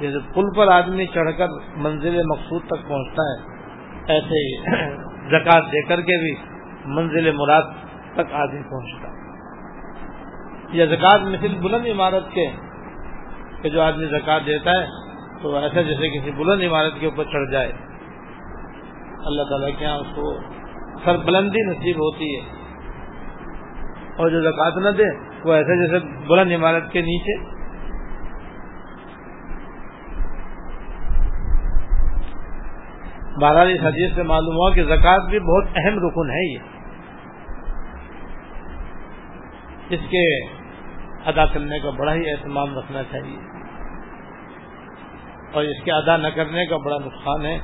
جیسے 0.00 0.18
پل 0.34 0.42
پر 0.56 0.68
آدمی 0.68 1.06
چڑھ 1.06 1.30
کر 1.38 1.46
منزل 1.76 2.22
مقصود 2.26 2.62
تک 2.66 2.88
پہنچتا 2.88 3.22
ہے، 3.22 3.58
ایسے 4.14 4.46
ہی 4.46 4.56
زکات 5.30 5.62
دے 5.72 5.82
کر 5.82 6.00
کے 6.00 6.20
بھی 6.20 6.34
منزل 6.86 7.30
مراد 7.30 7.62
تک 8.14 8.32
آدمی 8.32 8.62
پہنچتا 8.62 9.08
ہے۔ 9.08 9.18
یہ 10.72 10.86
زکات 10.86 11.20
مثل 11.20 11.58
بلند 11.58 11.86
عمارت 11.86 12.32
کے 12.32 12.46
کہ 13.62 13.68
جو 13.68 13.82
آدمی 13.82 14.06
زکات 14.06 14.46
دیتا 14.46 14.70
ہے، 14.70 14.86
تو 15.42 15.56
ایسا 15.56 15.82
جیسے 15.82 16.18
کسی 16.18 16.30
بلند 16.30 16.62
عمارت 16.62 16.92
کے 17.00 17.06
اوپر 17.06 17.24
چڑھ 17.24 17.50
جائے۔ 17.50 17.72
اللہ 19.26 19.42
تعالیٰ 19.42 19.78
کے 19.78 19.84
یہاں 19.84 19.96
اس 19.96 20.06
کو 20.14 20.36
سر 21.04 21.16
بلندی 21.16 21.70
نصیب 21.70 21.96
ہوتی 21.96 22.36
ہے۔ 22.36 22.58
اور 24.16 24.28
جو 24.28 24.40
زکات 24.40 24.76
نہ 24.76 24.88
دے، 24.88 25.04
وہ 25.44 25.52
ایسے 25.52 25.86
جیسے 25.86 26.26
بلند 26.26 26.52
عمارت 26.52 26.92
کے 26.92 27.00
نیچے 27.00 27.57
بہرحال 33.40 33.72
اس 33.72 33.80
حدیث 33.80 34.14
سے 34.14 34.22
معلوم 34.22 34.54
ہوا 34.56 34.74
کہ 34.74 34.82
زکوٰۃ 34.84 35.28
بھی 35.30 35.40
بہت 35.40 35.64
اہم 35.76 35.98
رکن 35.98 36.30
ہے 36.30 36.52
یہ۔ 36.52 36.58
اس 39.88 40.00
کے 40.00 40.44
ادا 41.26 41.44
کرنے 41.46 41.78
کا 41.78 41.90
بڑا 41.90 42.14
ہی 42.14 42.30
اہتمام 42.30 42.78
رکھنا 42.78 43.02
چاہیے۔ 43.02 43.38
اور 45.52 45.62
اس 45.62 45.84
کے 45.84 45.92
ادا 45.92 46.16
نہ 46.16 46.28
کرنے 46.28 46.66
کا 46.66 46.76
بڑا 46.76 46.96
نقصان 47.06 47.46
ہے 47.46 47.58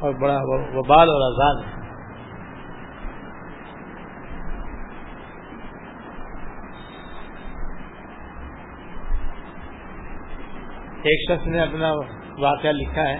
اور 0.00 0.14
بڑا 0.14 0.38
وبال 0.74 1.08
اور 1.08 1.32
آزاد 1.32 1.66
ہے۔ 1.66 1.76
ایک 11.02 11.30
شخص 11.30 11.46
نے 11.46 11.60
اپنا 11.60 11.92
واقعہ 12.38 12.70
لکھا 12.70 13.02
ہے۔ 13.02 13.18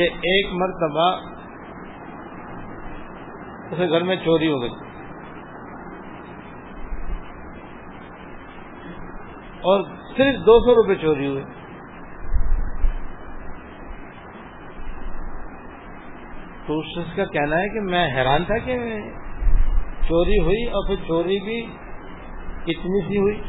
کہ 0.00 0.08
ایک 0.12 0.46
مرتبہ 0.52 1.20
اسے 3.72 3.88
گھر 3.88 4.02
میں 4.02 4.16
چوری 4.16 4.52
ہو 4.52 4.62
گئی۔ 4.62 4.70
اور 9.60 9.84
صرف 10.16 10.46
دو 10.46 10.60
سو 10.60 10.74
روپے 10.74 10.94
چوری 10.94 11.26
ہوئے۔ 11.26 11.44
تو 16.66 16.78
اس 16.78 16.86
شخص 16.86 17.16
کا 17.16 17.24
کہنا 17.24 17.56
ہے 17.58 17.68
کہ 17.68 17.80
میں 17.80 18.14
حیران 18.16 18.44
تھا 18.44 18.58
کہ 18.58 18.78
چوری 20.08 20.38
ہوئی 20.44 20.64
اور 20.64 20.86
پھر 20.86 20.96
چوری 21.08 21.44
بھی 21.44 21.66
اتنی 22.62 23.08
سی 23.08 23.18
ہوئی۔ 23.18 23.40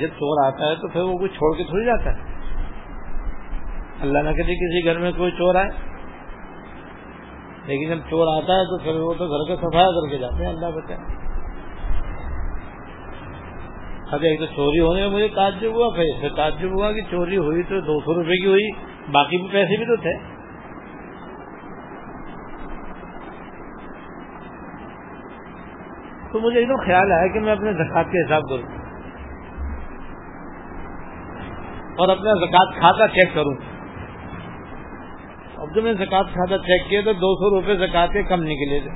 جب 0.00 0.08
چور 0.08 0.46
آتا 0.46 0.70
ہے 0.70 0.74
تو 0.74 0.88
پھر 0.88 1.00
وہ 1.00 1.18
کوئی 1.18 1.28
چھوڑ 1.28 1.56
کے 1.56 1.64
تھوڑی 1.64 1.84
جاتا 1.84 2.16
ہے۔ 2.16 2.25
اللہ 4.00 4.18
نہ 4.18 4.30
کرے 4.30 4.42
جی، 4.42 4.54
کسی 4.54 4.84
گھر 4.84 4.98
میں 4.98 5.12
کوئی 5.12 5.30
چور 5.30 5.54
آئے؟ 5.54 5.68
لیکن 7.66 7.88
جب 7.88 7.98
چور 8.10 8.42
آتا 8.42 8.52
ہے 8.52 8.64
تو 8.64 8.78
پھر 8.78 8.94
وہ 8.94 9.14
تو 9.14 9.26
گھر 9.26 9.56
کا 9.56 9.68
صفایا 9.68 9.86
کر 9.86 10.10
کے 10.10 10.18
جاتے 10.18 10.44
ہیں، 10.44 10.52
اللہ 10.52 10.66
بچائے۔ 10.66 11.26
ابھی 14.12 14.28
ایک 14.28 14.38
تو 14.38 14.46
چوری 14.46 14.80
ہونے 14.80 15.00
میں 15.00 15.08
مجھے 15.08 15.28
تعجب 15.28 15.70
ہوا، 15.74 15.94
پھر 15.94 16.02
اس 16.02 16.20
سے 16.20 16.28
تعجب 16.36 16.68
ہوا 16.72 16.92
کہ 16.92 17.00
چوری 17.10 17.36
ہوئی 17.36 17.62
تو 17.62 17.80
دو 17.80 18.00
سو 18.00 18.14
روپے 18.14 18.40
کی 18.40 18.46
ہوئی، 18.46 18.70
باقی 19.12 19.36
بھی 19.36 19.48
پیسے 19.52 19.76
بھی 19.76 19.84
تو 19.84 19.96
تھے۔ 19.96 20.36
تو 26.32 26.40
مجھے 26.40 26.58
ایک 26.58 26.68
دم 26.68 26.76
خیال 26.76 27.12
آیا 27.12 27.26
کہ 27.26 27.40
میں 27.40 27.52
اپنے 27.52 27.72
زکات 27.72 28.06
کے 28.06 28.26
حساب 28.26 28.42
کروں 28.42 28.62
اور 31.98 32.08
اپنا 32.08 32.46
زکات 32.46 32.78
کھاتا 32.78 33.08
چیک 33.08 33.34
کروں۔ 33.34 33.75
اب 35.66 35.74
جو 35.74 35.82
میں 35.82 35.92
زکات 35.92 36.26
کھاتا 36.32 36.58
چیک 36.58 36.88
کیا 36.90 37.00
تو 37.04 37.12
دو 37.12 37.28
سو 37.34 37.50
روپے 37.50 37.74
زکات 37.76 38.12
کے 38.12 38.22
کم 38.22 38.42
نکلے 38.42 38.80
تھے۔ 38.80 38.90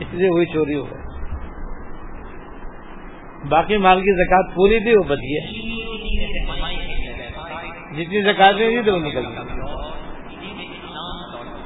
اس 0.00 0.14
لیے 0.14 0.28
وہی 0.34 0.46
چوری 0.46 0.76
ہو 0.78 0.84
گئی 0.84 1.00
باقی 3.48 3.76
مال 3.76 4.00
کی 4.00 4.12
زکات 4.16 4.54
پوری 4.54 4.78
تھی، 4.80 4.96
وہ 4.96 5.02
بچ 5.02 5.22
گیا 5.22 5.42
جتنی 7.92 8.22
زکات 8.22 8.56
تھی 8.56 8.82
تو 8.82 8.92
وہ 8.92 8.98
نکل 8.98 9.26
گئی۔ 9.26 9.36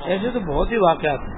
ایسے 0.05 0.31
تو 0.31 0.41
بہت 0.41 0.73
ہی 0.73 0.77
واقعات 0.77 1.21
ہیں۔ 1.29 1.36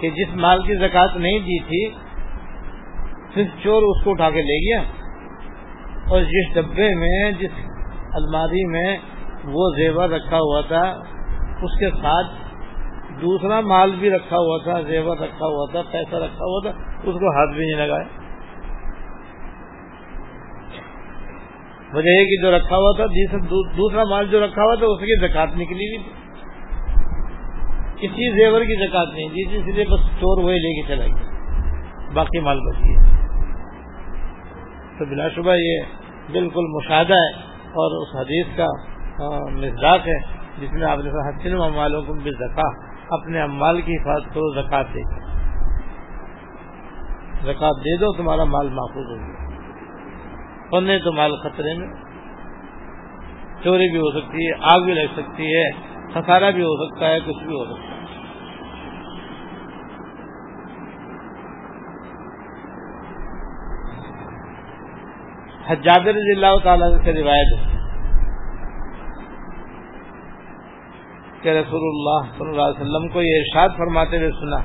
کہ 0.00 0.10
جس 0.10 0.34
مال 0.34 0.62
کی 0.62 0.74
زکات 0.74 1.16
نہیں 1.16 1.38
دی 1.38 1.58
تھی، 1.62 1.88
صرف 3.34 3.62
چور 3.62 3.82
اس 3.82 4.04
کو 4.04 4.10
اٹھا 4.10 4.30
کے 4.30 4.42
لے 4.42 4.58
گیا۔ 4.58 4.82
اور 6.08 6.22
جس 6.22 6.54
ڈبے 6.54 6.94
میں، 6.94 7.30
جس 7.32 7.50
الماری 8.12 8.64
میں 8.66 8.96
وہ 9.44 9.70
زیور 9.76 10.08
رکھا 10.08 10.36
ہوا 10.36 10.60
تھا، 10.60 10.82
اس 11.62 11.78
کے 11.78 11.90
ساتھ 11.90 12.26
دوسرا 13.22 13.60
مال 13.60 13.90
بھی 13.98 14.10
رکھا 14.10 14.36
ہوا 14.36 14.58
تھا، 14.64 14.80
زیور 14.80 15.16
رکھا 15.16 15.46
ہوا 15.46 15.66
تھا، 15.72 15.82
پیسہ 15.90 16.16
رکھا 16.16 16.44
ہوا 16.44 16.60
تھا، 16.62 16.70
اس 16.98 17.14
کو 17.14 17.32
ہاتھ 17.38 17.54
بھی 17.56 17.66
نہیں 17.66 17.86
لگایا 17.86 18.04
وجہ 21.92 22.10
یہ 22.10 22.24
کہ 22.24 22.42
جو 22.42 22.56
رکھا 22.56 22.76
ہوا 22.76 22.92
تھا، 22.96 23.04
دوسرا 23.76 24.04
مال 24.04 24.26
جو 24.26 24.44
رکھا 24.44 24.62
ہوا 24.62 24.74
تھا، 24.74 24.86
اس 24.86 25.00
کی 25.00 25.28
زکات 25.28 25.48
نکلی 25.56 25.96
نہیں 25.96 26.08
تھی۔ 26.08 26.17
کسی 28.00 28.36
زیور 28.36 28.60
کی 28.60 28.86
زکات 28.86 29.14
نہیں 29.14 29.28
دی 29.28 29.56
اس 29.56 29.66
لیے 29.66 29.84
بس 29.84 30.00
چور 30.20 30.44
وہی 30.44 30.58
لے 30.58 30.82
کے 30.82 30.88
چلا 30.88 31.04
گیا۔ 31.04 32.10
باقی 32.14 32.40
مال 32.40 32.60
بچ 32.60 32.76
گیا 32.78 33.00
تو 34.98 35.04
بلا 35.04 35.28
شبہ 35.28 35.54
یہ 35.54 35.80
بالکل 36.32 36.66
مشاہدہ 36.66 37.14
ہے 37.14 37.30
اور 37.80 38.02
اس 38.02 38.16
حدیث 38.16 38.46
کا 38.56 38.66
مزاق 39.50 40.08
ہے۔ 40.08 40.18
جس 40.58 40.72
میں 40.72 40.86
آپ 40.86 40.98
نے 40.98 41.10
حسن 41.10 41.76
مالوں 41.76 42.02
کو 42.02 42.14
بھی 42.14 42.30
زکا 42.30 42.68
اپنے 43.10 43.40
امال 43.40 43.80
کی 43.80 43.96
حفاظت 43.96 44.34
کرو 44.34 44.62
زکات 44.62 44.86
دے۔ 44.94 45.02
زکات 47.42 47.76
دے 47.80 47.96
دو، 47.96 48.12
تمہارا 48.16 48.44
مال 48.44 48.68
محفوظ 48.68 49.06
ہو 49.06 49.26
گیا۔ 49.26 49.48
پنے 50.70 50.98
تو 50.98 51.12
مال 51.12 51.36
خطرے 51.36 51.74
میں، 51.74 51.88
چوری 53.64 53.90
بھی 53.90 53.98
ہو 53.98 54.20
سکتی 54.20 54.46
ہے، 54.46 54.74
آگ 54.74 54.80
بھی 54.80 54.94
لگ 54.94 55.20
سکتی 55.20 55.54
ہے۔ 55.56 55.87
خسارا 56.14 56.50
بھی 56.50 56.62
ہو 56.62 56.74
سکتا 56.84 57.08
ہے، 57.08 57.20
کچھ 57.20 57.44
بھی 57.44 57.54
ہو 57.54 57.64
سکتا 57.64 57.92
ہے۔ 57.92 57.98
حجاب 65.70 66.06
رضی 66.08 66.30
اللہ 66.30 66.58
تعالیٰ 66.64 66.88
سے 67.04 67.12
روایت 67.12 67.58
ہے 67.58 67.76
کہ 71.42 71.48
رسول 71.48 71.82
اللہ 71.82 72.30
صلی 72.38 72.48
اللہ 72.48 72.62
علیہ 72.62 72.80
وسلم 72.80 73.08
کو 73.08 73.22
یہ 73.22 73.38
ارشاد 73.38 73.76
فرماتے 73.76 74.18
ہوئے 74.18 74.30
سنا 74.30 74.56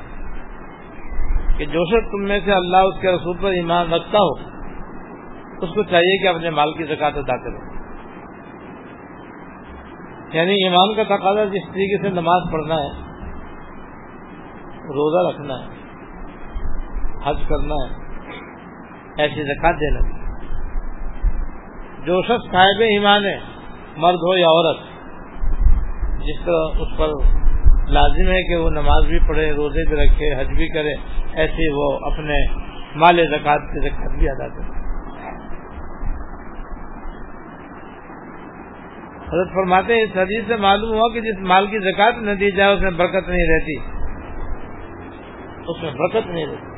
کہ 1.58 1.66
جو 1.66 1.86
شخص 1.86 2.12
تم 2.12 2.24
میں 2.24 2.40
سے 2.46 2.52
اللہ 2.52 2.78
اس 2.78 3.02
کے 3.02 3.12
رسول 3.12 3.38
پر 3.38 3.52
ایمان 3.52 3.94
رکھتا 3.94 4.18
ہو، 4.18 4.34
اس 5.62 5.76
کو 5.76 5.84
چاہیے 5.84 6.18
کہ 6.24 6.28
اپنے 6.28 6.50
مال 6.50 6.74
کی 6.74 6.84
زکات 6.84 7.18
ادا 7.18 7.38
کرے۔ 7.38 7.73
یعنی 10.34 10.54
ایمان 10.64 10.96
کا 10.96 11.04
تقاضا 11.04 11.44
جس 11.46 11.66
طریقے 11.74 11.98
سے 12.02 12.10
نماز 12.10 12.52
پڑھنا 12.52 12.76
ہے، 12.76 12.92
روزہ 14.90 15.28
رکھنا 15.30 15.54
ہے، 15.54 15.68
حج 17.26 17.44
کرنا 17.50 17.76
ہے، 17.76 17.90
ایسی 19.18 19.44
زکات 19.44 19.76
دینا 19.76 20.00
جو 22.06 22.22
شخص 22.22 22.52
صاحب 22.52 22.82
ایمان 22.82 23.26
ہے، 23.26 23.38
مرد 23.98 24.26
ہو 24.28 24.38
یا 24.38 24.48
عورت، 24.48 24.82
جس 26.24 26.46
طرح 26.46 26.82
اس 26.82 26.98
پر 26.98 27.14
لازم 27.90 28.28
ہے 28.28 28.42
کہ 28.44 28.56
وہ 28.56 28.70
نماز 28.70 29.06
بھی 29.06 29.20
پڑھے، 29.28 29.52
روزے 29.52 29.90
بھی 29.90 29.96
رکھے، 29.96 30.34
حج 30.42 30.48
بھی 30.48 30.68
کرے، 30.68 30.94
ایسے 31.34 31.72
وہ 31.74 31.92
اپنے 32.12 32.46
مال 32.96 33.26
زکات 33.30 33.62
کی 33.72 33.90
زکات 33.90 34.20
بھی 34.20 34.30
ادا 34.30 34.48
کرے۔ 34.48 34.83
حضرت 39.34 39.54
فرماتے 39.54 40.04
اس 40.04 40.18
حدیث 40.18 40.48
سے 40.48 40.56
معلوم 40.56 40.94
ہوا 40.94 41.14
کہ 41.14 41.22
جس 41.22 41.40
مال 41.40 41.68
کی 41.68 41.80
زکات 41.80 42.14
نہ 42.18 42.32
دی 42.32 42.52
جائے، 42.52 42.74
اس 42.74 42.82
میں 42.82 42.92
برکت 42.92 43.30
نہیں 43.30 43.54
رہتی۔ 43.54 43.78
اس 45.68 45.84
میں 45.84 45.92
برکت 45.92 46.28
نہیں 46.28 46.46
رہتی۔ 46.46 46.74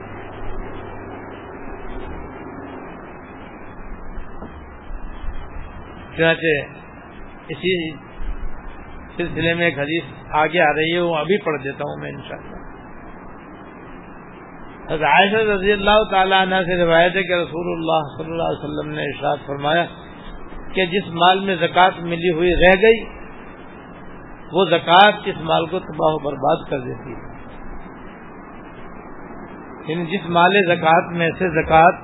چنانچہ 6.17 6.61
اسی 7.47 7.91
سلسلے 9.17 9.53
میں 9.53 9.65
ایک 9.65 9.79
حدیث 9.79 10.03
آگے 10.31 10.59
آ 10.59 10.73
رہی 10.73 10.93
ہے، 10.93 10.99
وہ 10.99 11.15
ابھی 11.15 11.41
پڑھ 11.43 11.61
دیتا 11.63 11.83
ہوں 11.83 12.01
میں 12.01 12.11
انشاءاللہ۔ 12.11 12.65
حضرت 14.87 15.03
عائشہ 15.03 15.51
رضی 15.51 15.71
اللہ 15.71 16.03
تعالیٰ 16.11 16.41
عنہ 16.41 16.55
سے 16.65 16.85
روایت 16.85 17.15
ہے 17.15 17.23
کہ 17.23 17.33
رسول 17.33 17.73
اللہ 17.73 18.01
صلی 18.17 18.31
اللہ 18.31 18.43
علیہ 18.43 18.63
وسلم 18.63 18.93
نے 18.93 19.01
ارشاد 19.01 19.37
فرمایا 19.47 19.85
کہ 20.75 20.85
جس 20.85 21.07
مال 21.13 21.39
میں 21.39 21.55
زکوٰۃ 21.55 22.01
ملی 22.01 22.31
ہوئی 22.31 22.51
رہ 22.55 22.81
گئی، 22.81 23.03
وہ 24.51 24.65
زکوٰۃ 24.65 25.11
اس 25.25 25.35
مال 25.41 25.65
کو 25.65 25.79
تباہ 25.79 26.13
و 26.13 26.17
برباد 26.19 26.69
کر 26.69 26.79
دیتی 26.79 27.13
ہے۔ 27.13 27.33
یعنی 29.87 30.05
جس 30.05 30.29
مال 30.29 30.51
زکوٰۃ 30.75 31.11
میں 31.11 31.29
سے 31.39 31.49
زکوٰۃ 31.49 32.03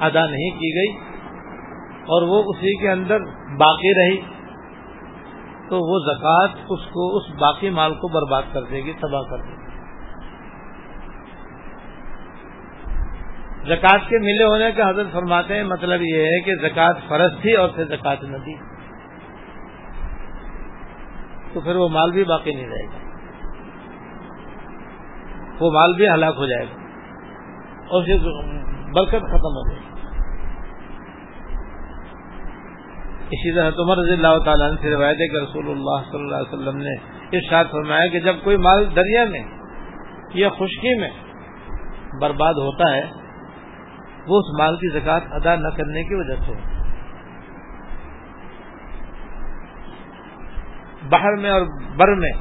ادا 0.00 0.26
نہیں 0.26 0.50
کی 0.50 0.74
گئی 0.74 0.96
اور 2.06 2.28
وہ 2.28 2.42
اسی 2.46 2.78
کے 2.80 2.90
اندر 2.90 3.20
باقی 3.56 3.94
رہی، 3.94 4.16
تو 5.68 5.78
وہ 5.92 6.14
زکوٰۃ 6.14 6.48
اس 6.68 6.86
کو، 6.86 7.16
اس 7.16 7.30
باقی 7.40 7.70
مال 7.70 7.94
کو 7.94 8.08
برباد 8.08 8.42
کر 8.52 8.62
دے 8.62 8.84
گی، 8.84 8.92
تباہ 8.92 9.22
کر 9.22 9.36
دے 9.36 9.52
گی۔ 9.52 9.65
زکوٰۃ 13.66 14.08
کے 14.08 14.18
ملے 14.18 14.44
ہونے 14.44 14.72
کا 14.72 14.90
حضرت 14.90 15.06
فرماتے 15.12 15.54
ہیں 15.54 15.64
مطلب 15.64 16.00
یہ 16.02 16.24
ہے 16.24 16.40
کہ 16.40 16.54
زکوٰۃ 16.54 16.92
فرض 17.08 17.40
تھی 17.40 17.52
اور 17.52 17.68
پھر 17.68 17.84
زکوٰۃ 17.84 18.16
نہ 18.22 18.36
دی۔ 18.36 18.54
تو 21.52 21.60
پھر 21.60 21.76
وہ 21.76 21.88
مال 21.88 22.10
بھی 22.10 22.24
باقی 22.24 22.54
نہیں 22.54 22.66
رہے 22.66 22.86
گا۔ 22.86 22.98
وہ 25.60 25.70
مال 25.70 25.94
بھی 25.94 26.08
ہلاک 26.08 26.34
ہو 26.36 26.46
جائے 26.46 26.66
گا۔ 26.66 26.82
اور 27.78 28.04
پھر 28.04 28.18
برکت 28.92 29.26
ختم 29.26 29.56
ہو 29.56 29.70
جائے 29.70 29.80
گی۔ 29.80 29.86
اسی 33.26 33.54
طرح 33.54 33.70
عمر 33.78 33.96
رضی 33.98 34.12
اللہ 34.12 34.38
تعالیٰ 34.44 34.70
سے 34.82 34.90
روایت 34.90 35.16
ہے 35.20 35.28
کہ 35.28 35.36
رسول 35.36 35.70
اللہ 35.70 36.10
صلی 36.10 36.20
اللہ 36.20 36.36
علیہ 36.36 36.58
وسلم 36.58 36.76
نے 36.76 36.94
ارشاد 37.32 37.64
فرمایا 37.70 38.06
کہ 38.06 38.20
جب 38.20 38.34
کوئی 38.44 38.56
مال 38.56 38.96
دریا 38.96 39.24
میں 39.24 39.40
یا 40.34 40.48
خشکی 40.48 41.00
میں 41.00 41.10
برباد 42.20 42.52
ہوتا 42.52 42.96
ہے 42.96 43.25
وہ 44.28 44.38
اس 44.38 44.60
مال 44.60 44.76
کی 44.76 45.00
زکات 45.00 45.22
ادا 45.30 45.54
نہ 45.54 45.68
کرنے 45.68 46.02
کی 46.02 46.14
وجہ 46.14 46.34
سے۔ 46.46 46.52
باہر 51.08 51.36
میں 51.36 51.50
اور 51.50 51.60
بر 51.96 52.14
میں، 52.14 52.32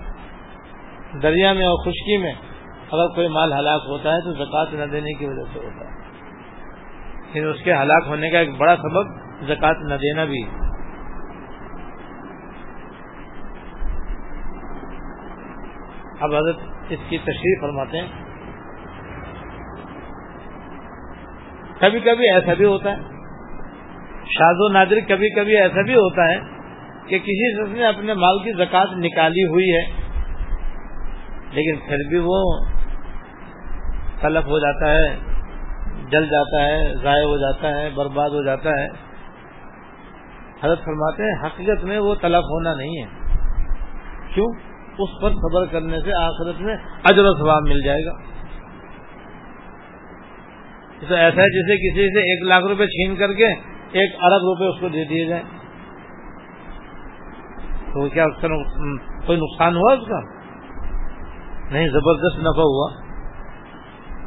دریا 1.22 1.54
میں 1.54 1.66
اور 1.66 1.86
خشکی 1.86 2.18
میں 2.18 2.34
اگر 2.92 3.16
کوئی 3.16 3.28
مال 3.28 3.54
ہلاک 3.54 3.82
ہوتا 3.88 4.14
ہے 4.14 4.22
تو 4.22 4.34
زکات 4.34 4.74
نہ 4.74 4.86
دینے 4.92 5.14
کی 5.14 5.26
وجہ 5.26 5.54
سے 5.54 5.60
ہوتا 5.60 5.86
ہے۔ 5.86 5.96
لیکن 7.34 7.50
اس 7.50 7.64
کے 7.64 7.74
ہلاک 7.74 8.04
ہونے 8.08 8.30
کا 8.30 8.40
ایک 8.40 8.58
بڑا 8.58 8.76
سبب 8.76 9.06
زکات 9.48 9.76
نہ 9.80 9.94
دینا 9.94 10.26
بھی۔ 10.26 10.44
اب 16.20 16.36
حضرت 16.36 16.58
اس 16.90 17.00
کی 17.10 17.18
تشریح 17.18 17.62
فرماتے 17.62 17.98
ہیں۔ 18.00 18.25
کبھی 21.80 22.00
کبھی 22.00 22.34
ایسا 22.34 22.54
بھی 22.54 22.66
ہوتا 22.66 22.92
ہے۔ 22.92 22.96
شاد 24.26 24.54
و 24.58 24.68
نادر 24.74 25.00
کبھی 25.08 25.30
کبھی 25.30 25.58
ایسا 25.62 25.82
بھی 25.82 25.96
ہوتا 25.96 26.30
ہے 26.30 26.40
کہ 27.08 27.20
کسی 27.20 27.64
شخص 27.64 27.74
نے 27.74 27.86
اپنے 27.86 28.14
مال 28.14 28.40
کی 28.40 28.52
زکات 28.52 28.88
نکالی 28.98 29.44
ہوئی 29.44 29.74
ہے، 29.74 29.84
لیکن 31.52 31.88
پھر 31.88 31.98
بھی 32.10 32.20
وہ 32.24 32.60
تلف 34.22 34.46
ہو 34.46 34.60
جاتا 34.60 34.92
ہے، 34.92 35.16
جل 36.12 36.26
جاتا 36.26 36.66
ہے، 36.66 36.94
ضائع 37.04 37.24
ہو 37.24 37.38
جاتا 37.38 37.78
ہے، 37.78 37.90
برباد 37.90 38.30
ہو 38.30 38.44
جاتا 38.44 38.70
ہے۔ 38.70 38.88
حضرت 40.64 40.86
فرماتے 40.86 41.24
ہیں، 41.24 41.46
حقیقت 41.46 41.84
میں 41.84 42.00
وہ 42.00 42.16
تلف 42.16 42.44
ہونا 42.44 42.74
نہیں 42.76 43.04
ہے۔ 43.04 43.06
کیوں؟ 44.34 44.48
اس 44.98 45.22
پر 45.22 45.30
صبر 45.30 45.66
کرنے 45.66 46.00
سے 46.00 46.14
آخرت 46.14 46.62
میں 46.62 46.76
اجر 47.04 47.24
و 47.24 47.34
ثواب 47.34 47.62
مل 47.68 47.82
جائے 47.86 48.06
گا۔ 48.06 48.35
تو 51.08 51.16
ایسا 51.16 51.42
ہے 51.42 51.50
جسے 51.50 51.78
کسی 51.78 52.14
سے 52.14 52.20
ایک 52.20 52.44
لاکھ 52.44 52.66
روپے 52.66 52.88
چھین 52.88 53.16
کر 53.16 53.34
کے 53.34 53.48
ایک 53.92 54.16
ارب 54.22 54.42
روپے 54.42 54.66
اس 54.66 54.82
کو 54.82 54.88
دے 54.90 55.08
دیے 55.08 55.26
جائیں۔ 55.26 55.44
تو 57.94 58.10
کیا 58.10 58.24
اس 58.24 58.42
کا 58.42 58.48
کوئی 59.26 59.40
نقصان 59.40 59.76
ہوا 59.76 59.94
اس 59.94 60.08
کا؟ 60.08 60.20
نہیں، 61.72 61.88
زبردست 61.88 62.40
نفع 62.40 62.62
ہوا۔ 62.62 62.92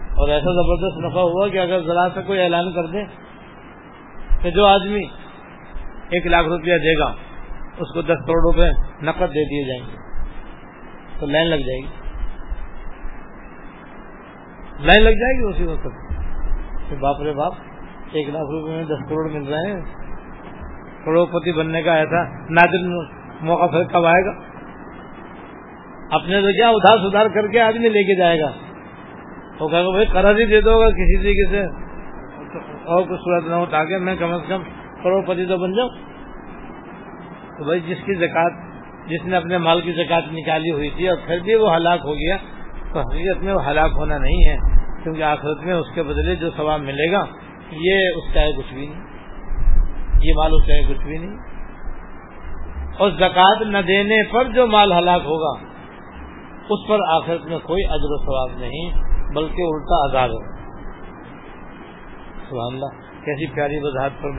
اور 0.08 0.28
ایسا 0.28 0.52
زبردست 0.52 1.04
نفع 1.04 1.20
ہوا 1.20 1.48
کہ 1.48 1.58
اگر 1.58 1.80
ذرا 1.80 2.08
سے 2.14 2.20
کوئی 2.22 2.40
اعلان 2.40 2.72
کر 2.72 2.86
دے 2.86 3.04
کہ 4.42 4.50
جو 4.50 4.66
آدمی 4.66 5.04
ایک 6.08 6.26
لاکھ 6.26 6.48
روپیہ 6.48 6.76
دے 6.76 6.98
گا، 6.98 7.14
اس 7.78 7.94
کو 7.94 8.02
دس 8.02 8.26
کروڑ 8.26 8.54
روپے 8.54 8.70
نقد 9.02 9.20
دے 9.20 9.44
دیے 9.44 9.68
جائیں 9.68 9.92
گے، 9.92 9.96
تو 11.20 11.26
لائن 11.26 11.46
لگ 11.46 11.56
جائے 11.56 11.78
گی۔ 11.78 12.08
لائن 14.86 15.02
لگ 15.02 15.10
جائے 15.10 15.38
گی 15.38 15.44
اسی 15.44 15.64
وقت۔ 15.64 16.07
باپ 16.96 17.22
رے 17.22 17.32
باپ، 17.32 17.52
ایک 18.12 18.28
لاکھ 18.28 18.50
روپے 18.50 18.72
میں 18.72 18.84
دس 18.84 19.08
کروڑ 19.08 19.30
مل 19.30 19.48
رہے 19.48 19.72
ہیں۔ 19.72 19.80
کروڑ 21.04 21.26
پتی 21.26 21.52
بننے 21.52 21.82
کا 21.82 21.94
ایسا 21.94 22.24
نادر 22.50 23.06
موقع 23.40 23.66
پھر 23.66 23.84
کب 23.84 24.04
آئے 24.04 24.24
گا؟ 24.24 24.30
اپنے 26.10 26.40
تو 26.40 26.46
کیا 26.46 26.68
ادھار 26.68 27.08
سدھار 27.08 27.26
کر 27.34 27.46
کے 27.46 27.60
آدمی 27.60 27.88
لے 27.88 28.02
کے 28.02 28.18
جائے 28.18 28.40
گا؟ 28.40 28.50
وہ 29.60 29.68
کہ 29.68 29.90
بھائی 29.90 30.06
قرض 30.06 30.40
ہی 30.40 30.46
دے 30.46 30.60
دو 30.60 30.80
گا 30.80 30.90
کسی 30.90 31.16
طریقے 31.18 31.50
سے۔ 31.50 31.88
اور 32.84 33.02
کچھ 33.02 33.20
صورت 33.20 33.44
نہ 33.44 33.54
ہو، 33.54 33.66
تاکہ 33.66 33.98
میں 33.98 34.16
کم 34.18 34.32
از 34.32 34.40
کم 34.48 34.62
کروڑ 35.02 35.24
پتی 35.24 35.46
تو 35.46 35.56
بن 35.56 35.72
جاؤں۔ 35.72 35.88
تو 37.58 37.64
بھائی، 37.64 37.80
جس 37.80 37.96
کی 38.04 38.14
زکات، 38.14 38.52
جس 39.08 39.24
نے 39.24 39.36
اپنے 39.36 39.58
مال 39.58 39.80
کی 39.80 39.92
زکات 39.92 40.22
نکالی 40.32 40.70
ہوئی 40.70 40.90
تھی 40.90 41.08
اور 41.08 41.16
پھر 41.26 41.38
بھی 41.38 41.54
وہ 41.54 41.76
ہلاک 41.76 42.00
ہو 42.04 42.14
گیا، 42.14 42.36
تو 42.92 43.00
حقیقت 43.00 43.42
میں 43.42 43.54
وہ 43.54 43.66
ہلاک 43.66 43.90
ہونا 43.96 44.18
نہیں 44.18 44.48
ہے۔ 44.48 44.77
کیونکہ 45.08 45.22
آخرت 45.22 45.58
میں 45.64 45.74
اس 45.74 45.86
کے 45.94 46.02
بدلے 46.02 46.34
جو 46.34 46.50
ثواب 46.56 46.80
ملے 46.80 47.12
گا، 47.12 47.24
یہ 47.70 48.08
اس 48.16 48.34
کا 48.34 48.40
ہے 48.40 48.52
کچھ 48.52 48.74
بھی 48.74 48.86
نہیں۔ 48.86 49.00
یہ 50.22 50.32
مال 50.36 50.50
اس 50.54 50.66
کا 50.66 50.74
ہے 50.74 50.94
کچھ 50.94 51.04
بھی 51.04 51.18
نہیں۔ 51.18 51.38
اور 52.98 53.10
زکات 53.10 53.62
نہ 53.62 53.78
دینے 53.78 54.32
پر 54.32 54.44
جو 54.44 54.66
مال 54.66 54.92
ہلاک 54.92 55.20
ہوگا، 55.24 55.64
اس 56.68 56.88
پر 56.88 56.96
آخرت 57.08 57.44
میں 57.44 57.58
کوئی 57.58 57.84
اجر 57.84 58.06
و 58.08 58.16
ثواب 58.16 58.60
نہیں، 58.60 58.90
بلکہ 59.34 59.62
الٹا 59.62 60.04
آزاد 60.04 60.28
ہے۔ 60.28 60.58
سبحان 62.48 62.74
اللہ، 62.74 63.00
کیسی 63.24 63.46
پیاری 63.54 63.78
وضاحت 63.82 64.10
پر 64.22 64.30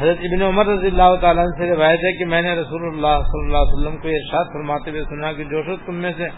حضرت 0.00 0.18
ابن 0.20 0.42
عمر 0.42 0.66
رضی 0.66 0.86
اللہ 0.86 1.14
تعالیٰ 1.20 1.44
سے 1.58 1.66
روایت 1.72 2.04
ہے 2.04 2.12
کہ 2.18 2.24
میں 2.24 2.42
نے 2.42 2.52
رسول 2.54 2.82
اللہ 2.82 3.16
صلی 3.22 3.44
اللہ 3.44 3.56
علیہ 3.56 3.72
وسلم 3.72 3.96
کو 3.96 4.08
ارشاد 4.08 4.44
فرماتے 4.52 4.90
ہوئے 4.90 5.02
سنا 5.04 5.32
کہ 5.32 5.44
جو 5.44 5.62
شخص 5.62 5.86
تم 5.86 5.94
میں 5.94 6.12
سے 6.16 6.28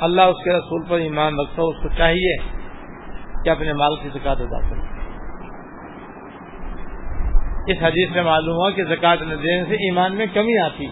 اللہ 0.00 0.22
اس 0.22 0.44
کے 0.44 0.52
رسول 0.52 0.84
پر 0.88 0.98
ایمان 0.98 1.38
رکھتا 1.38 1.62
ہو، 1.62 1.68
اس 1.68 1.82
کو 1.82 1.88
چاہیے 1.88 2.36
کہ 3.44 3.50
اپنے 3.50 3.72
مال 3.72 3.96
کی 4.02 4.08
زکات 4.08 4.40
ادا 4.40 4.60
کرے۔ 4.60 4.86
اس 7.72 7.82
حدیث 7.82 8.10
میں 8.10 8.22
معلوم 8.22 8.54
ہوا 8.54 8.70
کہ 8.70 8.84
زکات 8.84 9.22
نہ 9.22 9.34
دینے 9.34 9.64
سے 9.64 9.74
ایمان 9.74 10.16
میں 10.16 10.26
کمی 10.34 10.58
آتی 10.58 10.86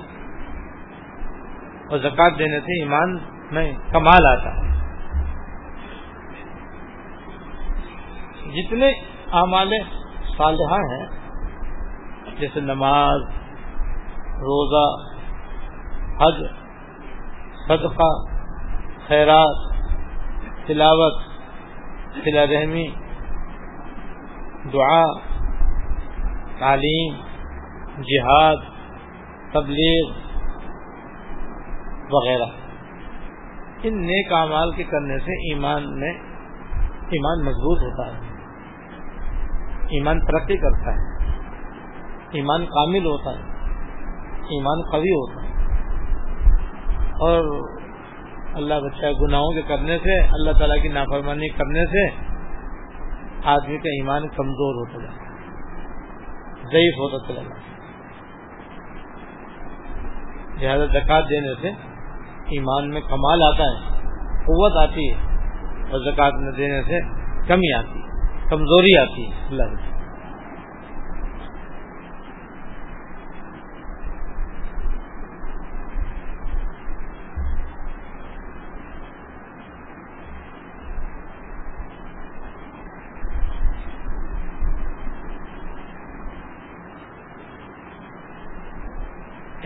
اور 1.91 1.99
زکات 1.99 2.39
دینے 2.39 2.61
سے 2.61 2.81
ایمان 2.81 3.19
میں 3.53 3.73
کمال 3.93 4.27
آتا 4.27 4.51
جتنے 8.55 8.91
اعمال 9.33 9.69
صالحہ 10.37 10.81
ہیں 10.91 11.26
جیسے 12.39 12.61
نماز، 12.61 13.23
روزہ، 14.35 15.17
حج، 16.15 16.47
صدقہ، 17.69 18.37
خیرات، 19.09 19.57
تلاوت 20.67 21.23
فلا 22.25 22.47
رحمی، 22.47 22.89
دعا، 24.73 25.03
تعلیم، 26.59 27.15
جہاد، 28.03 28.57
تبلیغ 29.53 30.13
وغیرہ۔ 32.11 32.51
ان 33.83 34.07
نیک 34.07 34.33
اعمال 34.33 34.73
کے 34.73 34.85
کرنے 34.85 35.19
سے 35.19 35.55
ایمان 35.55 36.01
میں، 36.01 36.13
ایمان 37.11 37.45
مضبوط 37.45 37.83
ہوتا 37.83 38.17
ہے۔ 38.17 38.21
ایمان 39.91 40.21
ترقی 40.21 40.57
کرتا 40.57 40.93
ہے۔ 40.93 41.16
ایمان 42.33 42.67
کامل 42.67 43.07
ہوتا 43.07 43.31
ہے، 43.31 43.43
ایمان 44.49 44.83
قوی 44.93 45.11
ہوتا 45.11 45.43
ہے۔ 45.43 45.47
اور 47.21 47.69
اللہ 48.55 48.75
بچہ 48.75 49.07
گناہوں 49.23 49.53
کے 49.53 49.63
کرنے 49.63 49.99
سے، 49.99 50.19
اللہ 50.23 50.51
تعالیٰ 50.51 50.83
کی 50.83 50.89
نافرمانی 50.89 51.49
کرنے 51.49 51.87
سے 51.87 52.09
آدمی 53.45 53.77
کا 53.79 53.89
ایمان 53.89 54.29
کمزور 54.29 54.75
ہوتا 54.75 55.05
جاتا 55.05 55.27
ضعیف 56.73 56.95
ہوتا 56.95 57.27
چلا 57.27 57.43
جاتا 57.43 57.77
لہٰذا 60.61 60.85
زکات 60.85 61.25
دینے 61.31 61.55
سے 61.61 61.69
ایمان 62.47 62.91
میں 62.91 63.01
کمال 63.01 63.43
آتا 63.43 63.65
ہے، 63.65 63.99
قوت 64.39 64.77
آتی 64.77 65.13
ہے، 65.13 65.19
اور 65.91 66.01
زکات 66.01 66.33
نہ 66.35 66.51
دینے 66.51 66.83
سے 66.83 67.01
کمی 67.49 67.73
آتی 67.73 67.99
ہے، 67.99 68.49
کمزوری 68.51 68.97
آتی 68.99 69.33
ہے۔ 69.33 69.47
اللہ 69.47 69.63
بچہ 69.63 69.95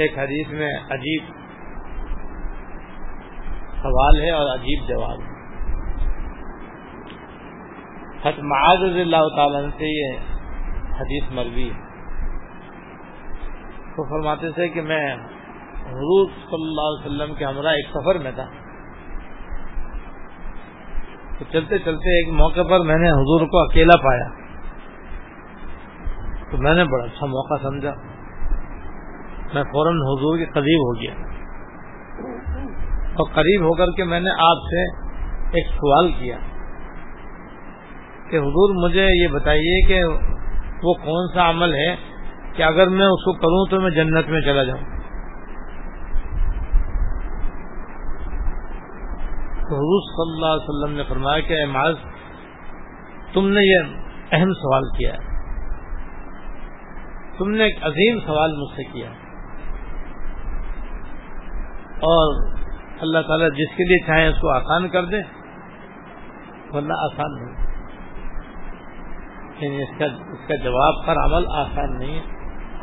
ایک 0.01 0.18
حدیث 0.18 0.48
میں 0.48 0.74
عجیب 0.90 1.24
سوال 3.82 4.20
ہے 4.20 4.30
اور 4.30 4.55
عجیب 4.55 4.88
جواب 4.88 5.20
ہے۔ 5.20 5.30
معاذ 8.42 8.90
رضی 8.90 9.01
اللہ 9.01 9.28
تعالیٰ 9.36 9.62
سے 9.78 9.86
یہ 9.86 10.18
حدیث 11.01 11.32
مروی 11.32 11.70
ہے۔ 11.70 11.90
تو 13.96 14.05
فرماتے 14.09 14.51
تھے 14.51 14.68
کہ 14.68 14.82
میں 14.82 15.14
حضور 15.80 16.26
صلی 16.26 16.68
اللہ 16.68 16.80
علیہ 16.80 17.07
وسلم 17.07 17.34
کے 17.34 17.44
ہمراہ 17.44 17.72
ایک 17.72 17.86
سفر 17.90 18.18
میں 18.18 18.32
تھا۔ 18.32 18.44
تو 21.38 21.44
چلتے 21.53 21.78
چلتے 21.78 22.24
ایک 22.24 22.32
موقع 22.32 22.62
پر 22.70 22.80
میں 22.80 22.96
نے 22.96 23.11
حضور 23.11 23.40
کو 23.40 23.59
اکیلا 23.59 23.96
پایا۔ 23.96 24.28
تو 26.51 26.57
میں 26.57 26.74
نے 26.74 26.84
بڑا 26.84 27.05
اچھا 27.05 27.26
موقع 27.26 27.55
سمجھا۔ 27.62 28.19
میں 29.55 29.62
فوراً 29.62 29.94
حضور 29.94 30.38
کے 30.38 30.44
قریب 30.44 30.80
ہو 30.80 31.01
گیا 31.01 31.14
اور 33.14 33.30
قریب 33.32 33.62
ہو 33.62 33.72
کر 33.74 33.86
کے 33.96 34.05
میں 34.05 34.20
نے 34.20 34.30
آپ 34.30 34.57
سے 34.70 34.84
ایک 35.51 35.66
سوال 35.66 36.12
کیا 36.18 36.36
کہ 38.30 38.36
حضور 38.36 38.84
مجھے 38.84 39.07
یہ 39.22 39.28
بتائیے 39.28 39.80
کہ 39.88 40.05
وہ 40.82 40.94
کون 40.94 41.34
سا 41.34 41.51
عمل 41.51 41.74
ہے 41.74 41.96
کہ 42.53 42.62
اگر 42.62 42.88
میں 42.88 43.07
اس 43.07 43.24
کو 43.24 43.32
کروں 43.32 43.64
تو 43.70 43.80
میں 43.80 43.90
جنت 43.90 44.28
میں 44.28 44.40
چلا 44.40 44.64
جاؤں؟ 44.64 44.84
تو 49.61 49.76
حضور 49.76 50.01
صلی 50.07 50.32
اللہ 50.32 50.46
علیہ 50.46 50.68
وسلم 50.68 50.96
نے 50.96 51.03
فرمایا 51.09 51.40
کہ 51.40 51.66
معاذ، 51.66 51.94
تم 53.32 53.48
نے 53.48 53.61
یہ 53.62 53.78
اہم 54.32 54.53
سوال 54.53 54.82
کیا 54.98 55.12
ہے۔ 55.12 55.28
تم 57.38 57.51
نے 57.51 57.64
ایک 57.64 57.78
عظیم 57.82 58.18
سوال 58.26 58.51
مجھ 58.53 58.76
سے 58.76 58.84
کیا 58.84 59.11
اور 62.01 62.46
اللہ 63.01 63.18
تعالیٰ 63.28 63.46
جس 63.46 63.76
کے 63.76 63.84
لیے 63.84 64.07
چاہیں 64.07 64.28
اس 64.28 64.40
کو 64.40 64.48
آسان 64.48 64.88
کر 64.88 65.05
دیں 65.05 65.22
ورنہ 66.72 66.92
آسان 66.92 67.34
نہیں۔ 67.34 67.70
یعنی 69.59 69.82
اس 69.82 69.98
کا 69.98 70.05
اس 70.05 70.48
کا 70.48 70.57
جواب 70.57 71.07
پر 71.07 71.16
عمل 71.16 71.44
آسان 71.48 71.98
نہیں 71.98 72.20
ہے۔ 72.20 72.22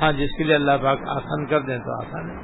ہاں 0.02 0.12
جس 0.12 0.38
کے 0.38 0.44
لیے 0.44 0.56
اللہ 0.56 0.72
پاک 0.84 0.98
آسان 1.08 1.46
کر 1.46 1.60
دیں 1.60 1.78
تو 1.78 2.02
آسان 2.02 2.30
ہے۔ 2.30 2.36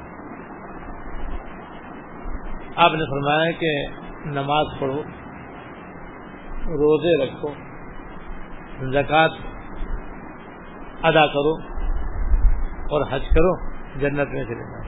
آپ 2.76 2.90
نے 2.92 3.04
فرمایا 3.10 3.50
کہ 3.50 3.86
نماز 4.26 4.66
پڑھو، 4.80 5.02
روزے 6.66 7.24
رکھو 7.24 7.48
زکات 8.92 9.30
ادا 11.02 11.26
کرو 11.26 11.56
اور 12.62 13.02
حج 13.10 13.28
کرو، 13.28 13.70
جنت 14.00 14.28
میں 14.28 14.44
چلے 14.44 14.82
جاؤ۔ 14.82 14.83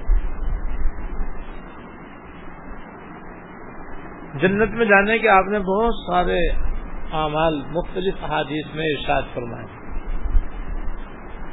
جنت 4.41 4.71
میں 4.71 4.87
جانے 4.87 5.19
کے 5.19 5.29
آپ 5.29 5.45
نے 5.49 5.59
بہت 5.59 5.95
سارے 5.95 6.39
اعمال، 7.13 7.63
مختلف 7.71 8.15
احادیث 8.23 8.75
میں 8.75 8.85
ارشاد 8.87 9.23
فرمائے۔ 9.35 9.67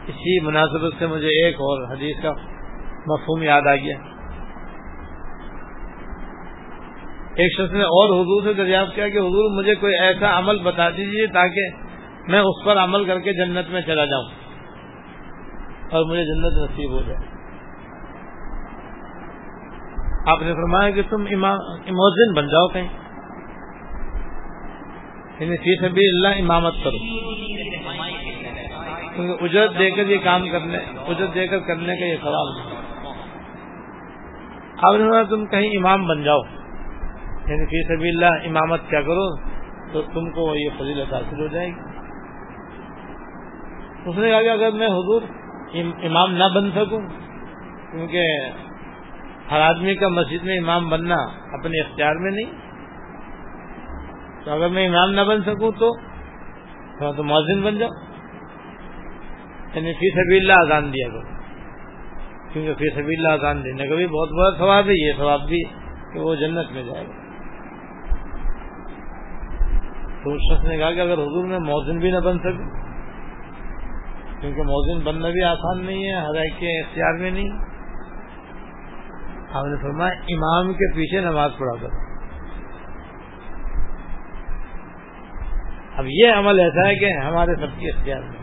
اسی 0.08 0.40
مناسبت 0.40 0.94
سے 1.00 1.08
مجھے 1.08 1.28
ایک 1.28 1.56
اور 1.56 1.92
حدیث 1.92 2.22
کا 2.22 2.32
مفہوم 3.08 3.44
یاد 3.44 3.62
آ 3.62 3.76
گیا۔ 3.76 3.98
ایک 7.36 7.52
شخص 7.58 7.74
نے 7.74 7.84
اور 7.84 8.10
حضور 8.10 8.44
سے 8.44 8.54
دریافت 8.54 8.96
کیا 8.96 9.10
کہ 9.10 9.18
حضور 9.18 9.58
مجھے 9.58 9.76
کوئی 9.76 9.94
ایسا 10.00 10.38
عمل 10.38 10.60
بتا 10.60 10.90
دیجیے 10.90 11.28
تاکہ 11.28 11.70
میں 12.28 12.40
اس 12.40 12.66
پر 12.66 12.78
عمل 12.78 13.06
کر 13.06 13.20
کے 13.20 13.34
جنت 13.34 13.70
میں 13.70 13.82
چلا 13.82 14.06
جاؤں 14.06 14.26
اور 15.90 16.06
مجھے 16.06 16.24
جنت 16.24 16.72
نصیب 16.72 16.92
ہو 16.92 17.02
جائے۔ 17.02 17.33
آپ 20.26 20.42
نے 20.42 20.54
فرمایا 20.54 20.90
کہ 20.90 21.02
تم 21.10 21.22
مؤذن 21.92 22.34
بن 22.34 22.48
جاؤ 22.48 22.68
کہیں۔ 22.68 22.88
یعنی 25.40 25.58
فی 25.58 25.80
سبھی 25.80 26.02
اللہ 26.08 26.42
امامت 26.42 26.74
کرو۔ 26.84 26.98
کیونکہ 29.16 29.44
اجرت 29.44 29.80
دے 29.80 29.92
کر 29.92 30.08
یہ 30.08 30.18
کام 30.24 30.50
کرنے 30.52 30.78
اجرت 31.08 31.36
دے 31.36 31.48
کر 31.48 31.60
کرنے 31.60 31.96
کا 31.96 32.06
یہ 32.06 32.16
سوال۔ 32.22 32.76
آپ 34.78 34.94
نے 34.94 35.00
فرمایا 35.00 35.24
تم 35.24 35.46
کہیں 35.46 35.78
امام 35.78 36.08
بن 36.08 36.24
جاؤ۔ 36.24 36.40
یعنی 37.48 37.66
فی 37.66 37.96
سبھی 37.96 38.10
اللہ 38.10 38.48
امامت 38.48 38.82
کیا 38.90 39.02
کرو 39.02 39.38
تو 39.94 40.02
تم 40.02 40.32
کو 40.32 40.56
یہ 40.56 40.70
فضیلت 40.80 41.14
حاصل 41.14 41.42
ہو 41.42 41.48
جائے 41.48 41.68
گی۔ 41.68 41.98
اس 44.06 44.18
نے 44.18 44.30
کہا 44.30 44.42
کہ 44.42 44.50
اگر 44.50 44.72
میں 44.72 44.88
حضور 44.88 45.22
امام 46.04 46.32
نہ 46.32 46.44
بن 46.56 46.72
سکوں، 46.72 47.02
کیونکہ 47.92 48.24
ہر 49.52 49.60
آدمی 49.60 49.96
کا 49.96 50.08
مسجد 50.08 50.44
میں 50.44 50.58
امام 50.58 50.89
بننا 50.89 51.16
اپنے 51.54 51.82
اختیار 51.82 52.16
میں 52.16 52.32
نہیں۔ 52.32 52.52
تو 54.46 54.52
اگر 54.52 54.68
میں 54.68 54.88
امام 54.88 55.12
نہ 55.12 55.22
بن 55.22 55.41
سکوں 55.41 55.72
تو 55.72 56.00
تھوڑا 56.98 57.12
تو 57.12 57.24
مؤذن 57.24 57.62
بن 57.62 57.78
جاؤ۔ 57.78 57.89
یعنی 59.74 59.94
فی 59.94 60.10
سبھی 60.10 60.38
اللہ 60.38 60.54
آزان 60.54 60.94
دیا 60.94 61.10
کرو۔ 61.10 61.34
کیونکہ 62.54 62.74
فی 62.74 62.89
سبھی 62.96 63.16
اللہ 63.16 63.32
آزان 63.32 63.64
دینے 63.64 63.88
کا 63.88 63.96
بھی 63.96 64.08
بہت 64.08 64.30
بڑا 64.30 64.58
ثواب 64.58 64.86
ہے، 64.88 65.08
یہ 65.08 65.14
ثواب 65.18 65.41
بھی 65.48 65.64
کہ 66.14 66.20
وہ 66.20 66.36
جنت 66.36 66.72
میں 66.72 66.84
جائے۔ 66.84 67.06
گا 67.06 67.24
تو 70.24 70.30
اس 70.30 70.41
شخص 70.54 70.66
نے 70.66 70.78
کہا 70.78 70.91
کہ 70.91 71.00
اگر 71.00 71.14
حضور 71.14 71.46
میں 71.46 71.60
مؤذن 71.60 72.00
بھی 72.00 72.12
نہ 72.12 72.18
بن 72.18 72.39
سکوں، 72.39 72.84
کیونکہ 74.41 74.62
مؤذن 74.62 75.04
بننا 75.04 75.30
بھی 75.30 75.44
آسان 75.44 75.86
نہیں 75.86 76.06
ہے 76.06 76.14
ہر 76.14 76.36
ایک 76.36 76.60
کے 76.60 76.80
اختیار 76.82 77.20
میں 77.20 77.32
نہیں۔ 77.32 77.73
آپ 79.54 79.66
نے 79.66 79.76
فرمایا، 79.82 80.14
امام 80.36 80.74
کے 80.74 80.93
پیچھے 80.93 81.20
نماز 81.22 81.51
پڑھا 81.58 81.76
کر 81.82 82.01
اب 85.97 86.06
یہ 86.10 86.34
عمل 86.34 86.60
ایسا 86.60 86.88
ہے 86.88 86.95
کہ 86.95 87.12
ہمارے 87.18 87.56
سب 87.56 87.80
کی 87.80 87.89
اختیار 87.89 88.22
میں 88.22 88.41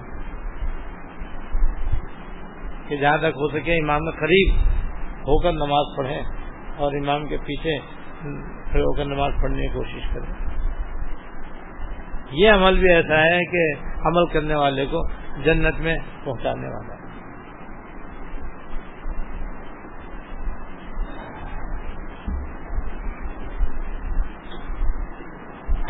کہ 2.88 2.96
جہاں 2.96 3.18
تک 3.18 3.40
ہو 3.40 3.48
سکے 3.48 3.78
امام 3.78 4.04
میں 4.04 4.12
قریب 4.12 4.54
ہو 5.20 5.38
کر 5.42 5.52
نماز 5.52 5.96
پڑھیں 5.96 6.22
اور 6.76 6.92
امام 6.92 7.26
کے 7.26 7.36
پیچھے 7.36 7.78
کھڑے 8.70 8.82
ہو 8.82 8.92
کر 8.96 9.04
نماز 9.04 9.32
پڑھنے 9.42 9.62
کی 9.62 9.68
کوشش 9.68 10.14
کریں۔ 10.14 10.32
یہ 12.32 12.50
عمل 12.50 12.78
بھی 12.78 12.92
ایسا 12.94 13.20
ہے 13.22 13.44
کہ 13.50 13.66
عمل 14.06 14.26
کرنے 14.26 14.54
والے 14.54 14.86
کو 14.86 15.06
جنت 15.44 15.80
میں 15.80 15.98
پہنچانے 16.24 16.68
والا 16.68 16.94
ہے۔ 16.94 16.99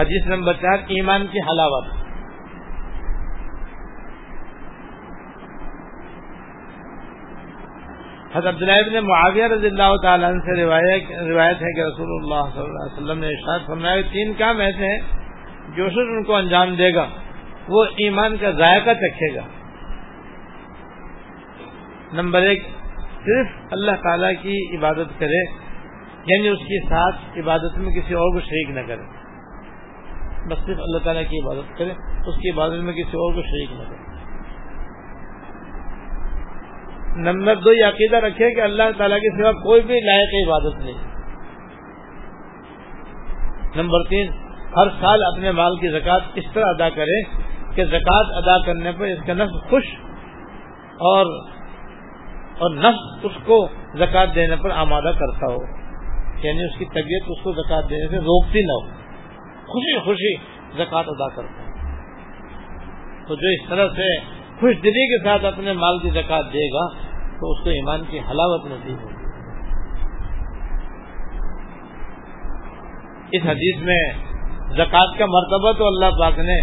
حدیث 0.01 0.27
نمبر 0.27 0.53
چار، 0.53 0.79
ایمان 0.79 1.27
کی 1.27 1.39
حلاوت۔ 1.39 1.85
حضرت 8.35 8.55
عبداللہ 8.55 8.73
ابن 8.73 9.07
معاویہ 9.07 9.45
رضی 9.45 9.67
اللہ 9.67 9.97
تعالیٰ 10.03 10.31
عنہ 10.31 10.39
سے 10.39 10.65
روایت 11.31 11.63
ہے 11.63 11.73
کہ 11.73 11.81
رسول 11.81 12.07
اللہ 12.11 12.55
صلی 12.55 12.63
اللہ 12.63 12.79
علیہ 12.79 13.03
وسلم 13.03 13.19
نے 13.19 13.27
ارشاد 13.27 13.67
فرمایا 13.67 14.01
تین 14.13 14.33
کام 14.39 14.61
ایسے 14.61 14.87
ہیں 14.87 14.99
جو 15.77 15.89
شخص 15.89 15.99
ان 15.99 16.25
کو 16.25 16.37
انجام 16.37 16.75
دے 16.75 16.95
گا۔ 16.95 17.07
وہ 17.69 17.85
ایمان 17.85 18.37
کا 18.37 18.51
ذائقہ 18.51 18.91
چکھے 18.91 19.35
گا۔ 19.35 19.41
نمبر 22.13 22.41
ایک، 22.41 22.63
صرف 23.25 23.47
اللہ 23.71 23.91
تعالی 23.91 24.35
کی 24.35 24.79
عبادت 24.79 25.21
کرے 25.21 25.45
یعنی 26.27 26.49
اس 26.49 26.59
کے 26.59 26.89
ساتھ 26.89 27.39
عبادت 27.39 27.79
میں 27.79 27.93
کسی 27.93 28.15
اور 28.15 28.35
کو 28.35 28.41
شریک 28.41 28.71
نہ 28.71 28.81
کرے۔ 28.81 29.20
بس 30.49 30.59
صرف 30.67 30.79
اللہ 30.79 30.99
تعالیٰ 30.99 31.23
کی 31.31 31.39
عبادت 31.45 31.79
کرے 31.79 31.91
اس 32.27 32.37
کی 32.37 32.51
عبادت 32.51 32.73
میں 32.73 32.93
کسی 32.93 33.17
اور 33.17 33.35
کو 33.35 33.43
شریک 33.43 33.73
نہ 33.73 33.85
کرے 33.89 34.11
نمبر 37.17 37.55
دو، 37.55 37.73
یہ 37.73 37.85
عقیدہ 37.85 38.17
رکھے 38.17 38.55
کہ 38.55 38.61
اللہ 38.61 38.83
تعالیٰ 38.99 39.19
کے 39.19 39.43
سوا 39.43 39.53
کوئی 39.53 39.81
بھی 39.81 40.01
لائق 40.01 40.49
عبادت 40.49 40.79
نہیں۔ 40.79 41.11
نمبر 43.77 43.99
تین، 44.09 44.29
ہر 44.77 44.89
سال 45.01 45.23
اپنے 45.23 45.51
مال 45.51 45.77
کی 45.77 45.89
زکات 45.89 46.21
اس 46.35 46.45
طرح 46.53 46.65
ادا 46.67 46.89
کرے 46.89 47.23
کہ 47.75 47.85
زکات 47.85 48.27
ادا 48.35 48.67
کرنے 48.67 48.93
پر 48.93 49.05
اس 49.05 49.19
کا 49.27 49.33
نفس 49.33 49.71
خوش 49.71 49.83
اور 50.91 51.27
اور 52.59 52.77
نفس 52.77 53.19
اس 53.23 53.33
کو 53.45 53.69
زکات 53.95 54.35
دینے 54.35 54.57
پر 54.57 54.71
آمادہ 54.71 55.11
کرتا 55.19 55.47
ہو۔ 55.47 55.63
یعنی 56.43 56.65
اس 56.65 56.79
کی 56.79 56.85
طبیعت 56.85 57.23
اس 57.29 57.43
کو 57.43 57.53
زکات 57.53 57.91
دینے 57.91 58.09
سے 58.09 58.19
روکتی 58.19 58.61
نہ 58.61 58.73
ہو۔ 58.73 59.00
خوشی 59.71 59.99
خوشی 59.99 60.35
زکات 60.75 61.05
ادا 61.09 61.29
کرتا 61.29 61.63
ہے۔ 61.63 61.71
تو 63.29 63.35
جو 63.35 63.49
اس 63.49 63.69
طرح 63.69 63.89
سے 63.89 64.19
خوش 64.61 64.75
دلی 64.83 65.07
کے 65.07 65.25
ساتھ 65.25 65.45
اپنے 65.45 65.73
مال 65.73 65.99
کی 65.99 66.11
زکات 66.11 66.45
دے 66.53 66.67
گا، 66.67 66.87
تو 67.41 67.51
اس 67.51 67.65
کو 67.65 67.71
ایمان 67.71 68.01
کی 68.11 68.19
حلاوت 68.19 68.65
نصیب 68.67 69.03
ہوگی۔ 69.03 69.21
اس 73.33 73.43
حدیث 73.47 73.83
میں 73.83 74.13
زکات 74.73 75.19
کا 75.19 75.27
مرتبہ 75.29 75.73
تو 75.73 75.87
اللہ 75.87 76.21
پاک 76.21 76.39
نے 76.39 76.61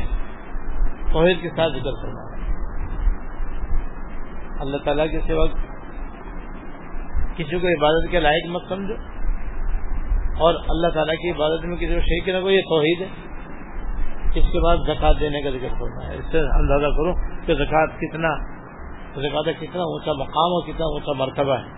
توحید 1.13 1.41
کے 1.41 1.49
ساتھ 1.49 1.73
ذکر 1.73 1.91
کرنا 1.91 2.27
اللہ 4.61 4.77
تعالیٰ 4.77 5.05
کے 5.11 5.19
سوا 5.27 5.45
کسی 7.35 7.59
کو 7.59 7.67
عبادت 7.67 8.11
کے 8.11 8.19
لائق 8.19 8.45
مت 8.49 8.61
سمجھو۔ 8.69 9.16
اور 10.37 10.55
اللہ 10.69 10.87
تعالیٰ 10.87 11.15
کی 11.15 11.29
عبادت 11.31 11.65
میں 11.65 11.77
کسی 11.77 11.93
کو 11.93 11.99
شریک 11.99 12.29
نہ 12.29 12.41
کو 12.41 12.49
یہ 12.49 12.61
توحید 12.61 13.01
ہے؟ 13.01 13.07
اس 14.39 14.45
کے 14.51 14.59
بعد 14.59 14.77
زکات 14.77 15.15
دینے 15.19 15.41
کا 15.41 15.49
ذکر 15.49 15.67
کرنا 15.67 16.07
ہے۔ 16.07 16.15
اس 16.15 16.25
سے 16.31 16.39
اندازہ 16.39 16.85
کرو 16.85 17.13
کہ 17.45 17.53
زکات 17.53 17.89
کتنا 17.99 18.57
زکات 19.15 19.45
کتنا 19.59 19.81
اونچا 19.81 20.13
مقام 20.13 20.53
اور 20.53 20.67
کتنا 20.67 20.85
اونچا 20.85 21.11
مرتبہ 21.13 21.57
ہے۔ 21.57 21.77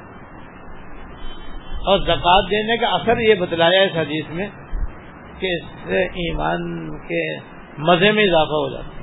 اور 1.80 2.00
زکات 2.00 2.52
دینے 2.52 2.78
کا 2.78 2.88
اثر 2.88 3.18
یہ 3.18 3.36
بتلایا 3.36 3.82
اس 3.82 3.96
حدیث 3.96 4.26
میں 4.30 4.48
کہ 5.40 5.48
اس 5.48 5.70
سے 5.84 6.04
ایمان 6.04 6.92
کے 6.98 7.38
مزے 7.78 8.12
میں 8.12 8.24
اضافہ 8.24 8.52
ہو 8.52 8.70
جاتا 8.70 8.88
ہے۔ 8.88 9.00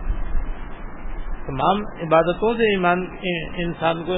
تمام 1.46 1.76
عبادتوں 2.02 2.54
سے 2.54 2.62
ایمان، 2.62 3.06
انسان 3.56 4.04
کو 4.04 4.12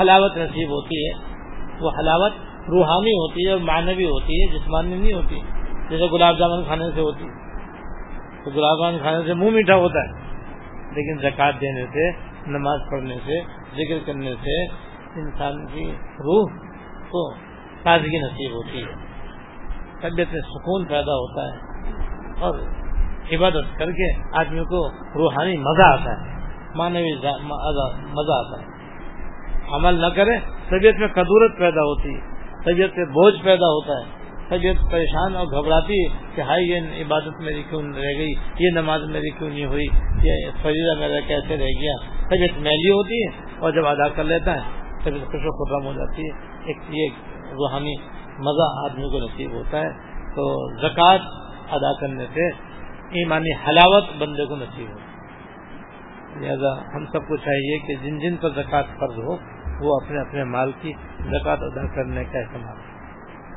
حلاوت 0.00 0.36
نصیب 0.36 0.70
ہوتی 0.70 1.08
ہے۔ 1.08 1.34
وہ 1.80 1.90
حلاوت 1.90 2.32
روحانی 2.68 3.10
ہوتی 3.10 3.46
ہے 3.46 3.52
اور 3.52 3.60
معنوی 3.60 4.04
ہوتی 4.04 4.42
ہے، 4.42 4.58
جسمانی 4.58 4.96
نہیں 4.96 5.12
ہوتی۔ 5.12 5.40
جیسے 5.90 6.12
گلاب 6.12 6.38
جامن 6.38 6.64
کھانے 6.64 6.84
سے 6.94 7.00
ہوتی۔ 7.00 7.28
تو 8.44 8.50
گلاب 8.50 8.76
جامن 8.78 8.98
کھانے 9.02 9.26
سے 9.26 9.34
منہ 9.34 9.50
میٹھا 9.50 9.74
ہوتا 9.74 10.00
ہے۔ 10.00 10.28
لیکن 10.88 11.30
زکات 11.30 11.54
دینے 11.60 11.86
سے، 11.86 12.10
نماز 12.46 12.80
پڑھنے 12.90 13.16
سے، 13.26 13.40
ذکر 13.76 14.06
کرنے 14.06 14.34
سے 14.34 14.64
انسان 15.20 15.66
کی 15.66 15.92
روح 16.02 16.50
کو 17.10 17.34
تازگی 17.82 18.18
نصیب 18.18 18.52
ہوتی 18.52 18.78
ہے۔ 18.82 18.92
طبیعت 20.00 20.32
میں 20.32 20.40
سکون 20.40 20.84
پیدا 20.84 21.12
ہوتا 21.12 21.42
ہے۔ 21.42 21.68
اور 22.40 22.58
عبادت 23.32 23.78
کر 23.78 23.90
کے 23.90 24.38
آدمی 24.38 24.64
کو 24.64 24.88
روحانی 24.90 25.56
مزہ 25.56 25.82
آتا 25.82 26.10
ہے۔ 26.10 26.48
مانوی 26.74 27.14
مزہ 28.12 28.32
آتا 28.32 28.62
ہے۔ 28.62 28.66
عمل 29.74 29.94
نہ 29.94 30.06
کرے، 30.06 30.38
طبیعت 30.68 30.94
میں 30.98 31.08
قدورت 31.08 31.58
پیدا 31.58 31.80
ہوتی 31.80 32.14
ہے۔ 32.14 32.37
طبیعت 32.64 32.90
سے 32.90 33.04
بوجھ 33.04 33.34
پیدا 33.44 33.66
ہوتا 33.66 33.92
ہے۔ 33.92 34.18
طبیعت 34.48 34.92
پریشان 34.92 35.36
اور 35.36 35.46
گھبراتی 35.46 36.04
ہے 36.04 36.26
کہ 36.34 36.40
ہائی 36.40 36.68
یہ 36.68 36.76
عبادت 36.76 37.40
میری 37.40 37.62
کیوں 37.68 37.82
رہ 37.82 38.18
گئی؟ 38.18 38.30
یہ 38.58 38.70
نماز 38.74 39.02
میری 39.02 39.30
کیوں 39.30 39.50
نہیں 39.50 39.66
ہوئی؟ 39.66 39.86
یہ 40.22 40.50
فریضہ 40.62 40.98
میرا 40.98 41.20
کیسے 41.20 41.56
رہ 41.56 41.80
گیا؟ 41.80 41.94
طبیعت 42.30 42.58
میلی 42.58 42.90
ہوتی 42.90 43.26
ہے 43.26 43.54
اور 43.58 43.72
جب 43.72 43.86
ادا 43.86 44.08
کر 44.08 44.24
لیتا 44.24 44.54
ہے 44.54 44.80
طبیعت 45.04 45.26
خوش 45.26 45.40
و 45.44 45.64
خرم 45.64 45.86
ہو 45.86 45.92
جاتی 45.92 46.22
ہے۔ 46.22 46.62
ایک 46.64 46.76
یہ 46.88 47.08
روحانی 47.50 47.96
مزہ 48.38 48.84
آدمی 48.84 49.10
کو 49.10 49.18
نصیب 49.18 49.52
ہوتا 49.52 49.80
ہے۔ 49.80 50.08
تو 50.28 50.70
زکوٰۃ 50.80 51.18
ادا 51.70 52.00
کرنے 52.00 52.24
سے 52.34 52.48
ایمانی 53.08 53.52
حلاوت 53.52 54.04
بندے 54.18 54.46
کو 54.46 54.56
نصیب 54.56 54.88
ہو 54.88 55.08
لہذا 56.40 56.96
ہم 56.96 57.06
سب 57.06 57.28
کو 57.28 57.36
چاہیے 57.36 57.78
کہ 57.78 57.94
جن 58.02 58.18
جن 58.18 58.36
پر 58.36 58.50
زکوٰۃ 58.50 58.82
فرض 58.82 59.18
ہو 59.18 59.36
وہ 59.80 59.96
اپنے 60.00 60.20
اپنے 60.20 60.44
مال 60.54 60.72
کی 60.80 60.92
زکوٰۃ 61.32 61.66
ادا 61.70 61.86
کرنے 61.94 62.24
کا 62.32 62.38
اہتمام 62.38 62.86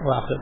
واقع 0.10 0.36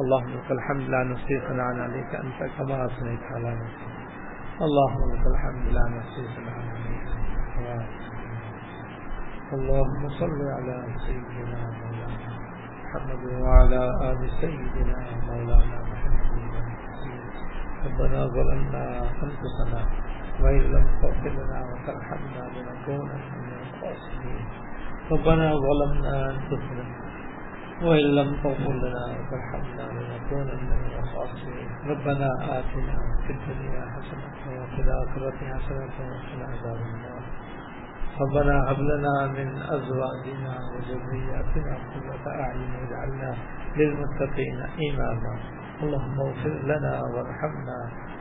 اللهم 0.00 0.28
لك 0.34 0.50
الحمد 0.50 0.88
لا 0.88 1.02
نحصي 1.04 1.40
ثناء 1.40 1.80
عليك 1.80 2.14
انت 2.14 2.38
كما 2.58 2.84
اثنيت 2.84 3.22
على 3.32 3.50
نفسك 3.54 4.62
اللهم 4.66 5.12
لك 5.12 5.26
الحمد 5.26 5.66
لا 5.72 5.84
نحصي 5.96 6.22
ثناء 6.36 6.58
عليك 6.58 7.08
اللهم 9.52 10.08
صل 10.08 10.40
على 10.56 10.76
سيدنا 11.06 11.60
مولانا 11.80 12.30
محمد 12.84 13.22
وعلى 13.42 13.82
ال 14.10 14.30
سيدنا 14.40 14.98
مولانا 15.26 15.78
محمد 15.92 16.30
ربنا 17.86 18.26
ظلمنا 18.26 18.84
انفسنا 19.22 20.09
وان 20.42 20.60
لم 20.60 20.86
تغفر 21.02 21.30
لنا 21.30 21.60
وترحمنا 21.70 22.42
لنكونن 22.54 23.20
من 23.36 23.52
الخاسرين. 23.60 24.46
ربنا 25.10 25.54
ظلمنا 25.66 26.30
انفسنا 26.30 26.84
وإن 27.82 28.06
لم 28.18 28.36
تغفر 28.42 28.72
لنا 28.72 29.04
وترحمنا 29.16 29.84
لنكونن 29.96 30.60
من 30.82 30.92
الخاسرين. 31.02 31.68
ربنا 31.86 32.28
آتنا 32.58 32.96
في 33.26 33.32
الدنيا 33.32 33.82
حسنة 33.94 34.62
وفي 34.62 34.80
الآخرة 34.82 35.38
حسنة 35.54 35.96
وقنا 36.10 36.46
عذاب 36.52 36.76
النار. 36.76 37.22
ربنا 38.20 38.70
هب 38.70 38.78
لنا 38.78 39.26
من 39.26 39.48
أزواجنا 39.62 40.54
وذرياتنا 40.72 41.74
قرة 41.94 42.24
أعين 42.40 42.70
واجعلنا 42.74 43.34
للمتقين 43.76 44.60
إماما. 44.88 45.38
اللهم 45.82 46.20
اغفر 46.20 46.54
لنا 46.64 47.00
وارحمنا 47.14 47.78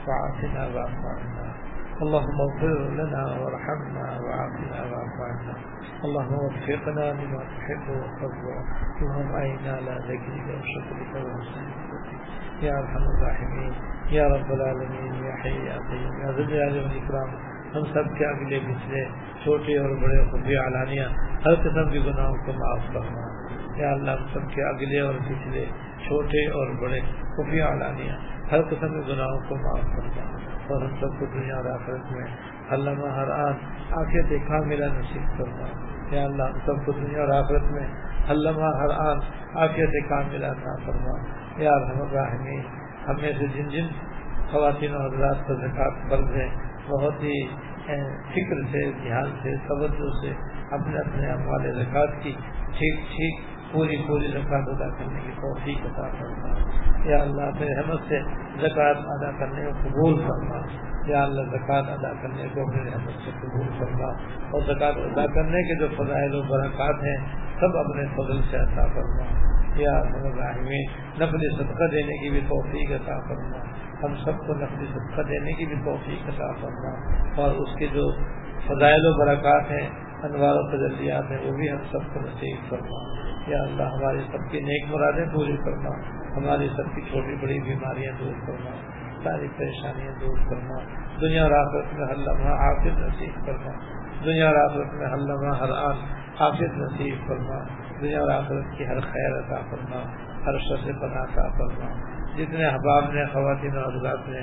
وعافنا 0.07 0.61
واعف 0.76 0.99
عنا 1.20 1.68
اللهم 2.03 2.41
اغفر 2.41 2.77
لنا 2.89 3.23
وارحمنا 3.39 4.05
وعافنا 4.23 4.79
واعف 4.91 5.17
عنا 5.21 5.55
اللهم 6.03 6.33
وفقنا 6.33 7.05
لما 7.13 7.41
تحب 7.43 7.89
وترضى. 7.89 8.57
اللهم 9.01 9.31
اعنا 9.35 9.73
على 9.77 9.95
ذكرك 10.07 10.47
وشكرك 10.59 11.13
وحسن 11.25 11.65
يا 12.63 12.77
ارحم 12.79 13.03
الراحمين. 13.03 13.73
يا 14.11 14.27
رب 14.27 14.51
العالمين. 14.51 15.13
يا 15.25 15.35
حي 15.35 15.55
يا 15.65 15.77
قيوم. 15.89 16.15
يا 16.21 16.31
ذو 16.31 16.43
الجلال 16.43 16.79
والاكرام 16.83 17.29
ہم 17.75 17.83
سب 17.93 18.07
کے 18.17 18.25
اگلے 18.25 18.59
پچھلے 18.59 19.03
چھوٹے 19.43 19.77
اور 19.77 19.89
بڑے 20.01 20.23
خفی 20.31 20.55
علانیہ 20.55 21.03
ہر 21.45 21.55
قسم 21.55 21.91
کے 21.91 21.99
گناہوں 21.99 22.37
کو 22.45 22.53
معاف 22.53 22.87
کرنا 22.93 23.27
یا 23.81 23.91
اللہ، 23.91 24.11
ہم 24.11 24.25
سب 24.33 24.49
کے 24.55 24.63
اگلے 24.69 24.99
اور 24.99 25.13
پچھلے 25.27 25.65
چھوٹے 26.07 26.45
اور 26.59 26.75
بڑے 26.81 26.99
خفی 27.37 27.61
علانیہ 27.61 28.11
ہر 28.51 28.61
قسم 28.61 28.95
کے 28.95 29.13
گناہوں 29.13 29.39
کو 29.49 29.55
معاف 29.55 29.85
کرنا 29.95 30.38
اور 30.72 30.82
ہم 30.82 30.95
سب 30.99 31.20
کو 31.20 31.26
دنیا 31.26 31.55
اور 31.55 31.65
آخرت 31.65 32.11
میں 32.11 32.26
علامہ 32.70 33.07
ہر 33.07 33.30
آن 33.30 33.53
آخر 33.91 34.22
دیکھا 34.30 34.59
میرا 34.59 34.88
نصیب 34.88 35.38
کرنا 35.38 35.67
یا 36.11 36.24
اللہ، 36.24 36.43
ہم 36.43 36.59
سب 36.65 36.86
کو 36.86 36.91
دنیا 36.91 37.20
اور 37.20 37.30
آخرت 37.30 37.72
میں 37.72 37.88
علامہ 38.30 38.78
ہر 38.78 38.89
آن 38.89 39.17
آخر 39.55 39.86
دیکھا 39.86 40.22
میرا 40.32 40.53
نہ 40.53 40.76
فرما۔ 40.86 41.17
یا 41.63 41.72
الرحمین 41.72 42.61
ہم 43.07 43.15
میں 43.22 43.32
سے 43.39 43.45
جن 43.53 43.70
جن 43.70 43.88
خواتین 44.51 44.95
اور 44.95 45.13
حضرات 45.13 45.47
کا 45.47 45.53
زکات 45.53 46.09
فرض 46.09 46.36
ہے 46.36 46.47
بہت 46.88 47.24
ہی 47.24 47.47
فکر 48.32 48.61
سے، 48.72 48.91
دھیان 49.03 49.26
سے، 49.43 49.55
توجہ 49.67 50.09
سے 50.22 50.34
اپنے 50.72 50.99
اپنے 50.99 51.32
اموال 51.32 51.84
زکوٰۃ 51.84 52.24
کی، 52.24 52.34
ٹھیک 52.65 52.95
ٹھیک 52.95 53.59
پوری 53.72 53.97
پوری 54.07 54.28
زکات 54.28 54.70
ادا 54.70 54.89
کرنے 54.89 55.20
کی 55.24 55.32
توفیق 55.41 55.86
عطا 55.86 56.07
کرنا 56.20 56.53
یا 57.09 57.22
اللہ 57.22 57.41
اپنے 57.41 57.67
رحمت 57.80 57.99
سے 58.07 58.20
زکوٰۃ 58.61 59.03
ادا 59.05 59.32
کرنے 59.39 59.65
کو 59.65 59.89
قبول 59.89 60.17
کرنا 60.28 60.61
یا 61.05 61.24
اللہ 61.24 61.41
زکوٰۃ 61.41 61.89
ادا 61.89 62.13
کرنے 62.22 62.47
کو 62.53 62.61
اپنے 62.61 62.91
رحمت 62.91 63.26
سے 63.26 63.32
قبول 63.41 63.67
کرنا 63.80 64.07
اور 64.51 64.61
زکوٰۃ 64.61 64.97
ادا 65.03 65.26
کرنے 65.26 65.63
کے 65.63 65.80
جو 65.80 65.88
فضائل 65.97 66.36
و 66.36 66.41
برکات 66.41 67.03
ہیں، 67.03 67.17
سب 67.59 67.78
اپنے 67.78 68.05
فضل 68.15 68.41
سے 68.51 68.57
عطا 68.57 68.88
کرنا 68.95 69.24
یا 69.76 69.93
الراحمین 69.99 70.86
نقل 71.20 71.49
صدقہ 71.57 71.88
دینے 71.91 72.17
کی 72.17 72.30
بھی 72.30 72.41
توفیق 72.49 72.91
عطا 72.91 73.20
کرنا 73.28 73.57
ہم 74.03 74.15
سب 74.26 74.47
کو 74.47 74.53
نقل 74.53 74.86
صدقہ 74.93 75.22
دینے 75.22 75.53
کی 75.53 75.65
بھی 75.65 75.76
توفیق 75.86 76.30
عطا 76.30 76.51
کرنا 76.61 76.93
اور 77.36 77.55
اس 77.55 77.76
کے 77.80 77.88
جو 77.88 78.11
فضائل 78.67 79.05
و 79.05 79.13
برکات 79.20 79.72
ہیں 79.72 79.89
انوار 80.24 80.55
و 80.55 80.67
تجلیات 80.72 81.32
ہیں، 81.32 81.38
وہ 81.45 81.55
بھی 81.55 81.72
ہم 81.72 81.78
سب 81.91 82.13
کو 82.13 82.20
نصیب 82.20 82.70
کرنا 82.70 83.18
یا 83.49 83.61
اللہ 83.63 83.91
ہماری 83.93 84.23
سب 84.31 84.51
کی 84.51 84.59
نیک 84.59 84.89
مرادیں 84.89 85.25
پوری 85.33 85.57
کرنا 85.57 85.89
ہماری 86.37 86.67
سب 86.75 86.95
کی 86.95 87.01
چھوٹی 87.01 87.35
بڑی 87.35 87.59
بیماریاں 87.59 88.13
دور 88.19 88.33
کرنا 88.47 88.75
ساری 89.23 89.47
پریشانیاں 89.57 90.11
دور 90.21 90.37
کرنا 90.49 90.77
دنیا 91.21 91.43
اور 91.43 91.51
آخرت 91.51 91.93
میں 91.93 92.07
ہر 92.07 92.15
لمحہ 92.15 92.53
حافظ 92.59 92.99
نصیب 92.99 93.45
کرنا 93.45 93.71
دنیا 94.25 94.47
اور 94.47 94.55
آخرت 94.55 94.93
میں 94.93 95.07
ہر 95.07 95.17
لمحہ، 95.17 95.57
ہر 95.59 95.71
آن 95.71 95.97
حافظ 96.39 96.77
نصیب 96.77 97.27
کرنا 97.27 97.59
دنیا 98.01 98.19
اور 98.19 98.29
آخرت 98.29 98.77
کی 98.77 98.87
ہر 98.87 98.99
خیر 98.99 99.37
عطا 99.39 99.61
کرنا 99.71 100.03
ہر 100.45 100.57
شر 100.57 100.91
پناہ 101.01 101.23
عطا 101.23 101.47
کرنا 101.57 101.91
جتنے 102.37 102.65
احباب 102.65 103.11
نے، 103.13 103.25
خواتین 103.25 103.77
اور 103.77 103.93
حضرات 103.93 104.29
نے 104.29 104.41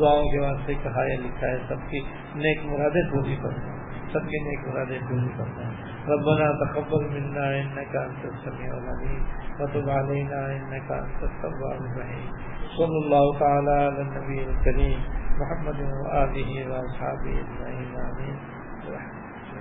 دعاؤں 0.00 0.30
کے 0.30 0.38
واسطے 0.38 0.74
کہا 0.74 1.02
یا 1.06 1.18
لکھا 1.20 1.46
ہے، 1.46 1.58
سب 1.68 1.90
کی 1.90 2.00
نیک 2.34 2.64
مرادیں 2.64 3.02
پوری 3.10 3.36
کرنا 3.42 3.74
سب 4.12 4.28
کے 4.30 4.38
نیک 4.44 4.68
مرادیں 4.68 4.98
پوری 5.08 5.28
کرنا 5.36 5.70
ربنا 6.08 6.46
تقبل 6.64 7.02
منا 7.04 7.60
انك 7.60 7.96
انت 7.96 8.22
السميع 8.24 8.70
العليم. 8.78 9.26
وتب 9.60 9.88
علينا 9.88 10.56
انك 10.56 10.90
انت 10.90 11.20
التواب 11.22 11.80
الرحيم. 11.80 12.30
صلى 12.78 12.98
الله 13.04 13.38
تعالى 13.38 13.70
على 13.70 14.00
النبي 14.02 14.44
الكريم. 14.50 15.00
محمد 15.40 15.80
واله 15.80 16.68
واصحابه 16.70 17.40
اجمعين 17.40 17.96
امين 17.96 18.38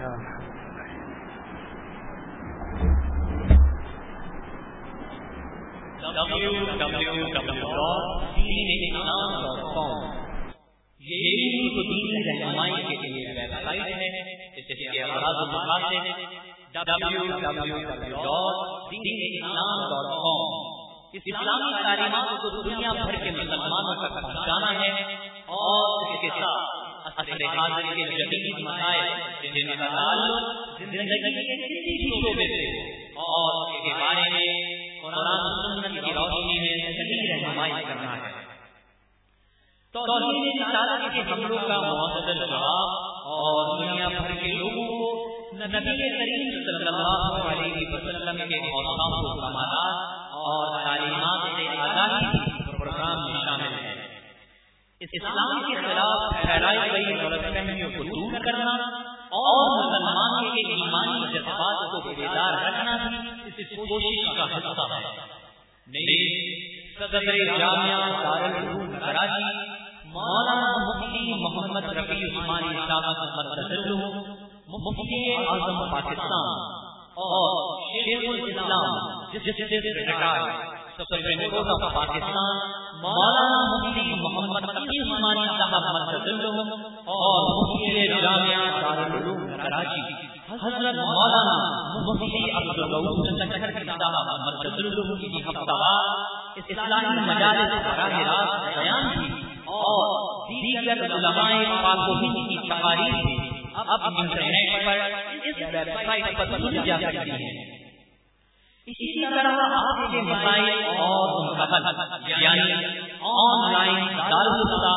يا 0.01 0.07
رحمة 0.07 0.45
کو 11.05 11.81
رہنمائی 12.27 12.77
کے 12.83 12.95
لیے 13.01 13.33
ویب 13.33 13.51
سائٹ 13.63 13.89
ہے 13.95 14.07
کے 19.17 19.43
و 19.83 19.99
اسلامی 21.13 21.69
تعلیمات 21.83 22.31
کو 22.41 22.49
دنیا 22.61 22.91
بھر 22.93 23.15
کے 23.15 23.31
مسلمانوں 23.31 23.93
تک 23.99 24.15
پہنچانا 24.15 24.71
ہے 24.79 24.89
اور 25.57 26.01
اس 26.05 26.21
کے 26.21 26.29
ساتھ 26.29 27.19
حاضر 27.19 27.93
کے 27.93 28.07
جدید 28.15 28.59
مسائل 28.59 29.13
جن 29.43 29.77
کا 29.77 29.87
تعلق 29.87 30.79
زندگی 30.79 31.19
کے 31.27 31.45
کسی 31.61 31.93
بھی 31.99 32.09
شعبے 32.15 32.47
توحید 39.95 40.61
رسالت 40.61 41.13
کے 41.13 41.21
حملوں 41.31 41.57
کا 41.57 41.81
معتدل 41.81 42.47
جواب 42.47 42.89
اور 43.25 43.79
دنیا 43.79 44.07
بھر 44.07 44.31
کے 44.31 44.51
لوگوں 44.51 44.87
کو 44.87 45.27
نبی 45.55 46.09
کریم 46.19 46.63
صلی 46.65 46.87
اللہ 46.87 47.49
علیہ 47.49 47.87
وسلم 47.91 48.37
کے 48.37 48.57
حوصلوں 48.57 49.23
کو 49.23 49.41
کمالات 49.41 50.19
اور 50.31 50.83
تعلیمات 50.83 51.39
سے 51.55 51.67
آگاہی 51.77 52.51
پروگرام 52.77 53.31
میں 53.31 53.41
شامل 53.41 53.85
ہے۔ 53.85 54.07
اسلام 54.99 55.63
کے 55.63 55.75
خلاف 55.75 56.41
پھیلائی 56.41 56.91
گئی 56.91 57.15
غلط 57.15 57.41
فہمیوں 57.41 57.89
کو 57.97 58.03
دور 58.03 58.39
کرنا 58.39 58.71
اور 59.25 59.85
مسلمانوں 59.85 60.51
کے 60.51 60.73
ایمانی 60.73 61.33
جذبات 61.33 61.91
کو 61.91 62.09
بیدار 62.09 62.53
رکھنا 62.65 62.97
بھی 62.97 63.17
اس 63.45 63.69
کوشش 63.75 64.37
کا 64.37 64.43
حصہ 64.43 64.93
ہے۔ 64.93 65.35
صدر 66.99 67.57
جامعہ 67.59 68.23
دارالعلوم 68.23 68.99
کراچی 68.99 69.74
مولانا 70.15 70.67
مفتی 70.79 71.21
محمد 71.39 71.85
رفیع 71.95 72.19
عثمانی 72.25 72.75
صاحب 72.89 73.07
مفتی 74.75 75.17
اعظم 75.31 75.79
پاکستان 75.91 76.47
اور 77.23 77.49
شیخ 77.87 78.23
الاسلام 78.29 78.93
پاکستان، 81.93 82.61
مولانا 83.01 83.59
مفتی 83.71 84.05
محمد 84.21 84.69
رفیع 84.69 85.01
عثمانی 85.01 85.47
صاحب 85.57 85.73
اور 87.15 87.51
مفتی 87.57 88.07
جامعہ 88.21 88.63
دارالعلوم 88.79 89.41
کراچی، 89.57 90.01
حضرت 90.63 91.01
مولانا 91.01 91.57
مفتی 92.07 92.43
عبد 92.51 92.79
صاحب 92.79 94.39
مرکز 94.47 94.79
کی 95.21 95.43
ہفتہ 95.49 95.77
اسلامی 96.57 97.19
مجالس 97.27 97.71
براہ 97.85 98.13
راست 98.25 98.67
بیان 98.75 99.09
کی 99.13 99.25
اور 99.85 100.09
دیگر 100.49 101.03
علماء 101.05 101.51
پاک 101.83 102.09
و 102.09 102.17
ہند 102.19 102.37
کی 102.49 102.57
تقاریر 102.69 103.15
اب 103.85 104.05
انٹرنیٹ 104.19 104.85
پر 104.85 104.99
اس 105.43 105.57
ویب 105.73 105.89
سائٹ 106.05 106.37
پر 106.37 106.51
سنی 106.51 106.83
جا 106.85 106.97
سکتی 107.01 107.31
ہے 107.31 107.53
اسی 108.87 109.25
طرح 109.25 109.61
آپ 109.75 109.99
کے 110.11 110.21
مسائل 110.21 110.83
اور 110.95 111.31
مستقل 111.45 112.31
یعنی 112.31 112.73
آن 113.33 113.71
لائن 113.71 114.03
دارالفتا 114.17 114.93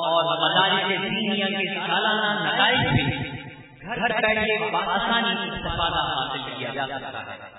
اور 0.00 0.30
مدارس 0.32 0.88
دینیا 1.04 1.48
کے 1.58 1.68
سالانہ 1.76 2.32
نتائج 2.40 2.86
بھی 2.88 3.04
گھر 3.84 4.18
بیٹھے 4.20 4.56
آسانی 4.96 5.34
سے 5.34 5.54
استفادہ 5.54 6.02
حاصل 6.08 6.50
کیا 6.58 6.70
جا 6.74 6.86
سکتا 6.88 7.22
ہے۔ 7.26 7.57